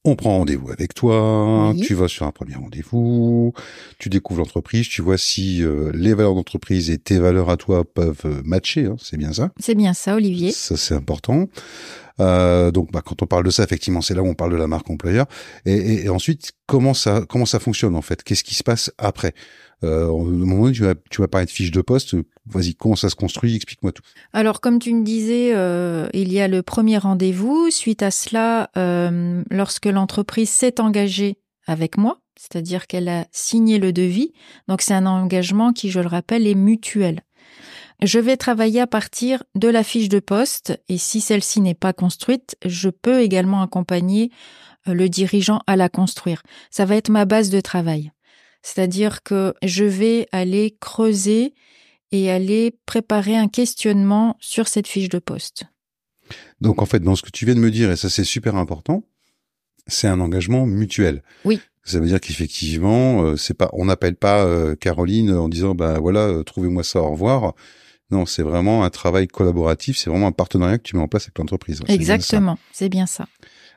on 0.04 0.16
prend 0.16 0.38
rendez-vous 0.38 0.70
avec 0.70 0.94
toi, 0.94 1.72
tu 1.80 1.94
vas 1.94 2.08
sur 2.08 2.26
un 2.26 2.32
premier 2.32 2.56
rendez-vous, 2.56 3.52
tu 3.98 4.08
découvres 4.08 4.40
l'entreprise, 4.40 4.88
tu 4.88 5.00
vois 5.00 5.16
si 5.16 5.62
euh, 5.62 5.92
les 5.94 6.12
valeurs 6.12 6.34
d'entreprise 6.34 6.90
et 6.90 6.98
tes 6.98 7.18
valeurs 7.18 7.50
à 7.50 7.56
toi 7.56 7.84
peuvent 7.84 8.22
euh, 8.24 8.42
matcher, 8.44 8.86
hein, 8.86 8.96
c'est 9.00 9.16
bien 9.16 9.32
ça? 9.32 9.52
C'est 9.60 9.76
bien 9.76 9.94
ça, 9.94 10.16
Olivier. 10.16 10.50
Ça, 10.50 10.76
c'est 10.76 10.94
important. 10.94 11.46
Euh, 12.20 12.70
donc, 12.70 12.92
bah, 12.92 13.02
quand 13.04 13.22
on 13.22 13.26
parle 13.26 13.44
de 13.44 13.50
ça, 13.50 13.62
effectivement, 13.62 14.00
c'est 14.00 14.14
là 14.14 14.22
où 14.22 14.26
on 14.26 14.34
parle 14.34 14.52
de 14.52 14.56
la 14.56 14.66
marque 14.66 14.88
employeur. 14.90 15.26
Et, 15.64 16.04
et, 16.04 16.08
ensuite, 16.08 16.52
comment 16.66 16.94
ça, 16.94 17.22
comment 17.28 17.46
ça 17.46 17.58
fonctionne 17.58 17.96
en 17.96 18.02
fait? 18.02 18.22
Qu'est-ce 18.22 18.44
qui 18.44 18.54
se 18.54 18.62
passe 18.62 18.92
après? 18.98 19.34
Euh, 19.84 20.06
Au 20.06 20.24
moment 20.24 20.62
où 20.62 20.70
tu 20.70 20.82
vas, 20.82 20.94
tu 21.10 21.20
vas 21.20 21.28
parler 21.28 21.46
de 21.46 21.50
fiche 21.50 21.70
de 21.72 21.80
poste, 21.80 22.14
vas-y, 22.46 22.74
comment 22.74 22.96
ça 22.96 23.08
se 23.08 23.16
construit? 23.16 23.56
Explique-moi 23.56 23.92
tout. 23.92 24.02
Alors, 24.32 24.60
comme 24.60 24.78
tu 24.78 24.94
me 24.94 25.04
disais, 25.04 25.52
euh, 25.54 26.08
il 26.12 26.32
y 26.32 26.40
a 26.40 26.48
le 26.48 26.62
premier 26.62 26.98
rendez-vous. 26.98 27.70
Suite 27.70 28.02
à 28.02 28.10
cela, 28.10 28.70
euh, 28.76 29.42
lorsque 29.50 29.86
l'entreprise 29.86 30.50
s'est 30.50 30.80
engagée 30.80 31.38
avec 31.66 31.96
moi, 31.96 32.20
c'est-à-dire 32.36 32.86
qu'elle 32.86 33.08
a 33.08 33.26
signé 33.32 33.78
le 33.78 33.92
devis, 33.92 34.32
donc 34.68 34.82
c'est 34.82 34.94
un 34.94 35.06
engagement 35.06 35.72
qui, 35.72 35.90
je 35.90 36.00
le 36.00 36.08
rappelle, 36.08 36.46
est 36.46 36.54
mutuel. 36.54 37.22
Je 38.02 38.18
vais 38.18 38.36
travailler 38.36 38.80
à 38.80 38.88
partir 38.88 39.44
de 39.54 39.68
la 39.68 39.84
fiche 39.84 40.08
de 40.08 40.18
poste 40.18 40.76
et 40.88 40.98
si 40.98 41.20
celle-ci 41.20 41.60
n'est 41.60 41.74
pas 41.74 41.92
construite, 41.92 42.56
je 42.66 42.88
peux 42.88 43.20
également 43.20 43.62
accompagner 43.62 44.32
euh, 44.88 44.94
le 44.94 45.08
dirigeant 45.08 45.60
à 45.68 45.76
la 45.76 45.88
construire. 45.88 46.42
Ça 46.72 46.84
va 46.84 46.96
être 46.96 47.10
ma 47.10 47.26
base 47.26 47.48
de 47.48 47.60
travail. 47.60 48.10
C'est-à-dire 48.62 49.22
que 49.22 49.54
je 49.62 49.84
vais 49.84 50.26
aller 50.32 50.76
creuser 50.80 51.54
et 52.10 52.28
aller 52.28 52.76
préparer 52.86 53.36
un 53.36 53.46
questionnement 53.46 54.36
sur 54.40 54.66
cette 54.66 54.88
fiche 54.88 55.08
de 55.08 55.20
poste. 55.20 55.66
Donc 56.60 56.82
en 56.82 56.86
fait, 56.86 57.00
dans 57.00 57.14
ce 57.14 57.22
que 57.22 57.30
tu 57.30 57.46
viens 57.46 57.54
de 57.54 57.60
me 57.60 57.70
dire, 57.70 57.88
et 57.92 57.96
ça 57.96 58.10
c'est 58.10 58.24
super 58.24 58.56
important, 58.56 59.04
c'est 59.86 60.08
un 60.08 60.18
engagement 60.18 60.66
mutuel. 60.66 61.22
Oui. 61.44 61.60
Ça 61.84 62.00
veut 62.00 62.06
dire 62.06 62.20
qu'effectivement, 62.20 63.22
euh, 63.22 63.36
c'est 63.36 63.54
pas, 63.54 63.70
on 63.72 63.84
n'appelle 63.84 64.16
pas 64.16 64.44
euh, 64.44 64.74
Caroline 64.74 65.32
en 65.32 65.48
disant, 65.48 65.76
bah 65.76 66.00
voilà, 66.00 66.42
trouvez-moi 66.44 66.82
ça, 66.82 67.00
au 67.00 67.12
revoir. 67.12 67.54
Non, 68.12 68.26
c'est 68.26 68.42
vraiment 68.42 68.84
un 68.84 68.90
travail 68.90 69.26
collaboratif, 69.26 69.96
c'est 69.96 70.10
vraiment 70.10 70.26
un 70.26 70.32
partenariat 70.32 70.76
que 70.76 70.82
tu 70.82 70.96
mets 70.96 71.02
en 71.02 71.08
place 71.08 71.24
avec 71.24 71.38
l'entreprise. 71.38 71.80
Exactement, 71.88 72.58
c'est 72.70 72.90
bien 72.90 73.06
ça. 73.06 73.26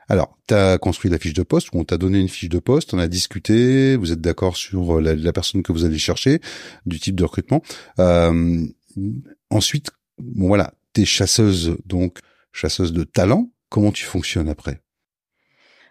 Alors, 0.08 0.36
tu 0.46 0.54
as 0.54 0.76
construit 0.76 1.10
la 1.10 1.18
fiche 1.18 1.32
de 1.32 1.42
poste, 1.42 1.68
ou 1.72 1.78
on 1.78 1.84
t'a 1.84 1.96
donné 1.96 2.20
une 2.20 2.28
fiche 2.28 2.50
de 2.50 2.58
poste, 2.58 2.92
on 2.92 2.98
a 2.98 3.08
discuté, 3.08 3.96
vous 3.96 4.12
êtes 4.12 4.20
d'accord 4.20 4.58
sur 4.58 5.00
la, 5.00 5.32
personne 5.32 5.62
que 5.62 5.72
vous 5.72 5.86
allez 5.86 5.98
chercher, 5.98 6.40
du 6.84 7.00
type 7.00 7.16
de 7.16 7.24
recrutement. 7.24 7.62
Euh, 7.98 8.66
ensuite, 9.50 9.90
bon 10.18 10.48
voilà, 10.48 10.74
t'es 10.92 11.06
chasseuse, 11.06 11.78
donc 11.86 12.18
chasseuse 12.52 12.92
de 12.92 13.04
talent. 13.04 13.50
Comment 13.70 13.90
tu 13.90 14.04
fonctionnes 14.04 14.50
après? 14.50 14.82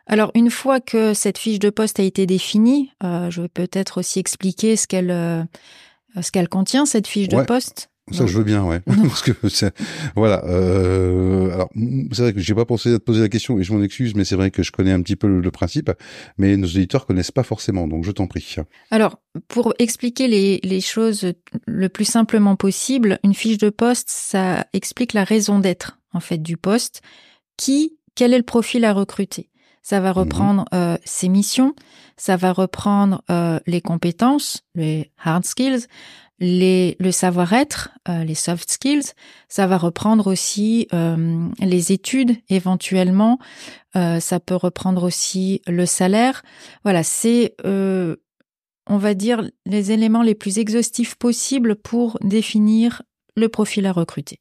Alors 0.07 0.31
une 0.35 0.51
fois 0.51 0.79
que 0.79 1.15
cette 1.15 1.39
fiche 1.39 1.57
de 1.57 1.71
poste 1.71 1.99
a 1.99 2.03
été 2.03 2.27
définie, 2.27 2.91
euh, 3.03 3.31
je 3.31 3.41
vais 3.41 3.49
peut-être 3.49 3.97
aussi 3.97 4.19
expliquer 4.19 4.75
ce 4.75 4.85
qu'elle 4.85 5.09
euh, 5.09 5.43
ce 6.21 6.31
qu'elle 6.31 6.47
contient 6.47 6.85
cette 6.85 7.07
fiche 7.07 7.27
de 7.27 7.41
poste. 7.43 7.89
Ça, 8.11 8.27
je 8.27 8.37
veux 8.37 8.43
bien, 8.43 8.63
ouais. 8.63 8.81
Parce 8.85 9.23
que 9.23 9.31
voilà. 10.15 10.43
Euh, 10.45 11.51
alors, 11.51 11.69
c'est 12.11 12.21
vrai 12.21 12.33
que 12.33 12.39
j'ai 12.39 12.53
pas 12.53 12.65
pensé 12.65 12.93
à 12.93 12.99
te 12.99 13.03
poser 13.03 13.21
la 13.21 13.29
question 13.29 13.57
et 13.57 13.63
je 13.63 13.73
m'en 13.73 13.81
excuse, 13.81 14.13
mais 14.13 14.25
c'est 14.25 14.35
vrai 14.35 14.51
que 14.51 14.61
je 14.61 14.71
connais 14.71 14.91
un 14.91 15.01
petit 15.01 15.15
peu 15.15 15.27
le, 15.27 15.51
principe, 15.51 15.91
mais 16.37 16.55
nos 16.55 16.67
auditeurs 16.67 17.07
connaissent 17.07 17.31
pas 17.31 17.43
forcément, 17.43 17.87
donc 17.87 18.03
je 18.03 18.11
t'en 18.11 18.27
prie. 18.27 18.57
Alors, 18.91 19.19
pour 19.47 19.73
expliquer 19.79 20.27
les, 20.27 20.59
les 20.63 20.81
choses 20.81 21.33
le 21.65 21.89
plus 21.89 22.05
simplement 22.05 22.55
possible, 22.55 23.19
une 23.23 23.33
fiche 23.33 23.57
de 23.57 23.69
poste, 23.69 24.09
ça 24.09 24.67
explique 24.73 25.13
la 25.13 25.23
raison 25.23 25.59
d'être 25.59 25.99
en 26.13 26.19
fait 26.19 26.37
du 26.37 26.57
poste, 26.57 27.01
qui, 27.57 27.97
quel 28.15 28.33
est 28.33 28.37
le 28.37 28.43
profil 28.43 28.85
à 28.85 28.93
recruter? 28.93 29.49
Ça 29.81 29.99
va 29.99 30.11
mhm. 30.11 30.17
reprendre 30.17 30.65
euh, 30.73 30.97
ses 31.05 31.29
missions, 31.29 31.75
ça 32.17 32.37
va 32.37 32.51
reprendre 32.53 33.23
euh, 33.29 33.59
les 33.67 33.81
compétences, 33.81 34.63
les 34.73 35.11
hard 35.23 35.45
skills, 35.45 35.85
le 36.39 37.11
savoir-être, 37.11 37.91
euh, 38.09 38.23
les 38.23 38.35
soft 38.35 38.69
skills, 38.69 39.13
ça 39.47 39.67
va 39.67 39.77
reprendre 39.77 40.27
aussi 40.27 40.87
euh, 40.93 41.47
les 41.59 41.91
études 41.91 42.35
éventuellement, 42.49 43.39
euh, 43.95 44.19
ça 44.19 44.39
peut 44.39 44.55
reprendre 44.55 45.03
aussi 45.03 45.61
le 45.67 45.85
salaire. 45.85 46.43
Voilà, 46.83 47.03
c'est, 47.03 47.55
on 47.63 48.97
va 48.97 49.13
dire, 49.13 49.49
les 49.65 49.91
éléments 49.91 50.21
les 50.21 50.35
plus 50.35 50.59
exhaustifs 50.59 51.15
possibles 51.15 51.75
pour 51.75 52.17
définir 52.21 53.01
le 53.35 53.49
profil 53.49 53.85
à 53.85 53.91
recruter. 53.91 54.39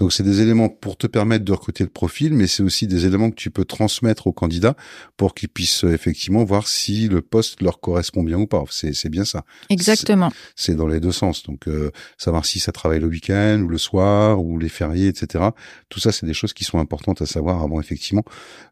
Donc 0.00 0.14
c'est 0.14 0.22
des 0.22 0.40
éléments 0.40 0.70
pour 0.70 0.96
te 0.96 1.06
permettre 1.06 1.44
de 1.44 1.52
recruter 1.52 1.84
le 1.84 1.90
profil, 1.90 2.32
mais 2.32 2.46
c'est 2.46 2.62
aussi 2.62 2.86
des 2.86 3.04
éléments 3.04 3.28
que 3.28 3.34
tu 3.34 3.50
peux 3.50 3.66
transmettre 3.66 4.26
aux 4.26 4.32
candidats 4.32 4.74
pour 5.18 5.34
qu'ils 5.34 5.50
puissent 5.50 5.84
euh, 5.84 5.92
effectivement 5.92 6.42
voir 6.42 6.68
si 6.68 7.06
le 7.06 7.20
poste 7.20 7.60
leur 7.60 7.80
correspond 7.80 8.22
bien 8.22 8.38
ou 8.38 8.46
pas. 8.46 8.64
C'est 8.70 9.10
bien 9.10 9.26
ça. 9.26 9.44
Exactement. 9.68 10.32
C'est 10.56 10.74
dans 10.74 10.86
les 10.86 11.00
deux 11.00 11.12
sens. 11.12 11.42
Donc 11.42 11.68
euh, 11.68 11.90
savoir 12.16 12.46
si 12.46 12.60
ça 12.60 12.72
travaille 12.72 13.00
le 13.00 13.08
week-end 13.08 13.60
ou 13.62 13.68
le 13.68 13.76
soir 13.76 14.42
ou 14.42 14.58
les 14.58 14.70
fériés, 14.70 15.08
etc. 15.08 15.44
Tout 15.90 16.00
ça, 16.00 16.12
c'est 16.12 16.24
des 16.24 16.32
choses 16.32 16.54
qui 16.54 16.64
sont 16.64 16.78
importantes 16.78 17.20
à 17.20 17.26
savoir 17.26 17.62
avant 17.62 17.78
effectivement 17.78 18.24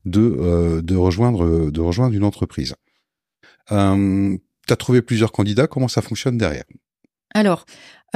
de 0.07 0.35
euh, 0.41 0.81
de 0.81 0.97
rejoindre 0.97 1.70
de 1.70 1.81
rejoindre 1.83 2.14
une 2.14 2.24
entreprise. 2.24 2.74
Euh, 3.70 4.35
tu 4.66 4.72
as 4.72 4.76
trouvé 4.76 5.03
plusieurs 5.03 5.33
candidats. 5.33 5.66
Comment 5.66 5.89
ça 5.89 6.01
fonctionne 6.01 6.39
derrière? 6.39 6.64
Alors, 7.35 7.66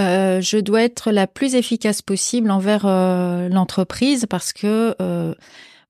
euh, 0.01 0.41
je 0.41 0.59
dois 0.59 0.83
être 0.83 1.11
la 1.11 1.27
plus 1.27 1.55
efficace 1.55 2.03
possible 2.03 2.51
envers 2.51 2.87
euh, 2.87 3.49
l'entreprise 3.49 4.27
parce 4.29 4.53
que 4.53 4.95
euh, 5.01 5.35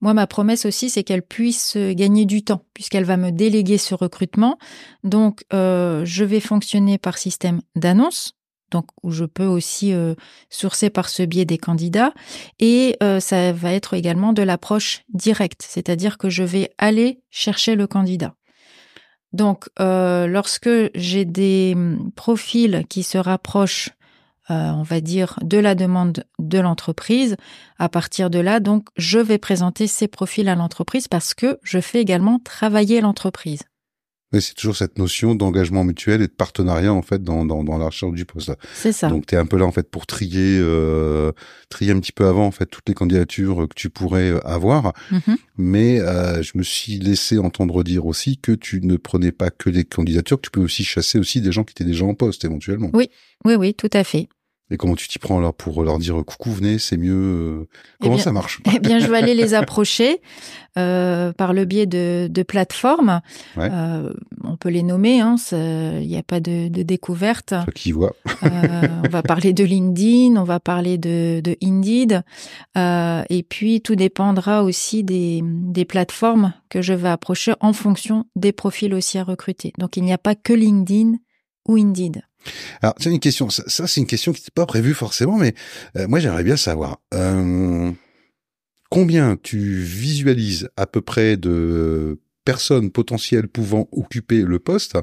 moi, 0.01 0.15
ma 0.15 0.27
promesse 0.27 0.67
aussi, 0.67 0.91
c'est 0.91 1.05
qu'elle 1.05 1.23
puisse 1.23 1.77
gagner 1.77 2.25
du 2.25 2.43
temps 2.43 2.65
puisqu'elle 2.75 3.05
va 3.05 3.17
me 3.17 3.31
déléguer 3.31 3.79
ce 3.79 3.95
recrutement. 3.95 4.59
Donc, 5.05 5.45
je 5.53 6.25
vais 6.25 6.41
fonctionner 6.41 6.99
par 6.99 7.19
système 7.19 7.61
d'annonce. 7.77 8.35
Donc, 8.73 8.87
où 9.05 9.13
je 9.13 9.25
peux 9.25 9.45
aussi 9.45 9.95
sourcer 10.51 10.91
par 10.91 11.09
ce 11.09 11.23
biais 11.23 11.45
des 11.45 11.59
candidats. 11.59 12.15
Et 12.59 12.97
ça 13.21 13.53
va 13.53 13.73
être 13.73 13.95
également 13.95 14.33
de 14.33 14.43
l'approche 14.43 15.05
directe, 15.15 15.65
c'est-à-dire 15.69 16.19
que 16.19 16.31
je 16.31 16.43
vais 16.43 16.73
aller 16.79 17.21
chercher 17.31 17.77
le 17.77 17.87
candidat. 17.87 18.35
Donc, 19.33 19.69
euh, 19.81 20.27
lorsque 20.27 20.71
j'ai 20.95 21.25
des 21.25 21.73
hum, 21.75 22.11
profils 22.15 22.85
qui 22.89 23.03
se 23.03 23.19
rapprochent, 23.19 23.91
euh, 24.51 24.71
on 24.71 24.83
va 24.83 25.01
dire, 25.01 25.39
de 25.43 25.59
la 25.59 25.75
demande 25.75 26.25
de 26.39 26.59
l'entreprise, 26.59 27.37
à 27.79 27.89
partir 27.89 28.29
de 28.29 28.39
là, 28.39 28.61
donc, 28.61 28.89
je 28.97 29.19
vais 29.19 29.39
présenter 29.39 29.87
ces 29.87 30.09
profils 30.09 30.49
à 30.49 30.55
l'entreprise 30.55 31.09
parce 31.09 31.35
que 31.35 31.59
je 31.63 31.81
fais 31.81 32.01
également 32.01 32.39
travailler 32.39 33.01
l'entreprise 33.01 33.63
c'est 34.41 34.55
toujours 34.55 34.77
cette 34.77 34.99
notion 34.99 35.35
d'engagement 35.35 35.85
mutuel 35.85 36.23
et 36.23 36.27
de 36.27 36.33
partenariat 36.33 36.93
en 36.93 37.03
fait 37.03 37.23
dans, 37.23 37.45
dans, 37.45 37.63
dans 37.65 37.79
la 37.79 37.87
recherche 37.87 38.13
du 38.13 38.25
poste. 38.25 38.53
C'est 38.75 38.93
ça. 38.93 39.09
Donc 39.09 39.27
tu 39.27 39.35
es 39.35 39.39
un 39.39 39.47
peu 39.47 39.59
là 39.59 39.67
en 39.67 39.73
fait 39.73 39.91
pour 39.91 40.07
trier 40.07 40.59
euh, 40.59 41.33
trier 41.69 41.93
un 41.93 42.01
petit 42.01 42.13
peu 42.13 42.27
avant 42.27 42.47
en 42.47 42.51
fait 42.51 42.67
toutes 42.67 42.89
les 42.89 42.95
candidatures 42.95 43.69
que 43.69 43.75
tu 43.75 43.91
pourrais 43.91 44.31
euh, 44.31 44.47
avoir. 44.47 44.93
Mm-hmm. 45.11 45.37
Mais 45.59 46.01
euh, 46.01 46.43
je 46.43 46.53
me 46.57 46.63
suis 46.63 46.99
laissé 46.99 47.39
entendre 47.39 47.83
dire 47.83 48.07
aussi 48.07 48.39
que 48.39 48.53
tu 48.53 48.81
ne 48.81 48.97
prenais 48.97 49.33
pas 49.33 49.51
que 49.51 49.71
des 49.71 49.85
candidatures, 49.85 50.39
que 50.39 50.47
tu 50.47 50.51
peux 50.51 50.63
aussi 50.63 50.85
chasser 50.85 51.19
aussi 51.19 51.41
des 51.41 51.53
gens 51.53 51.65
qui 51.65 51.73
étaient 51.73 51.85
déjà 51.85 52.05
en 52.05 52.15
poste 52.15 52.45
éventuellement. 52.45 52.91
Oui, 52.95 53.11
oui, 53.45 53.55
oui, 53.55 53.75
tout 53.75 53.91
à 53.93 54.05
fait. 54.05 54.29
Et 54.73 54.79
comment 54.79 54.97
tu 54.97 55.07
t'y 55.07 55.19
prends 55.19 55.37
alors 55.37 55.53
pour 55.53 55.83
leur 55.83 55.99
dire 55.99 56.17
coucou, 56.27 56.51
venez, 56.51 56.79
c'est 56.79 56.97
mieux 56.97 57.13
euh, 57.13 57.69
eh 58.01 58.05
Comment 58.05 58.17
ça 58.17 58.33
marche? 58.33 58.63
Eh 58.75 58.79
bien, 58.79 58.99
je 59.01 59.07
vais 59.07 59.19
aller 59.19 59.35
les 59.35 59.53
approcher 59.53 60.23
euh, 60.79 61.35
par 61.35 61.53
le 61.53 61.67
biais 61.67 61.85
de, 61.85 62.27
de 62.31 62.43
plateformes. 62.43 63.21
Euh, 63.59 64.11
on 64.43 64.57
peut 64.57 64.71
les 64.71 64.83
nommer, 64.83 65.21
hein, 65.21 65.37
il 65.53 66.09
n'y 66.09 66.17
a 66.17 66.23
pas 66.23 66.41
de, 66.41 66.69
de 66.69 66.83
découverte. 66.83 67.53
qui 67.75 67.93
voit. 67.93 68.15
euh, 68.45 68.89
on 69.05 69.09
va 69.11 69.23
parler 69.23 69.53
de 69.53 69.63
LinkedIn, 69.63 70.37
on 70.41 70.45
va 70.45 70.59
parler 70.59 70.97
de, 70.97 71.41
de 71.45 71.55
Indeed. 71.63 72.23
Euh, 72.79 73.25
et 73.29 73.43
puis, 73.43 73.83
tout 73.83 73.95
dépendra 73.95 74.65
aussi 74.65 75.05
des, 75.05 75.43
des 75.45 75.85
plateformes 75.85 76.55
que 76.71 76.81
je 76.81 76.95
vais 76.95 77.11
approcher 77.11 77.53
en 77.61 77.75
fonction 77.75 78.25
des 78.37 78.53
profils 78.53 78.95
aussi 78.95 79.19
à 79.19 79.25
recruter. 79.25 79.75
Donc, 79.79 79.99
il 79.99 80.03
n'y 80.03 80.15
a 80.15 80.19
pas 80.19 80.35
que 80.35 80.55
LinkedIn 80.55 81.17
ou 81.69 81.77
Indeed. 81.77 82.23
Alors, 82.81 82.95
c'est 82.99 83.11
une 83.11 83.21
question. 83.21 83.51
Ça, 83.51 83.87
c'est 83.87 84.01
une 84.01 84.07
question 84.07 84.33
qui 84.33 84.41
n'était 84.41 84.51
pas 84.55 84.67
prévue 84.67 84.95
forcément, 84.95 85.39
mais 85.39 85.55
euh, 85.97 86.07
moi, 86.09 86.19
j'aimerais 86.19 86.45
bien 86.45 86.57
savoir 86.57 87.01
euh, 87.15 87.91
combien 88.91 89.37
tu 89.43 89.81
visualises 89.81 90.69
à 90.77 90.87
peu 90.87 91.01
près 91.01 91.37
de 91.37 92.21
personnes 92.45 92.91
potentielles 92.91 93.47
pouvant 93.47 93.89
occuper 93.93 94.43
le 94.43 94.59
poste 94.59 94.99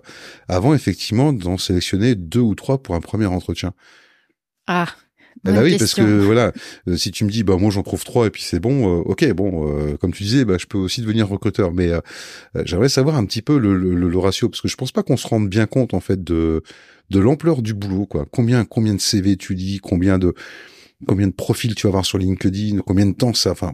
avant 0.50 0.74
effectivement 0.74 1.32
d'en 1.32 1.58
sélectionner 1.58 2.16
deux 2.16 2.42
ou 2.42 2.54
trois 2.54 2.84
pour 2.84 2.96
un 2.96 3.02
premier 3.02 3.28
entretien? 3.28 3.74
Ah. 4.68 4.88
bah 5.46 5.62
oui, 5.64 5.78
parce 5.80 5.94
que 5.94 6.02
voilà, 6.02 6.52
euh, 6.88 6.98
si 6.98 7.12
tu 7.12 7.24
me 7.24 7.30
dis 7.30 7.44
bah 7.44 7.56
moi 7.56 7.72
j'en 7.72 7.82
trouve 7.82 8.04
trois 8.04 8.28
et 8.28 8.30
puis 8.30 8.44
c'est 8.44 8.60
bon, 8.60 9.00
ok 9.00 9.32
bon, 9.32 9.98
comme 9.98 10.14
tu 10.14 10.24
disais, 10.24 10.44
bah 10.44 10.58
je 10.60 10.66
peux 10.66 10.78
aussi 10.78 11.02
devenir 11.02 11.30
recruteur, 11.30 11.72
mais 11.72 11.92
j'aimerais 12.66 12.90
savoir 12.90 13.16
un 13.16 13.26
petit 13.26 13.42
peu 13.42 13.58
le, 13.58 13.78
le, 13.78 13.96
le, 13.96 14.18
ratio 14.20 14.50
parce 14.50 14.60
que 14.60 14.68
je 14.68 14.76
pense 14.76 14.92
pas 14.92 15.02
qu'on 15.02 15.18
se 15.18 15.28
rende 15.28 15.48
bien 15.48 15.66
compte 15.66 15.94
en 15.94 16.02
fait 16.02 16.22
de 16.22 16.62
de 17.10 17.20
l'ampleur 17.20 17.62
du 17.62 17.74
boulot, 17.74 18.05
quoi. 18.05 18.26
Combien, 18.32 18.66
combien 18.66 18.93
de 18.93 19.01
CV 19.01 19.38
tu 19.38 19.53
lis, 19.53 19.80
combien 19.80 20.18
de, 20.18 20.34
combien 21.07 21.28
de 21.28 21.34
profils 21.34 21.74
tu 21.76 21.88
vas 21.88 21.89
avoir 21.89 22.05
sur 22.05 22.18
LinkedIn, 22.18 22.80
combien 22.80 23.05
de 23.05 23.14
temps 23.14 23.34
ça, 23.34 23.51
enfin, 23.51 23.74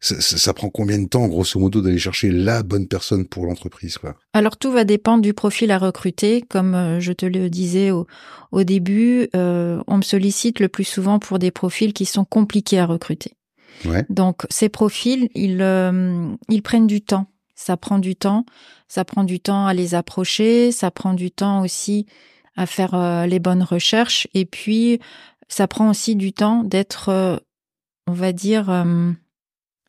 ça, 0.00 0.20
ça, 0.20 0.54
prend 0.54 0.70
combien 0.70 0.98
de 0.98 1.08
temps, 1.08 1.26
grosso 1.28 1.58
modo, 1.60 1.80
d'aller 1.82 1.98
chercher 1.98 2.30
la 2.30 2.62
bonne 2.62 2.86
personne 2.86 3.26
pour 3.26 3.46
l'entreprise, 3.46 3.98
quoi. 3.98 4.16
Alors 4.32 4.56
tout 4.56 4.72
va 4.72 4.84
dépendre 4.84 5.22
du 5.22 5.34
profil 5.34 5.70
à 5.70 5.78
recruter. 5.78 6.42
Comme 6.42 6.74
euh, 6.74 7.00
je 7.00 7.12
te 7.12 7.26
le 7.26 7.50
disais 7.50 7.90
au, 7.90 8.06
au 8.52 8.64
début, 8.64 9.28
euh, 9.36 9.82
on 9.86 9.98
me 9.98 10.02
sollicite 10.02 10.60
le 10.60 10.68
plus 10.68 10.84
souvent 10.84 11.18
pour 11.18 11.38
des 11.38 11.50
profils 11.50 11.92
qui 11.92 12.06
sont 12.06 12.24
compliqués 12.24 12.78
à 12.78 12.86
recruter. 12.86 13.32
Ouais. 13.84 14.04
Donc 14.08 14.46
ces 14.50 14.68
profils, 14.68 15.28
ils, 15.34 15.60
euh, 15.60 16.28
ils 16.48 16.62
prennent 16.62 16.86
du 16.86 17.02
temps. 17.02 17.26
Ça 17.54 17.76
prend 17.76 17.98
du 17.98 18.16
temps. 18.16 18.44
Ça 18.88 19.04
prend 19.04 19.24
du 19.24 19.38
temps 19.38 19.66
à 19.66 19.74
les 19.74 19.94
approcher. 19.94 20.72
Ça 20.72 20.90
prend 20.90 21.14
du 21.14 21.30
temps 21.30 21.62
aussi 21.62 22.06
à 22.56 22.66
faire 22.66 22.94
euh, 22.94 23.26
les 23.26 23.38
bonnes 23.38 23.62
recherches. 23.62 24.26
Et 24.34 24.44
puis, 24.44 25.00
ça 25.48 25.68
prend 25.68 25.90
aussi 25.90 26.16
du 26.16 26.32
temps 26.32 26.64
d'être, 26.64 27.08
euh, 27.08 27.36
on 28.06 28.12
va 28.12 28.32
dire, 28.32 28.70
euh, 28.70 29.12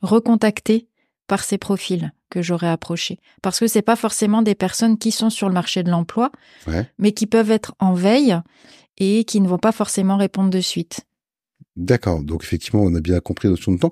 recontacté 0.01 0.88
par 1.28 1.43
ces 1.43 1.57
profils 1.57 2.11
que 2.30 2.41
j'aurais 2.41 2.70
approchés. 2.70 3.20
Parce 3.41 3.59
que 3.59 3.68
c'est 3.68 3.82
pas 3.82 3.95
forcément 3.95 4.41
des 4.41 4.55
personnes 4.55 4.97
qui 4.97 5.11
sont 5.11 5.30
sur 5.30 5.47
le 5.47 5.53
marché 5.53 5.84
de 5.84 5.89
l'emploi, 5.89 6.32
mais 6.99 7.13
qui 7.13 7.28
peuvent 7.28 7.51
être 7.51 7.74
en 7.80 7.93
veille 7.93 8.38
et 8.97 9.24
qui 9.24 9.41
ne 9.41 9.47
vont 9.47 9.57
pas 9.57 9.72
forcément 9.72 10.18
répondre 10.18 10.49
de 10.49 10.61
suite. 10.61 11.01
D'accord. 11.76 12.22
Donc 12.24 12.43
effectivement, 12.43 12.82
on 12.82 12.93
a 12.95 13.01
bien 13.01 13.20
compris 13.20 13.47
la 13.47 13.51
notion 13.51 13.72
de 13.72 13.80
temps. 13.80 13.91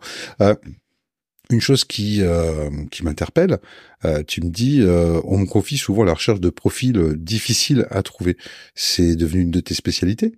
Une 1.49 1.61
chose 1.61 1.83
qui 1.83 2.21
euh, 2.21 2.69
qui 2.89 3.03
m'interpelle, 3.03 3.59
euh, 4.05 4.23
tu 4.23 4.41
me 4.41 4.49
dis, 4.49 4.81
euh, 4.81 5.19
on 5.25 5.37
me 5.37 5.45
confie 5.45 5.77
souvent 5.77 6.03
la 6.03 6.13
recherche 6.13 6.39
de 6.39 6.49
profils 6.49 7.13
difficiles 7.15 7.85
à 7.91 8.01
trouver. 8.01 8.37
C'est 8.75 9.15
devenu 9.15 9.41
une 9.41 9.51
de 9.51 9.59
tes 9.59 9.73
spécialités? 9.73 10.35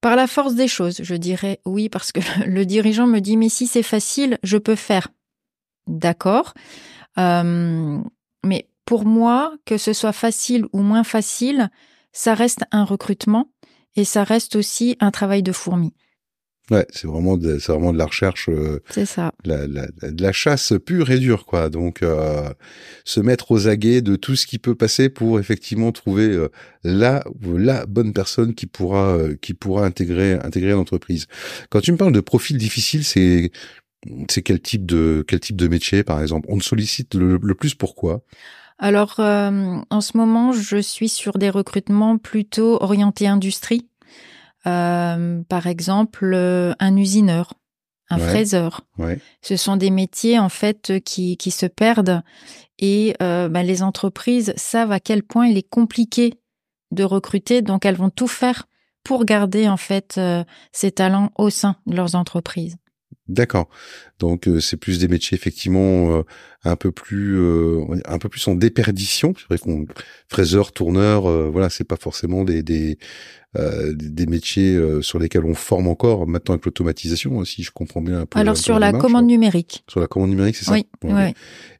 Par 0.00 0.16
la 0.16 0.26
force 0.26 0.54
des 0.54 0.68
choses, 0.68 1.00
je 1.02 1.14
dirais 1.14 1.60
oui, 1.66 1.88
parce 1.88 2.10
que 2.10 2.20
le 2.46 2.64
dirigeant 2.64 3.06
me 3.06 3.20
dit, 3.20 3.36
mais 3.36 3.48
si 3.48 3.66
c'est 3.66 3.82
facile, 3.82 4.38
je 4.42 4.56
peux 4.56 4.76
faire. 4.76 5.08
D'accord. 5.86 6.54
mais 7.16 8.68
pour 8.86 9.04
moi, 9.04 9.54
que 9.66 9.76
ce 9.78 9.92
soit 9.92 10.12
facile 10.12 10.64
ou 10.72 10.80
moins 10.80 11.04
facile, 11.04 11.70
ça 12.12 12.34
reste 12.34 12.64
un 12.70 12.84
recrutement 12.84 13.50
et 13.96 14.04
ça 14.04 14.24
reste 14.24 14.56
aussi 14.56 14.96
un 15.00 15.10
travail 15.10 15.42
de 15.42 15.52
fourmi. 15.52 15.92
Ouais, 16.70 16.86
c'est 16.88 17.06
vraiment 17.06 17.36
de, 17.36 17.58
c'est 17.58 17.72
vraiment 17.72 17.92
de 17.92 17.98
la 17.98 18.06
recherche. 18.06 18.48
Euh, 18.48 18.80
c'est 18.88 19.04
ça. 19.04 19.32
La, 19.44 19.66
la, 19.66 19.86
de 19.86 20.22
la 20.22 20.32
chasse 20.32 20.72
pure 20.86 21.10
et 21.10 21.18
dure, 21.18 21.44
quoi. 21.44 21.68
Donc, 21.68 22.02
euh, 22.02 22.48
se 23.04 23.20
mettre 23.20 23.50
aux 23.50 23.68
aguets 23.68 24.00
de 24.00 24.16
tout 24.16 24.34
ce 24.34 24.46
qui 24.46 24.58
peut 24.58 24.74
passer 24.74 25.10
pour 25.10 25.38
effectivement 25.38 25.92
trouver 25.92 26.28
euh, 26.28 26.48
la 26.82 27.22
la 27.42 27.84
bonne 27.84 28.14
personne 28.14 28.54
qui 28.54 28.64
pourra 28.66 29.14
euh, 29.14 29.36
qui 29.42 29.52
pourra 29.52 29.84
intégrer 29.84 30.34
intégrer 30.42 30.70
l'entreprise. 30.70 31.26
Quand 31.68 31.80
tu 31.80 31.92
me 31.92 31.98
parles 31.98 32.14
de 32.14 32.20
profil 32.20 32.56
difficile, 32.56 33.04
c'est 33.04 33.52
c'est 34.30 34.40
quel 34.40 34.60
type 34.60 34.86
de 34.86 35.22
quel 35.28 35.40
type 35.40 35.56
de 35.56 35.68
métier, 35.68 36.02
par 36.02 36.22
exemple? 36.22 36.46
On 36.50 36.56
te 36.56 36.64
sollicite 36.64 37.14
le, 37.14 37.38
le 37.42 37.54
plus 37.54 37.74
pourquoi? 37.74 38.22
Alors, 38.78 39.20
en 39.20 40.00
ce 40.00 40.16
moment, 40.16 40.52
je 40.52 40.78
suis 40.78 41.08
sur 41.08 41.38
des 41.38 41.48
recrutements 41.48 42.18
plutôt 42.18 42.82
orientés 42.82 43.28
industrie 43.28 43.86
euh, 44.66 45.42
par 45.48 45.66
exemple, 45.66 46.32
euh, 46.34 46.72
un 46.78 46.96
usineur, 46.96 47.54
un 48.10 48.18
fraiseur. 48.18 48.86
Ce 49.42 49.56
sont 49.56 49.76
des 49.76 49.90
métiers 49.90 50.38
en 50.38 50.48
fait 50.48 51.00
qui, 51.04 51.36
qui 51.36 51.50
se 51.50 51.66
perdent 51.66 52.22
et 52.78 53.14
euh, 53.22 53.48
bah, 53.48 53.62
les 53.62 53.82
entreprises 53.82 54.52
savent 54.56 54.92
à 54.92 55.00
quel 55.00 55.22
point 55.22 55.46
il 55.46 55.56
est 55.56 55.68
compliqué 55.68 56.34
de 56.90 57.04
recruter, 57.04 57.62
donc 57.62 57.86
elles 57.86 57.96
vont 57.96 58.10
tout 58.10 58.28
faire 58.28 58.66
pour 59.02 59.24
garder 59.24 59.68
en 59.68 59.76
fait 59.76 60.20
ces 60.72 60.92
talents 60.92 61.30
au 61.36 61.50
sein 61.50 61.76
de 61.86 61.96
leurs 61.96 62.14
entreprises. 62.14 62.76
D'accord. 63.28 63.68
Donc 64.18 64.48
euh, 64.48 64.60
c'est 64.60 64.76
plus 64.76 64.98
des 64.98 65.08
métiers 65.08 65.34
effectivement 65.34 66.18
euh, 66.18 66.22
un 66.62 66.76
peu 66.76 66.92
plus 66.92 67.38
euh, 67.38 67.82
un 68.04 68.18
peu 68.18 68.28
plus 68.28 68.46
en 68.48 68.54
déperdition. 68.54 69.34
C'est 69.36 69.46
vrai 69.48 69.58
qu'on 69.58 69.86
fraiseur, 70.28 70.72
tourneur, 70.72 71.22
voilà, 71.50 71.70
c'est 71.70 71.84
pas 71.84 71.96
forcément 71.96 72.44
des 72.44 72.62
des 72.62 72.98
des 73.94 74.26
métiers 74.26 74.76
sur 75.00 75.20
lesquels 75.20 75.44
on 75.44 75.54
forme 75.54 75.86
encore 75.86 76.26
maintenant 76.26 76.54
avec 76.54 76.64
l'automatisation, 76.64 77.44
si 77.44 77.62
je 77.62 77.70
comprends 77.70 78.02
bien 78.02 78.22
un 78.22 78.26
peu. 78.26 78.36
Alors 78.36 78.56
sur 78.56 78.80
la, 78.80 78.92
commande 78.92 79.26
numérique. 79.26 79.84
Sur 79.88 80.00
la 80.00 80.08
commande 80.08 80.30
numérique, 80.30 80.56
c'est 80.56 80.64
ça. 80.64 80.72
Oui. 80.72 80.86
oui. 81.04 81.34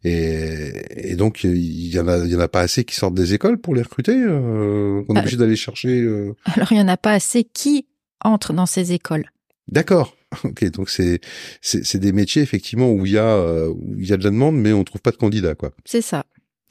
Et, 0.05 1.11
et 1.11 1.17
donc 1.17 1.43
il 1.43 1.93
y 1.93 1.99
en 1.99 2.07
a 2.07 2.19
il 2.19 2.31
y 2.31 2.37
en 2.37 2.41
a 2.41 2.47
pas 2.47 2.61
assez 2.61 2.85
qui 2.85 2.95
sortent 2.95 3.15
des 3.15 3.35
écoles 3.35 3.59
pour 3.59 3.75
les 3.75 3.83
recruter. 3.83 4.15
on 4.15 5.05
est 5.17 5.19
obligé 5.19 5.37
d'aller 5.37 5.57
chercher. 5.57 6.07
Alors 6.55 6.71
il 6.71 6.79
y 6.79 6.81
en 6.81 6.87
a 6.87 6.97
pas 6.97 7.13
assez 7.13 7.43
qui 7.43 7.89
entrent 8.21 8.53
dans 8.53 8.67
ces 8.67 8.93
écoles. 8.93 9.29
D'accord. 9.67 10.15
Ok, 10.45 10.65
donc 10.71 10.91
c'est 10.91 11.21
c'est 11.61 11.99
des 11.99 12.13
métiers 12.13 12.43
effectivement 12.43 12.91
où 12.91 13.07
il 13.07 13.13
y 13.13 13.19
a 13.19 13.69
où 13.69 13.95
il 13.99 14.07
y 14.07 14.13
a 14.13 14.17
de 14.17 14.25
la 14.25 14.31
demande, 14.31 14.57
mais 14.57 14.73
on 14.73 14.85
trouve 14.85 15.01
pas 15.01 15.11
de 15.11 15.17
candidats 15.17 15.55
quoi. 15.55 15.73
C'est 15.85 16.03
ça. 16.03 16.25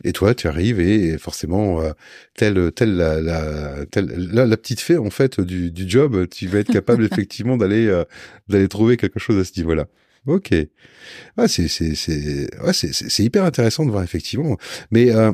Et 0.03 0.11
toi, 0.11 0.36
tu 0.36 0.47
arrives 0.47 0.80
et 0.80 1.18
forcément, 1.18 1.82
euh, 1.82 1.91
telle, 2.36 2.72
telle, 2.74 2.95
la, 2.95 3.22
la, 3.22 3.86
telle, 3.86 4.07
la, 4.07 4.45
la, 4.45 4.57
petite 4.57 4.82
fée 4.82 4.97
en 4.97 5.09
fait 5.09 5.39
du, 5.39 5.72
du 5.72 5.89
job, 5.89 6.28
tu 6.30 6.47
vas 6.47 6.59
être 6.59 6.72
capable 6.72 7.05
effectivement 7.11 7.57
d'aller, 7.57 7.88
euh, 7.88 8.03
d'aller 8.49 8.68
trouver 8.68 8.97
quelque 8.97 9.20
chose 9.20 9.39
à 9.39 9.45
ce 9.45 9.57
niveau-là. 9.57 9.88
Ok. 10.26 10.53
Ah, 11.38 11.47
c'est, 11.47 11.68
c'est, 11.68 11.95
c'est, 11.95 12.49
ouais, 12.64 12.74
c'est, 12.74 12.93
c'est 12.93 13.24
hyper 13.24 13.43
intéressant 13.43 13.86
de 13.86 13.91
voir 13.91 14.03
effectivement. 14.03 14.57
Mais 14.91 15.11
euh, 15.11 15.32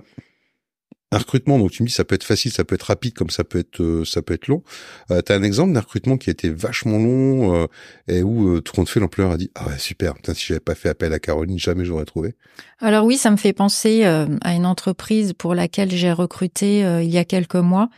un 1.11 1.17
recrutement, 1.17 1.57
donc 1.57 1.71
tu 1.71 1.81
me 1.81 1.87
dis 1.87 1.93
ça 1.93 2.05
peut 2.05 2.15
être 2.15 2.23
facile, 2.23 2.51
ça 2.51 2.63
peut 2.63 2.75
être 2.75 2.83
rapide, 2.83 3.15
comme 3.15 3.31
ça 3.31 3.43
peut 3.43 3.59
être 3.59 3.81
euh, 3.81 4.05
ça 4.05 4.21
peut 4.21 4.35
être 4.35 4.47
long. 4.47 4.63
Euh, 5.09 5.21
tu 5.25 5.31
as 5.31 5.35
un 5.35 5.43
exemple 5.43 5.73
d'un 5.73 5.79
recrutement 5.79 6.17
qui 6.17 6.29
a 6.29 6.31
été 6.31 6.49
vachement 6.49 6.97
long 6.97 7.55
euh, 7.55 7.67
et 8.07 8.21
où 8.21 8.49
euh, 8.49 8.61
tout 8.61 8.73
compte 8.73 8.89
fait 8.89 8.99
l'employeur 8.99 9.33
a 9.33 9.37
dit 9.37 9.49
ah 9.55 9.67
ouais 9.67 9.79
super, 9.79 10.13
putain, 10.13 10.35
si 10.35 10.45
j'avais 10.45 10.59
pas 10.59 10.75
fait 10.75 10.89
appel 10.89 11.11
à 11.13 11.19
Caroline, 11.19 11.57
jamais 11.57 11.83
j'aurais 11.83 12.05
trouvé. 12.05 12.35
Alors 12.79 13.05
oui, 13.05 13.17
ça 13.17 13.31
me 13.31 13.37
fait 13.37 13.53
penser 13.53 14.03
à 14.03 14.53
une 14.53 14.65
entreprise 14.65 15.33
pour 15.33 15.55
laquelle 15.55 15.91
j'ai 15.91 16.11
recruté 16.11 16.79
il 16.79 17.09
y 17.09 17.17
a 17.17 17.25
quelques 17.25 17.55
mois 17.55 17.89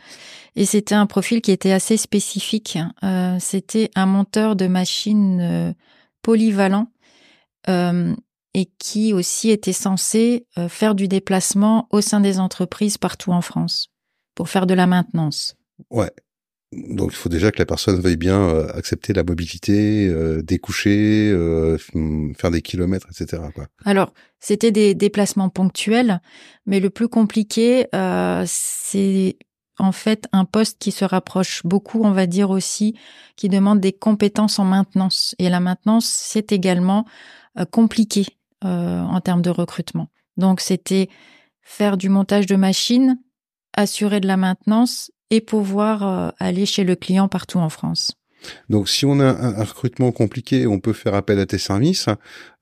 et 0.56 0.64
c'était 0.64 0.94
un 0.94 1.06
profil 1.06 1.40
qui 1.40 1.50
était 1.50 1.72
assez 1.72 1.96
spécifique. 1.96 2.78
c'était 3.38 3.90
un 3.94 4.06
monteur 4.06 4.56
de 4.56 4.66
machines 4.66 5.74
polyvalent 6.22 6.88
et 8.54 8.66
qui 8.78 9.12
aussi 9.12 9.50
était 9.50 9.72
censé 9.72 10.46
euh, 10.58 10.68
faire 10.68 10.94
du 10.94 11.08
déplacement 11.08 11.88
au 11.90 12.00
sein 12.00 12.20
des 12.20 12.38
entreprises 12.38 12.98
partout 12.98 13.32
en 13.32 13.40
France 13.40 13.90
pour 14.34 14.48
faire 14.48 14.66
de 14.66 14.74
la 14.74 14.86
maintenance. 14.86 15.56
Ouais. 15.90 16.10
Donc 16.72 17.10
il 17.12 17.16
faut 17.16 17.28
déjà 17.28 17.50
que 17.50 17.58
la 17.58 17.66
personne 17.66 18.00
veuille 18.00 18.16
bien 18.16 18.40
euh, 18.40 18.66
accepter 18.74 19.12
la 19.12 19.24
mobilité, 19.24 20.06
euh, 20.08 20.42
découcher, 20.42 21.30
faire 22.34 22.50
des 22.50 22.62
kilomètres, 22.62 23.08
etc. 23.10 23.42
Quoi. 23.54 23.66
Alors 23.84 24.14
c'était 24.40 24.70
des 24.70 24.94
déplacements 24.94 25.50
ponctuels, 25.50 26.20
mais 26.64 26.80
le 26.80 26.88
plus 26.88 27.08
compliqué, 27.08 27.86
c'est 28.46 29.36
en 29.78 29.92
fait 29.92 30.28
un 30.32 30.46
poste 30.46 30.78
qui 30.78 30.92
se 30.92 31.04
rapproche 31.04 31.62
beaucoup, 31.64 32.04
on 32.04 32.12
va 32.12 32.26
dire 32.26 32.48
aussi, 32.48 32.94
qui 33.36 33.50
demande 33.50 33.80
des 33.80 33.92
compétences 33.92 34.58
en 34.58 34.64
maintenance. 34.64 35.34
Et 35.38 35.50
la 35.50 35.60
maintenance, 35.60 36.06
c'est 36.06 36.52
également 36.52 37.04
compliqué 37.70 38.24
en 38.64 39.20
termes 39.20 39.42
de 39.42 39.50
recrutement. 39.50 40.08
Donc 40.36 40.60
c'était 40.60 41.08
faire 41.62 41.96
du 41.96 42.08
montage 42.08 42.46
de 42.46 42.56
machines, 42.56 43.18
assurer 43.74 44.20
de 44.20 44.26
la 44.26 44.36
maintenance 44.36 45.10
et 45.30 45.40
pouvoir 45.40 46.06
euh, 46.06 46.30
aller 46.38 46.66
chez 46.66 46.84
le 46.84 46.94
client 46.94 47.28
partout 47.28 47.58
en 47.58 47.68
France. 47.68 48.12
Donc, 48.68 48.88
si 48.88 49.06
on 49.06 49.20
a 49.20 49.28
un, 49.28 49.64
recrutement 49.64 50.10
compliqué, 50.10 50.66
on 50.66 50.80
peut 50.80 50.92
faire 50.92 51.14
appel 51.14 51.38
à 51.38 51.46
tes 51.46 51.58
services. 51.58 52.08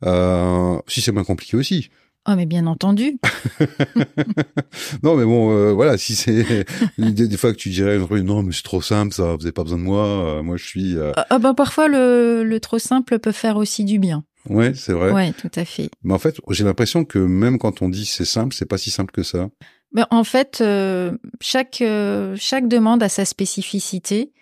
Euh, 0.04 0.78
si 0.86 1.00
c'est 1.00 1.10
moins 1.10 1.24
compliqué 1.24 1.56
aussi. 1.56 1.88
Oh, 2.28 2.34
mais 2.36 2.44
bien 2.44 2.66
entendu. 2.66 3.18
non, 5.02 5.16
mais 5.16 5.24
bon, 5.24 5.74
voilà, 5.74 5.96
si 5.96 6.14
c'est 6.14 6.66
des, 6.98 7.36
fois 7.38 7.52
que 7.52 7.56
tu 7.56 7.70
dirais 7.70 7.98
non, 7.98 8.42
mais 8.42 8.52
c'est 8.52 8.62
trop 8.62 8.82
simple, 8.82 9.14
ça, 9.14 9.32
vous 9.32 9.38
n'avez 9.38 9.52
pas 9.52 9.62
besoin 9.62 9.78
de 9.78 9.84
moi. 9.84 10.42
moi, 10.42 10.58
je 10.58 10.64
suis. 10.66 10.96
Ah, 11.16 11.38
bah, 11.38 11.54
parfois 11.54 11.88
le, 11.88 12.44
le 12.44 12.60
trop 12.60 12.78
simple 12.78 13.18
peut 13.18 13.32
faire 13.32 13.56
aussi 13.56 13.86
du 13.86 13.98
bien. 13.98 14.22
Ouais, 14.48 14.74
c'est 14.74 14.92
vrai. 14.92 15.12
Ouais, 15.12 15.32
tout 15.32 15.50
à 15.54 15.64
fait. 15.64 15.90
Mais 16.02 16.14
en 16.14 16.18
fait, 16.18 16.36
j'ai 16.50 16.64
l'impression 16.64 17.04
que 17.04 17.18
même 17.18 17.58
quand 17.58 17.82
on 17.82 17.88
dit 17.88 18.06
c'est 18.06 18.24
simple, 18.24 18.54
c'est 18.54 18.66
pas 18.66 18.78
si 18.78 18.90
simple 18.90 19.12
que 19.12 19.22
ça. 19.22 19.48
Ben, 19.92 20.06
en 20.10 20.24
fait, 20.24 20.60
euh, 20.60 21.16
chaque 21.40 21.82
euh, 21.82 22.36
chaque 22.38 22.68
demande 22.68 23.02
a 23.02 23.08
sa 23.08 23.24
spécificité 23.24 24.32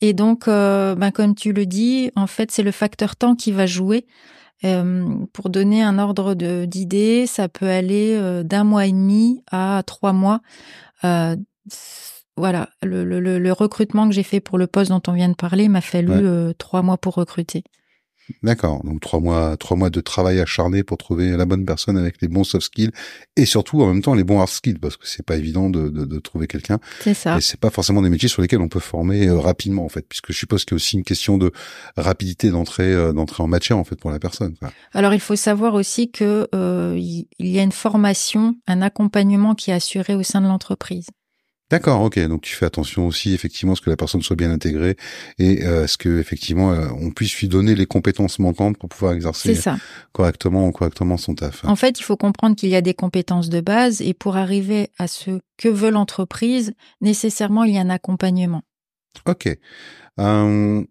et 0.00 0.12
donc, 0.12 0.48
euh, 0.48 0.94
ben, 0.94 1.10
comme 1.10 1.34
tu 1.34 1.52
le 1.52 1.66
dis, 1.66 2.10
en 2.16 2.26
fait, 2.26 2.50
c'est 2.50 2.62
le 2.62 2.70
facteur 2.72 3.16
temps 3.16 3.34
qui 3.34 3.52
va 3.52 3.66
jouer. 3.66 4.06
pour 5.32 5.50
donner 5.50 5.82
un 5.82 5.98
ordre 5.98 6.34
d'idée, 6.34 7.26
ça 7.26 7.48
peut 7.48 7.68
aller 7.68 8.42
d'un 8.44 8.64
mois 8.64 8.86
et 8.86 8.92
demi 8.92 9.42
à 9.50 9.82
trois 9.86 10.12
mois. 10.12 10.40
voilà, 11.02 12.68
le, 12.82 13.04
le, 13.04 13.38
le, 13.38 13.52
recrutement 13.52 14.08
que 14.08 14.14
j'ai 14.14 14.22
fait 14.24 14.40
pour 14.40 14.58
le 14.58 14.66
poste 14.66 14.90
dont 14.90 15.02
on 15.08 15.12
vient 15.12 15.28
de 15.28 15.34
parler 15.34 15.68
m'a 15.68 15.80
fallu 15.80 16.54
trois 16.58 16.82
mois 16.82 16.98
pour 16.98 17.14
recruter. 17.14 17.62
D'accord. 18.42 18.84
Donc 18.84 19.00
trois 19.00 19.20
mois, 19.20 19.56
trois 19.56 19.76
mois 19.76 19.90
de 19.90 20.00
travail 20.00 20.40
acharné 20.40 20.82
pour 20.82 20.98
trouver 20.98 21.36
la 21.36 21.44
bonne 21.44 21.64
personne 21.64 21.96
avec 21.96 22.20
les 22.20 22.28
bons 22.28 22.44
soft 22.44 22.66
skills 22.66 22.90
et 23.36 23.46
surtout 23.46 23.82
en 23.82 23.86
même 23.86 24.02
temps 24.02 24.14
les 24.14 24.24
bons 24.24 24.40
hard 24.40 24.48
skills 24.48 24.78
parce 24.78 24.96
que 24.96 25.06
c'est 25.06 25.24
pas 25.24 25.36
évident 25.36 25.70
de, 25.70 25.88
de, 25.88 26.04
de 26.04 26.18
trouver 26.18 26.46
quelqu'un. 26.46 26.78
C'est 27.00 27.14
ça. 27.14 27.36
Et 27.36 27.40
c'est 27.40 27.60
pas 27.60 27.70
forcément 27.70 28.02
des 28.02 28.10
métiers 28.10 28.28
sur 28.28 28.42
lesquels 28.42 28.60
on 28.60 28.68
peut 28.68 28.80
former 28.80 29.28
euh, 29.28 29.38
rapidement 29.38 29.84
en 29.84 29.88
fait, 29.88 30.06
puisque 30.08 30.32
je 30.32 30.38
suppose 30.38 30.64
qu'il 30.64 30.72
y 30.72 30.76
a 30.76 30.76
aussi 30.76 30.96
une 30.96 31.04
question 31.04 31.38
de 31.38 31.52
rapidité 31.96 32.50
d'entrée 32.50 32.92
euh, 32.92 33.12
d'entrée 33.12 33.42
en 33.42 33.48
matière 33.48 33.78
en 33.78 33.84
fait 33.84 33.96
pour 33.96 34.10
la 34.10 34.18
personne. 34.18 34.54
Alors 34.92 35.14
il 35.14 35.20
faut 35.20 35.36
savoir 35.36 35.74
aussi 35.74 36.10
que 36.10 36.48
euh, 36.54 36.96
il 36.98 37.26
y 37.38 37.58
a 37.58 37.62
une 37.62 37.72
formation, 37.72 38.56
un 38.66 38.82
accompagnement 38.82 39.54
qui 39.54 39.70
est 39.70 39.74
assuré 39.74 40.14
au 40.14 40.22
sein 40.22 40.40
de 40.40 40.46
l'entreprise. 40.46 41.06
D'accord, 41.70 42.00
ok. 42.00 42.18
Donc 42.28 42.40
tu 42.42 42.54
fais 42.54 42.64
attention 42.64 43.06
aussi 43.06 43.34
effectivement 43.34 43.72
à 43.72 43.76
ce 43.76 43.82
que 43.82 43.90
la 43.90 43.96
personne 43.96 44.22
soit 44.22 44.36
bien 44.36 44.50
intégrée 44.50 44.96
et 45.38 45.64
euh, 45.64 45.84
à 45.84 45.86
ce 45.86 45.98
que 45.98 46.18
effectivement 46.18 46.72
euh, 46.72 46.88
on 46.98 47.10
puisse 47.10 47.38
lui 47.40 47.48
donner 47.48 47.74
les 47.74 47.84
compétences 47.84 48.38
manquantes 48.38 48.78
pour 48.78 48.88
pouvoir 48.88 49.12
exercer 49.12 49.58
correctement 50.12 50.70
correctement 50.72 51.18
son 51.18 51.34
taf. 51.34 51.64
En 51.64 51.76
fait, 51.76 52.00
il 52.00 52.02
faut 52.04 52.16
comprendre 52.16 52.56
qu'il 52.56 52.70
y 52.70 52.76
a 52.76 52.80
des 52.80 52.94
compétences 52.94 53.50
de 53.50 53.60
base 53.60 54.00
et 54.00 54.14
pour 54.14 54.36
arriver 54.36 54.90
à 54.98 55.08
ce 55.08 55.40
que 55.58 55.68
veut 55.68 55.90
l'entreprise, 55.90 56.72
nécessairement 57.02 57.64
il 57.64 57.74
y 57.74 57.78
a 57.78 57.82
un 57.82 57.90
accompagnement. 57.90 58.62
Ok. 59.26 59.48
Euh, 60.20 60.84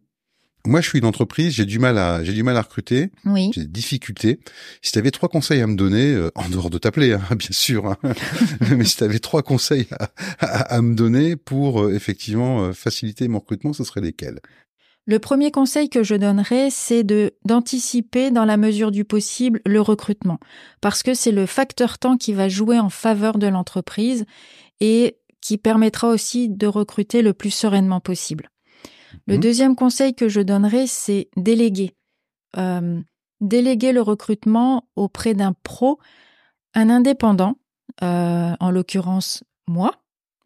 moi, 0.65 0.81
je 0.81 0.89
suis 0.89 0.99
une 0.99 1.05
entreprise, 1.05 1.53
j'ai 1.53 1.65
du 1.65 1.79
mal 1.79 1.97
à, 1.97 2.23
j'ai 2.23 2.33
du 2.33 2.43
mal 2.43 2.57
à 2.57 2.61
recruter. 2.61 3.09
Oui. 3.25 3.51
J'ai 3.53 3.61
des 3.61 3.67
difficultés. 3.67 4.39
Si 4.81 4.91
tu 4.91 4.99
avais 4.99 5.11
trois 5.11 5.29
conseils 5.29 5.61
à 5.61 5.67
me 5.67 5.75
donner, 5.75 6.13
euh, 6.13 6.29
en 6.35 6.49
dehors 6.49 6.69
de 6.69 6.77
t'appeler, 6.77 7.13
hein, 7.13 7.21
bien 7.35 7.51
sûr, 7.51 7.87
hein, 7.87 7.97
mais 8.75 8.83
si 8.83 8.97
tu 8.97 9.03
avais 9.03 9.19
trois 9.19 9.43
conseils 9.43 9.87
à, 10.39 10.81
me 10.81 10.93
donner 10.93 11.35
pour 11.35 11.83
euh, 11.83 11.93
effectivement 11.93 12.65
euh, 12.65 12.73
faciliter 12.73 13.27
mon 13.27 13.39
recrutement, 13.39 13.73
ce 13.73 13.83
serait 13.83 14.01
lesquels? 14.01 14.39
Le 15.05 15.19
premier 15.19 15.51
conseil 15.51 15.87
que 15.89 16.03
je 16.03 16.15
donnerais, 16.15 16.67
c'est 16.69 17.05
de 17.05 17.33
d'anticiper 17.45 18.29
dans 18.29 18.43
la 18.43 18.57
mesure 18.57 18.91
du 18.91 19.05
possible 19.05 19.61
le 19.65 19.79
recrutement, 19.79 20.37
parce 20.81 21.01
que 21.01 21.13
c'est 21.13 21.31
le 21.31 21.45
facteur 21.45 21.97
temps 21.97 22.17
qui 22.17 22.33
va 22.33 22.49
jouer 22.49 22.77
en 22.77 22.89
faveur 22.89 23.37
de 23.37 23.47
l'entreprise 23.47 24.25
et 24.81 25.17
qui 25.39 25.57
permettra 25.57 26.09
aussi 26.09 26.49
de 26.49 26.67
recruter 26.67 27.21
le 27.21 27.33
plus 27.33 27.51
sereinement 27.51 28.01
possible. 28.01 28.49
Le 29.25 29.37
mmh. 29.37 29.39
deuxième 29.39 29.75
conseil 29.75 30.13
que 30.13 30.29
je 30.29 30.41
donnerais, 30.41 30.87
c'est 30.87 31.29
déléguer. 31.35 31.95
Euh, 32.57 33.01
déléguer 33.41 33.91
le 33.91 34.01
recrutement 34.01 34.87
auprès 34.95 35.33
d'un 35.33 35.53
pro, 35.63 35.99
un 36.73 36.89
indépendant, 36.89 37.55
euh, 38.03 38.55
en 38.59 38.71
l'occurrence 38.71 39.43
moi, 39.67 39.91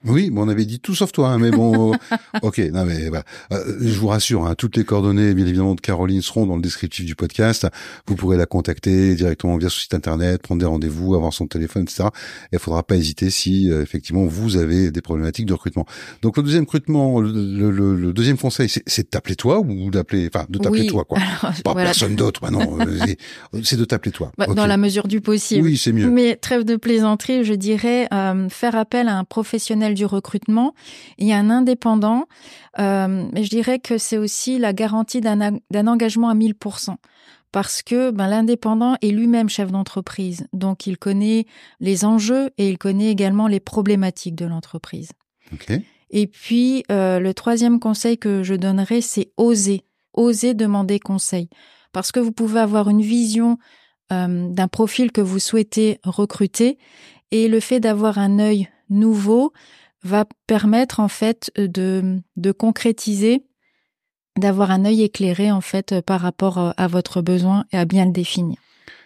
oui, 0.06 0.32
bon, 0.32 0.46
on 0.46 0.50
avait 0.50 0.66
dit 0.66 0.80
tout 0.80 0.96
sauf 0.96 1.12
toi, 1.12 1.30
hein, 1.30 1.38
mais 1.38 1.52
bon, 1.52 1.94
ok, 2.42 2.58
non 2.74 2.86
mais 2.86 3.10
voilà. 3.10 3.24
Euh, 3.52 3.78
je 3.82 4.00
vous 4.00 4.08
rassure, 4.08 4.46
hein, 4.48 4.56
toutes 4.56 4.76
les 4.76 4.84
coordonnées, 4.84 5.34
bien 5.36 5.46
évidemment, 5.46 5.76
de 5.76 5.82
Caroline 5.82 6.22
seront 6.22 6.48
dans 6.48 6.56
le 6.56 6.62
descriptif 6.62 7.06
du 7.06 7.16
podcast. 7.16 7.68
Vous 8.08 8.16
pourrez 8.16 8.38
la 8.38 8.48
contacter 8.48 9.14
directement 9.14 9.58
via 9.58 9.70
son 9.70 9.80
site 9.80 9.94
internet, 9.94 10.42
prendre 10.42 10.60
des 10.60 10.66
rendez-vous, 10.66 11.14
avoir 11.14 11.34
son 11.34 11.46
téléphone, 11.46 11.84
etc. 11.84 12.06
Et 12.52 12.56
il 12.56 12.60
faudra 12.60 12.82
pas 12.82 12.96
hésiter 12.96 13.30
si 13.30 13.72
euh, 13.72 13.84
effectivement 13.84 14.26
vous 14.26 14.58
avez 14.58 14.92
des 14.92 15.02
problématiques 15.02 15.46
de 15.46 15.54
recrutement. 15.54 15.86
Donc 16.24 16.38
le 16.38 16.44
deuxième 16.44 16.64
recrutement, 16.64 17.20
le, 17.22 17.32
le, 17.32 17.96
le 17.96 18.14
deuxième 18.14 18.38
conseil, 18.38 18.70
c'est 18.70 19.04
de 19.04 19.08
t'appeler 19.08 19.36
toi 19.36 19.60
ou 19.60 19.92
d'appeler, 19.92 20.30
enfin, 20.34 20.46
de 20.50 20.58
t'appeler 20.58 20.88
toi, 20.88 21.06
quoi. 21.06 21.20
pas 21.64 21.76
personne 21.76 22.16
d'autre, 22.16 22.42
bah 22.42 22.50
non, 22.50 22.80
euh, 22.80 23.62
c'est 23.64 23.78
de 23.78 23.86
t'appeler 23.86 24.12
toi. 24.12 24.32
Bah, 24.38 24.48
dans 24.48 24.66
la 24.66 24.78
mesure 24.78 25.08
du 25.08 25.22
possible. 25.22 25.64
Oui, 25.64 25.78
c'est 25.78 25.92
mieux. 25.92 26.10
Mais 26.10 26.36
trêve 26.38 26.64
de 26.64 26.76
plaisanterie, 26.76 27.44
je 27.44 27.54
dirais 27.54 28.08
faire 28.50 28.76
appel 28.76 29.08
à 29.08 29.18
un 29.18 29.24
professionnel 29.24 29.91
du 29.94 30.06
recrutement. 30.06 30.74
Il 31.18 31.28
y 31.28 31.34
a 31.34 31.38
un 31.38 31.50
indépendant, 31.50 32.26
euh, 32.80 33.26
mais 33.34 33.44
je 33.44 33.50
dirais 33.50 33.80
que 33.80 33.98
c'est 33.98 34.18
aussi 34.18 34.58
la 34.58 34.74
garantie 34.74 35.22
d'un 35.22 35.88
engagement 35.88 36.30
à 36.30 36.36
1000% 36.36 36.96
parce 37.52 37.82
que 37.82 38.12
ben, 38.12 38.28
l'indépendant 38.28 38.96
est 39.02 39.12
lui-même 39.12 39.50
chef 39.50 39.72
d'entreprise, 39.72 40.48
donc 40.54 40.88
il 40.88 40.98
connaît 40.98 41.46
les 41.80 42.06
enjeux 42.06 42.52
et 42.58 42.70
il 42.70 42.78
connaît 42.78 43.10
également 43.10 43.48
les 43.48 43.60
problématiques 43.60 44.36
de 44.36 44.46
l'entreprise. 44.46 45.10
Et 46.12 46.28
puis 46.28 46.84
euh, 46.92 47.20
le 47.20 47.34
troisième 47.34 47.80
conseil 47.80 48.18
que 48.18 48.44
je 48.44 48.54
donnerais, 48.56 49.02
c'est 49.02 49.32
oser, 49.38 49.84
oser 50.14 50.54
demander 50.54 51.00
conseil, 51.00 51.50
parce 51.92 52.12
que 52.12 52.20
vous 52.20 52.32
pouvez 52.32 52.60
avoir 52.60 52.90
une 52.90 53.02
vision 53.02 53.58
euh, 54.12 54.50
d'un 54.50 54.68
profil 54.68 55.12
que 55.12 55.22
vous 55.22 55.40
souhaitez 55.40 56.00
recruter 56.04 56.78
et 57.32 57.48
le 57.48 57.60
fait 57.60 57.80
d'avoir 57.80 58.18
un 58.18 58.40
œil 58.40 58.70
nouveau, 58.90 59.54
va 60.04 60.26
permettre 60.48 61.00
en 61.00 61.08
fait 61.08 61.52
de, 61.58 62.20
de 62.36 62.52
concrétiser, 62.52 63.46
d'avoir 64.38 64.72
un 64.72 64.86
œil 64.86 65.04
éclairé 65.04 65.52
en 65.52 65.62
fait 65.62 66.02
par 66.02 66.22
rapport 66.22 66.58
euh, 66.58 66.72
à 66.78 66.88
votre 66.88 67.22
besoin 67.22 67.66
et 67.72 67.78
à 67.78 67.86
bien 67.86 68.06
le 68.06 68.12
définir. 68.12 68.58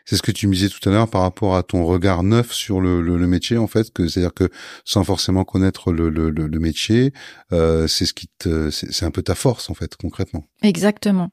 C'est 0.06 0.18
ce 0.18 0.22
que 0.22 0.32
tu 0.32 0.48
me 0.48 0.54
disais 0.54 0.70
tout 0.70 0.88
à 0.88 0.92
l'heure 0.92 1.10
par 1.10 1.22
rapport 1.22 1.56
à 1.56 1.64
ton 1.64 1.84
regard 1.84 2.22
neuf 2.22 2.52
sur 2.52 2.80
le, 2.80 3.02
le, 3.02 3.28
métier 3.28 3.58
en 3.58 3.66
fait, 3.66 3.92
que 3.92 4.08
c'est-à-dire 4.08 4.36
que 4.36 4.50
sans 4.84 5.04
forcément 5.04 5.44
connaître 5.44 5.92
le, 5.92 6.10
le, 6.10 6.30
le 6.30 6.60
métier, 6.60 7.12
euh, 7.52 7.88
c'est 7.88 8.06
ce 8.06 8.14
qui 8.14 8.28
te, 8.38 8.70
c'est 8.70 9.04
un 9.04 9.10
peu 9.10 9.24
ta 9.24 9.34
force 9.34 9.70
en 9.72 9.74
fait 9.74 9.96
concrètement. 9.96 10.48
Exactement. 10.62 11.32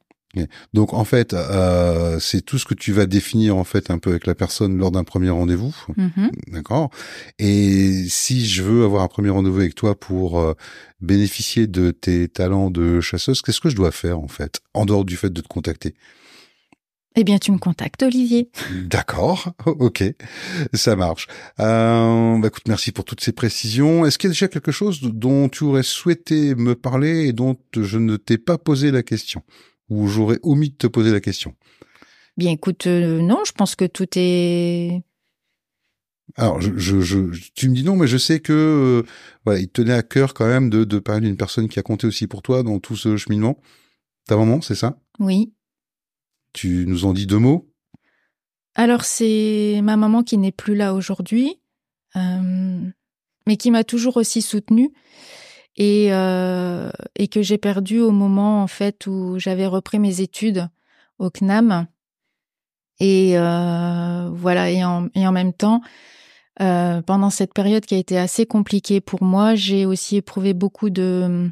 Donc 0.73 0.93
en 0.93 1.03
fait, 1.05 1.33
euh, 1.33 2.19
c'est 2.19 2.41
tout 2.41 2.57
ce 2.57 2.65
que 2.65 2.73
tu 2.73 2.91
vas 2.91 3.05
définir 3.05 3.55
en 3.55 3.63
fait 3.63 3.91
un 3.91 3.99
peu 3.99 4.09
avec 4.09 4.25
la 4.25 4.33
personne 4.35 4.77
lors 4.77 4.91
d'un 4.91 5.03
premier 5.03 5.29
rendez-vous, 5.29 5.75
Mhm. 5.95 6.31
d'accord? 6.47 6.89
Et 7.39 8.05
si 8.09 8.45
je 8.45 8.63
veux 8.63 8.83
avoir 8.83 9.03
un 9.03 9.07
premier 9.07 9.29
rendez-vous 9.29 9.59
avec 9.59 9.75
toi 9.75 9.99
pour 9.99 10.39
euh, 10.39 10.53
bénéficier 11.01 11.67
de 11.67 11.91
tes 11.91 12.27
talents 12.27 12.71
de 12.71 12.99
chasseuse, 12.99 13.41
qu'est-ce 13.41 13.61
que 13.61 13.69
je 13.69 13.75
dois 13.75 13.91
faire 13.91 14.19
en 14.19 14.27
fait, 14.27 14.59
en 14.73 14.85
dehors 14.85 15.05
du 15.05 15.17
fait 15.17 15.29
de 15.31 15.41
te 15.41 15.47
contacter? 15.47 15.93
Eh 17.15 17.23
bien, 17.23 17.37
tu 17.37 17.51
me 17.51 17.59
contactes, 17.59 18.01
Olivier. 18.01 18.49
D'accord, 18.85 19.53
ok, 19.67 20.03
ça 20.73 20.95
marche. 20.95 21.27
Euh, 21.59 22.39
bah 22.39 22.47
écoute, 22.47 22.67
merci 22.67 22.91
pour 22.91 23.05
toutes 23.05 23.21
ces 23.21 23.33
précisions. 23.33 24.03
Est-ce 24.03 24.17
qu'il 24.17 24.29
y 24.29 24.31
a 24.31 24.33
déjà 24.33 24.47
quelque 24.47 24.71
chose 24.71 24.99
dont 25.03 25.47
tu 25.47 25.63
aurais 25.63 25.83
souhaité 25.83 26.55
me 26.55 26.73
parler 26.73 27.27
et 27.27 27.33
dont 27.33 27.55
je 27.77 27.99
ne 27.99 28.17
t'ai 28.17 28.39
pas 28.39 28.57
posé 28.57 28.89
la 28.89 29.03
question? 29.03 29.43
Ou 29.93 30.07
j'aurais 30.07 30.39
omis 30.43 30.69
de 30.71 30.75
te 30.75 30.87
poser 30.87 31.11
la 31.11 31.19
question 31.21 31.55
Bien, 32.35 32.51
écoute, 32.51 32.87
euh, 32.87 33.21
non, 33.21 33.43
je 33.45 33.51
pense 33.51 33.75
que 33.75 33.85
tout 33.85 34.07
est. 34.15 35.03
Alors, 36.35 36.59
je, 36.61 36.75
je, 36.77 37.01
je- 37.01 37.51
tu 37.53 37.69
me 37.69 37.75
dis 37.75 37.83
non, 37.83 37.95
mais 37.95 38.07
je 38.07 38.17
sais 38.17 38.39
que 38.39 38.53
euh, 38.53 39.09
voilà, 39.45 39.59
il 39.59 39.67
te 39.67 39.81
tenait 39.81 39.93
à 39.93 40.01
cœur 40.03 40.33
quand 40.33 40.47
même 40.47 40.69
de, 40.69 40.83
de 40.83 40.99
parler 40.99 41.27
d'une 41.27 41.37
personne 41.37 41.69
qui 41.69 41.77
a 41.79 41.83
compté 41.83 42.07
aussi 42.07 42.25
pour 42.27 42.41
toi 42.41 42.63
dans 42.63 42.79
tout 42.79 42.95
ce 42.95 43.17
cheminement. 43.17 43.59
Ta 44.25 44.35
maman, 44.37 44.61
c'est 44.61 44.75
ça? 44.75 44.97
Oui. 45.19 45.53
Tu 46.53 46.85
nous 46.87 47.05
en 47.05 47.13
dis 47.13 47.27
deux 47.27 47.37
mots? 47.39 47.69
Alors, 48.75 49.03
c'est 49.05 49.79
ma 49.83 49.95
maman 49.97 50.23
qui 50.23 50.37
n'est 50.39 50.51
plus 50.51 50.75
là 50.75 50.95
aujourd'hui, 50.95 51.59
euh, 52.15 52.89
mais 53.45 53.57
qui 53.57 53.69
m'a 53.69 53.83
toujours 53.83 54.17
aussi 54.17 54.41
soutenue 54.41 54.89
et, 55.75 56.13
euh, 56.13 56.89
et 57.15 57.27
que 57.27 57.41
j'ai 57.41 57.57
perdue 57.57 57.99
au 57.99 58.11
moment, 58.11 58.63
en 58.63 58.67
fait, 58.67 59.07
où 59.07 59.39
j'avais 59.39 59.65
repris 59.67 59.99
mes 59.99 60.21
études 60.21 60.69
au 61.19 61.29
CNAM. 61.29 61.87
Et 62.99 63.37
euh, 63.37 64.29
voilà, 64.31 64.69
et 64.69 64.83
en, 64.83 65.07
et 65.15 65.27
en 65.27 65.31
même 65.31 65.53
temps, 65.53 65.81
euh, 66.61 67.01
pendant 67.01 67.29
cette 67.29 67.53
période 67.53 67.85
qui 67.85 67.95
a 67.95 67.97
été 67.97 68.17
assez 68.17 68.45
compliquée 68.45 69.01
pour 69.01 69.23
moi, 69.23 69.55
j'ai 69.55 69.85
aussi 69.85 70.17
éprouvé 70.17 70.53
beaucoup 70.53 70.89
de... 70.89 71.49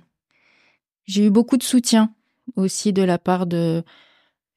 J'ai 1.05 1.25
eu 1.25 1.29
beaucoup 1.31 1.57
de 1.57 1.63
soutien 1.63 2.13
aussi 2.55 2.93
de 2.93 3.01
la 3.01 3.17
part 3.17 3.47
de 3.47 3.83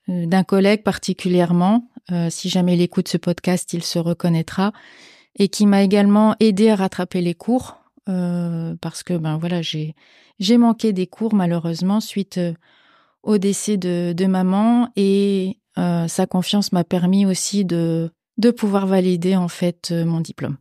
euh, 0.09 0.27
d'un 0.27 0.45
collègue 0.45 0.83
particulièrement, 0.83 1.89
euh, 2.11 2.29
si 2.29 2.49
jamais 2.49 2.75
il 2.75 2.83
écoute 2.83 3.09
ce 3.09 3.17
podcast, 3.17 3.73
il 3.73 3.83
se 3.83 3.99
reconnaîtra, 3.99 4.73
et 5.37 5.49
qui 5.49 5.67
m'a 5.67 5.83
également 5.83 6.37
aidé 6.41 6.69
à 6.69 6.77
rattraper 6.77 7.23
les 7.23 7.35
cours, 7.35 7.84
euh, 8.09 8.75
parce 8.81 9.03
que 9.03 9.17
ben 9.17 9.39
voilà, 9.39 9.63
j'ai 9.63 9.95
j'ai 10.39 10.59
manqué 10.59 10.93
des 10.93 11.07
cours 11.07 11.35
malheureusement 11.35 12.01
suite 12.01 12.39
euh, 12.39 12.55
au 13.23 13.39
décès 13.39 13.77
de, 13.77 14.13
de 14.13 14.27
maman, 14.27 14.91
et 14.97 15.59
euh, 15.79 16.09
sa 16.09 16.27
confiance 16.27 16.73
m'a 16.73 16.85
permis 16.85 17.27
aussi 17.27 17.65
de 17.65 18.11
de 18.37 18.51
pouvoir 18.51 18.87
valider 18.87 19.37
en 19.37 19.49
fait 19.49 19.91
euh, 19.93 20.05
mon 20.05 20.21
diplôme. 20.21 20.57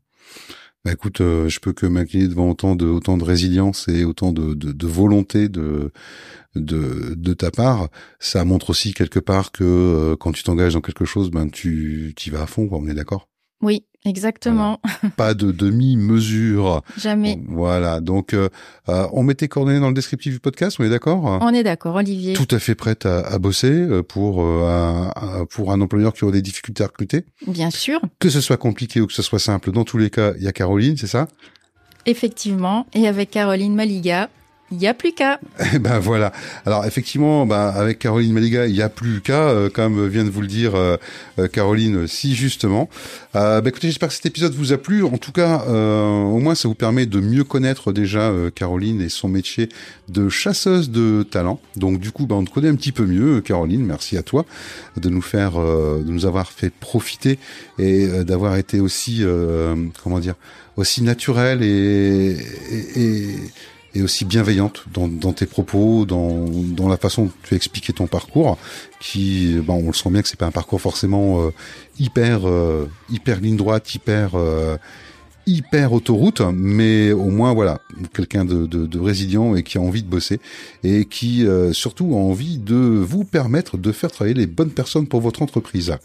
Bah 0.85 0.91
écoute, 0.91 1.21
euh, 1.21 1.47
je 1.47 1.59
peux 1.61 1.71
que 1.71 1.85
m'incliner 1.85 2.27
devant 2.27 2.49
autant 2.49 2.75
de 2.75 2.85
autant 2.85 3.17
de 3.17 3.23
résilience 3.23 3.87
et 3.87 4.03
autant 4.03 4.33
de, 4.33 4.53
de, 4.53 4.73
de 4.73 4.87
volonté 4.87 5.47
de, 5.47 5.91
de 6.55 7.15
de 7.15 7.33
ta 7.33 7.51
part. 7.51 7.87
Ça 8.19 8.43
montre 8.43 8.69
aussi 8.71 8.93
quelque 8.93 9.19
part 9.19 9.53
que 9.53 9.63
euh, 9.63 10.15
quand 10.17 10.33
tu 10.33 10.43
t'engages 10.43 10.73
dans 10.73 10.81
quelque 10.81 11.05
chose, 11.05 11.31
ben 11.31 11.49
tu 11.49 12.13
y 12.25 12.29
vas 12.29 12.43
à 12.43 12.47
fond. 12.47 12.67
Quoi, 12.67 12.79
on 12.79 12.87
est 12.87 12.93
d'accord? 12.93 13.29
Oui, 13.61 13.85
exactement. 14.05 14.79
Pas 15.17 15.33
de 15.33 15.51
demi-mesure. 15.51 16.81
Jamais. 16.97 17.39
Voilà. 17.47 17.99
Donc, 18.01 18.33
euh, 18.33 18.49
euh, 18.89 19.07
on 19.13 19.23
met 19.23 19.35
tes 19.35 19.47
coordonnées 19.47 19.79
dans 19.79 19.87
le 19.89 19.93
descriptif 19.93 20.33
du 20.33 20.39
podcast. 20.39 20.77
On 20.79 20.83
est 20.83 20.89
d'accord? 20.89 21.23
On 21.41 21.53
est 21.53 21.63
d'accord, 21.63 21.95
Olivier. 21.95 22.33
Tout 22.33 22.47
à 22.51 22.59
fait 22.59 22.75
prête 22.75 23.05
à, 23.05 23.19
à 23.19 23.37
bosser 23.39 23.71
euh, 23.71 24.03
pour 24.03 24.41
euh, 24.43 24.63
un, 24.67 25.11
un- 25.41 25.45
pour 25.45 25.71
un 25.71 25.81
employeur 25.81 26.13
qui 26.13 26.23
aurait 26.23 26.33
des 26.33 26.41
difficultés 26.41 26.83
à 26.83 26.87
recruter. 26.87 27.25
Bien 27.47 27.69
sûr, 27.71 27.99
Que 28.19 28.29
ce 28.29 28.41
soit 28.41 28.57
compliqué 28.57 29.01
ou 29.01 29.07
que 29.07 29.13
ce 29.13 29.21
soit 29.21 29.39
simple, 29.39 29.71
dans 29.71 29.83
tous 29.83 29.97
les 29.97 30.09
cas, 30.09 30.33
il 30.37 30.43
y 30.43 30.47
a 30.47 30.51
Caroline, 30.51 30.97
c'est 30.97 31.07
ça? 31.07 31.27
Effectivement. 32.05 32.85
Et 32.93 33.07
avec 33.07 33.31
Caroline 33.31 33.75
Maliga, 33.75 34.29
il 34.73 34.79
n'y 34.79 34.87
a 34.87 34.93
plus 34.93 35.13
qu'à. 35.13 35.39
Eh 35.73 35.79
ben 35.79 35.99
voilà. 35.99 36.33
Alors 36.65 36.85
effectivement, 36.85 37.45
ben, 37.45 37.67
avec 37.67 37.99
Caroline 37.99 38.33
Maliga, 38.33 38.65
il 38.65 38.75
y 38.75 38.81
a 38.81 38.89
plus 38.89 39.21
qu'à, 39.21 39.49
euh, 39.49 39.69
comme 39.69 40.07
vient 40.07 40.23
de 40.23 40.29
vous 40.29 40.41
le 40.41 40.47
dire 40.47 40.73
euh, 40.75 40.97
euh, 41.39 41.47
Caroline, 41.47 42.07
si 42.07 42.33
justement. 42.35 42.89
Euh, 43.35 43.61
ben, 43.61 43.69
écoutez, 43.69 43.87
j'espère 43.87 44.09
que 44.09 44.15
cet 44.15 44.25
épisode 44.25 44.53
vous 44.53 44.73
a 44.73 44.77
plu. 44.77 45.03
En 45.03 45.17
tout 45.17 45.31
cas, 45.31 45.63
euh, 45.67 46.23
au 46.23 46.39
moins 46.39 46.55
ça 46.55 46.67
vous 46.67 46.75
permet 46.75 47.05
de 47.05 47.19
mieux 47.19 47.43
connaître 47.43 47.91
déjà 47.91 48.31
euh, 48.31 48.49
Caroline 48.49 48.99
et 49.01 49.09
son 49.09 49.27
métier 49.27 49.69
de 50.09 50.27
chasseuse 50.27 50.89
de 50.89 51.23
talent. 51.23 51.59
Donc 51.75 51.99
du 51.99 52.11
coup, 52.11 52.25
ben, 52.25 52.35
on 52.35 52.43
te 52.43 52.51
connaît 52.51 52.69
un 52.69 52.75
petit 52.75 52.91
peu 52.91 53.05
mieux, 53.05 53.41
Caroline. 53.41 53.85
Merci 53.85 54.17
à 54.17 54.23
toi 54.23 54.45
de 54.97 55.09
nous 55.09 55.21
faire, 55.21 55.53
de 55.53 56.11
nous 56.11 56.25
avoir 56.25 56.51
fait 56.51 56.71
profiter 56.71 57.37
et 57.77 58.07
d'avoir 58.23 58.57
été 58.57 58.79
aussi, 58.79 59.23
comment 60.03 60.19
dire, 60.19 60.35
aussi 60.77 61.03
naturel 61.03 61.63
et, 61.63 62.37
et, 62.71 63.01
et 63.01 63.35
et 63.95 64.01
aussi 64.01 64.25
bienveillante 64.25 64.85
dans, 64.93 65.07
dans 65.07 65.33
tes 65.33 65.45
propos, 65.45 66.05
dans, 66.05 66.45
dans 66.49 66.87
la 66.87 66.97
façon 66.97 67.25
dont 67.25 67.31
tu 67.43 67.55
as 67.55 67.93
ton 67.93 68.07
parcours, 68.07 68.57
qui, 68.99 69.57
bon, 69.63 69.83
on 69.83 69.87
le 69.87 69.93
sent 69.93 70.09
bien 70.09 70.21
que 70.21 70.27
c'est 70.27 70.39
pas 70.39 70.47
un 70.47 70.51
parcours 70.51 70.81
forcément 70.81 71.41
euh, 71.41 71.51
hyper, 71.99 72.47
euh, 72.47 72.89
hyper 73.09 73.39
ligne 73.39 73.57
droite, 73.57 73.93
hyper, 73.93 74.31
euh, 74.35 74.77
hyper 75.45 75.93
autoroute, 75.93 76.41
mais 76.53 77.11
au 77.11 77.29
moins 77.29 77.53
voilà, 77.53 77.79
quelqu'un 78.13 78.45
de, 78.45 78.65
de, 78.65 78.85
de 78.85 78.99
résilient 78.99 79.55
et 79.55 79.63
qui 79.63 79.77
a 79.77 79.81
envie 79.81 80.03
de 80.03 80.07
bosser 80.07 80.39
et 80.83 81.05
qui 81.05 81.45
euh, 81.45 81.73
surtout 81.73 82.13
a 82.13 82.17
envie 82.17 82.57
de 82.57 82.75
vous 82.75 83.25
permettre 83.25 83.77
de 83.77 83.91
faire 83.91 84.11
travailler 84.11 84.35
les 84.35 84.47
bonnes 84.47 84.71
personnes 84.71 85.07
pour 85.07 85.21
votre 85.21 85.41
entreprise. 85.41 85.95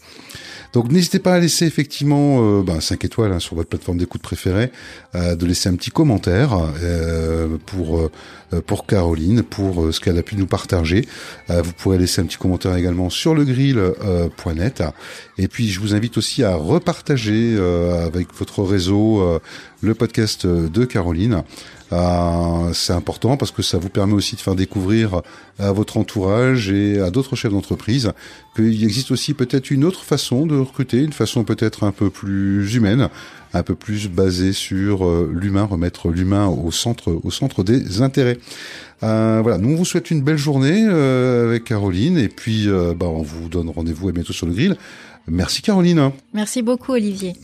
Donc 0.73 0.91
n'hésitez 0.91 1.19
pas 1.19 1.33
à 1.33 1.39
laisser 1.39 1.65
effectivement 1.65 2.41
euh, 2.41 2.63
ben, 2.63 2.79
5 2.79 3.03
étoiles 3.03 3.31
hein, 3.31 3.39
sur 3.39 3.55
votre 3.55 3.69
plateforme 3.69 3.97
d'écoute 3.97 4.21
préférée, 4.21 4.71
euh, 5.15 5.35
de 5.35 5.45
laisser 5.45 5.69
un 5.69 5.75
petit 5.75 5.89
commentaire 5.89 6.57
euh, 6.81 7.57
pour 7.65 8.09
pour 8.65 8.87
Caroline, 8.87 9.43
pour 9.43 9.93
ce 9.93 9.99
qu'elle 9.99 10.17
a 10.17 10.23
pu 10.23 10.35
nous 10.35 10.47
partager. 10.47 11.07
Vous 11.49 11.71
pourrez 11.73 11.99
laisser 11.99 12.21
un 12.21 12.25
petit 12.25 12.37
commentaire 12.37 12.75
également 12.75 13.11
sur 13.11 13.35
le 13.35 13.45
grill.net. 13.45 14.81
Et 15.37 15.47
puis 15.47 15.69
je 15.69 15.79
vous 15.79 15.93
invite 15.93 16.17
aussi 16.17 16.43
à 16.43 16.55
repartager 16.55 17.59
avec 18.03 18.33
votre 18.33 18.63
réseau 18.63 19.39
le 19.81 19.93
podcast 19.93 20.47
de 20.47 20.85
Caroline. 20.85 21.43
Euh, 21.91 22.71
c'est 22.73 22.93
important 22.93 23.37
parce 23.37 23.51
que 23.51 23.61
ça 23.61 23.77
vous 23.77 23.89
permet 23.89 24.13
aussi 24.13 24.35
de 24.35 24.41
faire 24.41 24.55
découvrir 24.55 25.21
à 25.57 25.71
votre 25.71 25.97
entourage 25.97 26.69
et 26.69 26.99
à 26.99 27.09
d'autres 27.09 27.35
chefs 27.35 27.51
d'entreprise 27.51 28.11
qu'il 28.55 28.83
existe 28.83 29.11
aussi 29.11 29.33
peut-être 29.33 29.71
une 29.71 29.83
autre 29.83 30.03
façon 30.03 30.45
de 30.45 30.57
recruter, 30.57 31.03
une 31.03 31.13
façon 31.13 31.43
peut-être 31.43 31.83
un 31.83 31.91
peu 31.91 32.09
plus 32.09 32.75
humaine, 32.75 33.09
un 33.53 33.63
peu 33.63 33.75
plus 33.75 34.07
basée 34.07 34.53
sur 34.53 35.05
euh, 35.05 35.31
l'humain, 35.33 35.63
remettre 35.63 36.09
l'humain 36.09 36.47
au 36.47 36.71
centre, 36.71 37.19
au 37.23 37.31
centre 37.31 37.63
des 37.63 38.01
intérêts. 38.01 38.37
Euh, 39.01 39.39
voilà, 39.41 39.57
nous 39.57 39.69
on 39.69 39.75
vous 39.75 39.85
souhaite 39.85 40.11
une 40.11 40.21
belle 40.21 40.37
journée 40.37 40.85
euh, 40.87 41.49
avec 41.49 41.63
Caroline 41.63 42.17
et 42.17 42.27
puis 42.27 42.67
euh, 42.67 42.93
bah, 42.93 43.07
on 43.07 43.21
vous 43.21 43.49
donne 43.49 43.69
rendez-vous 43.69 44.09
à 44.09 44.11
bientôt 44.11 44.33
sur 44.33 44.45
le 44.45 44.53
grill. 44.53 44.77
Merci 45.27 45.61
Caroline. 45.61 46.11
Merci 46.33 46.61
beaucoup, 46.61 46.93
Olivier. 46.93 47.35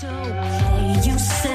so 0.00 1.47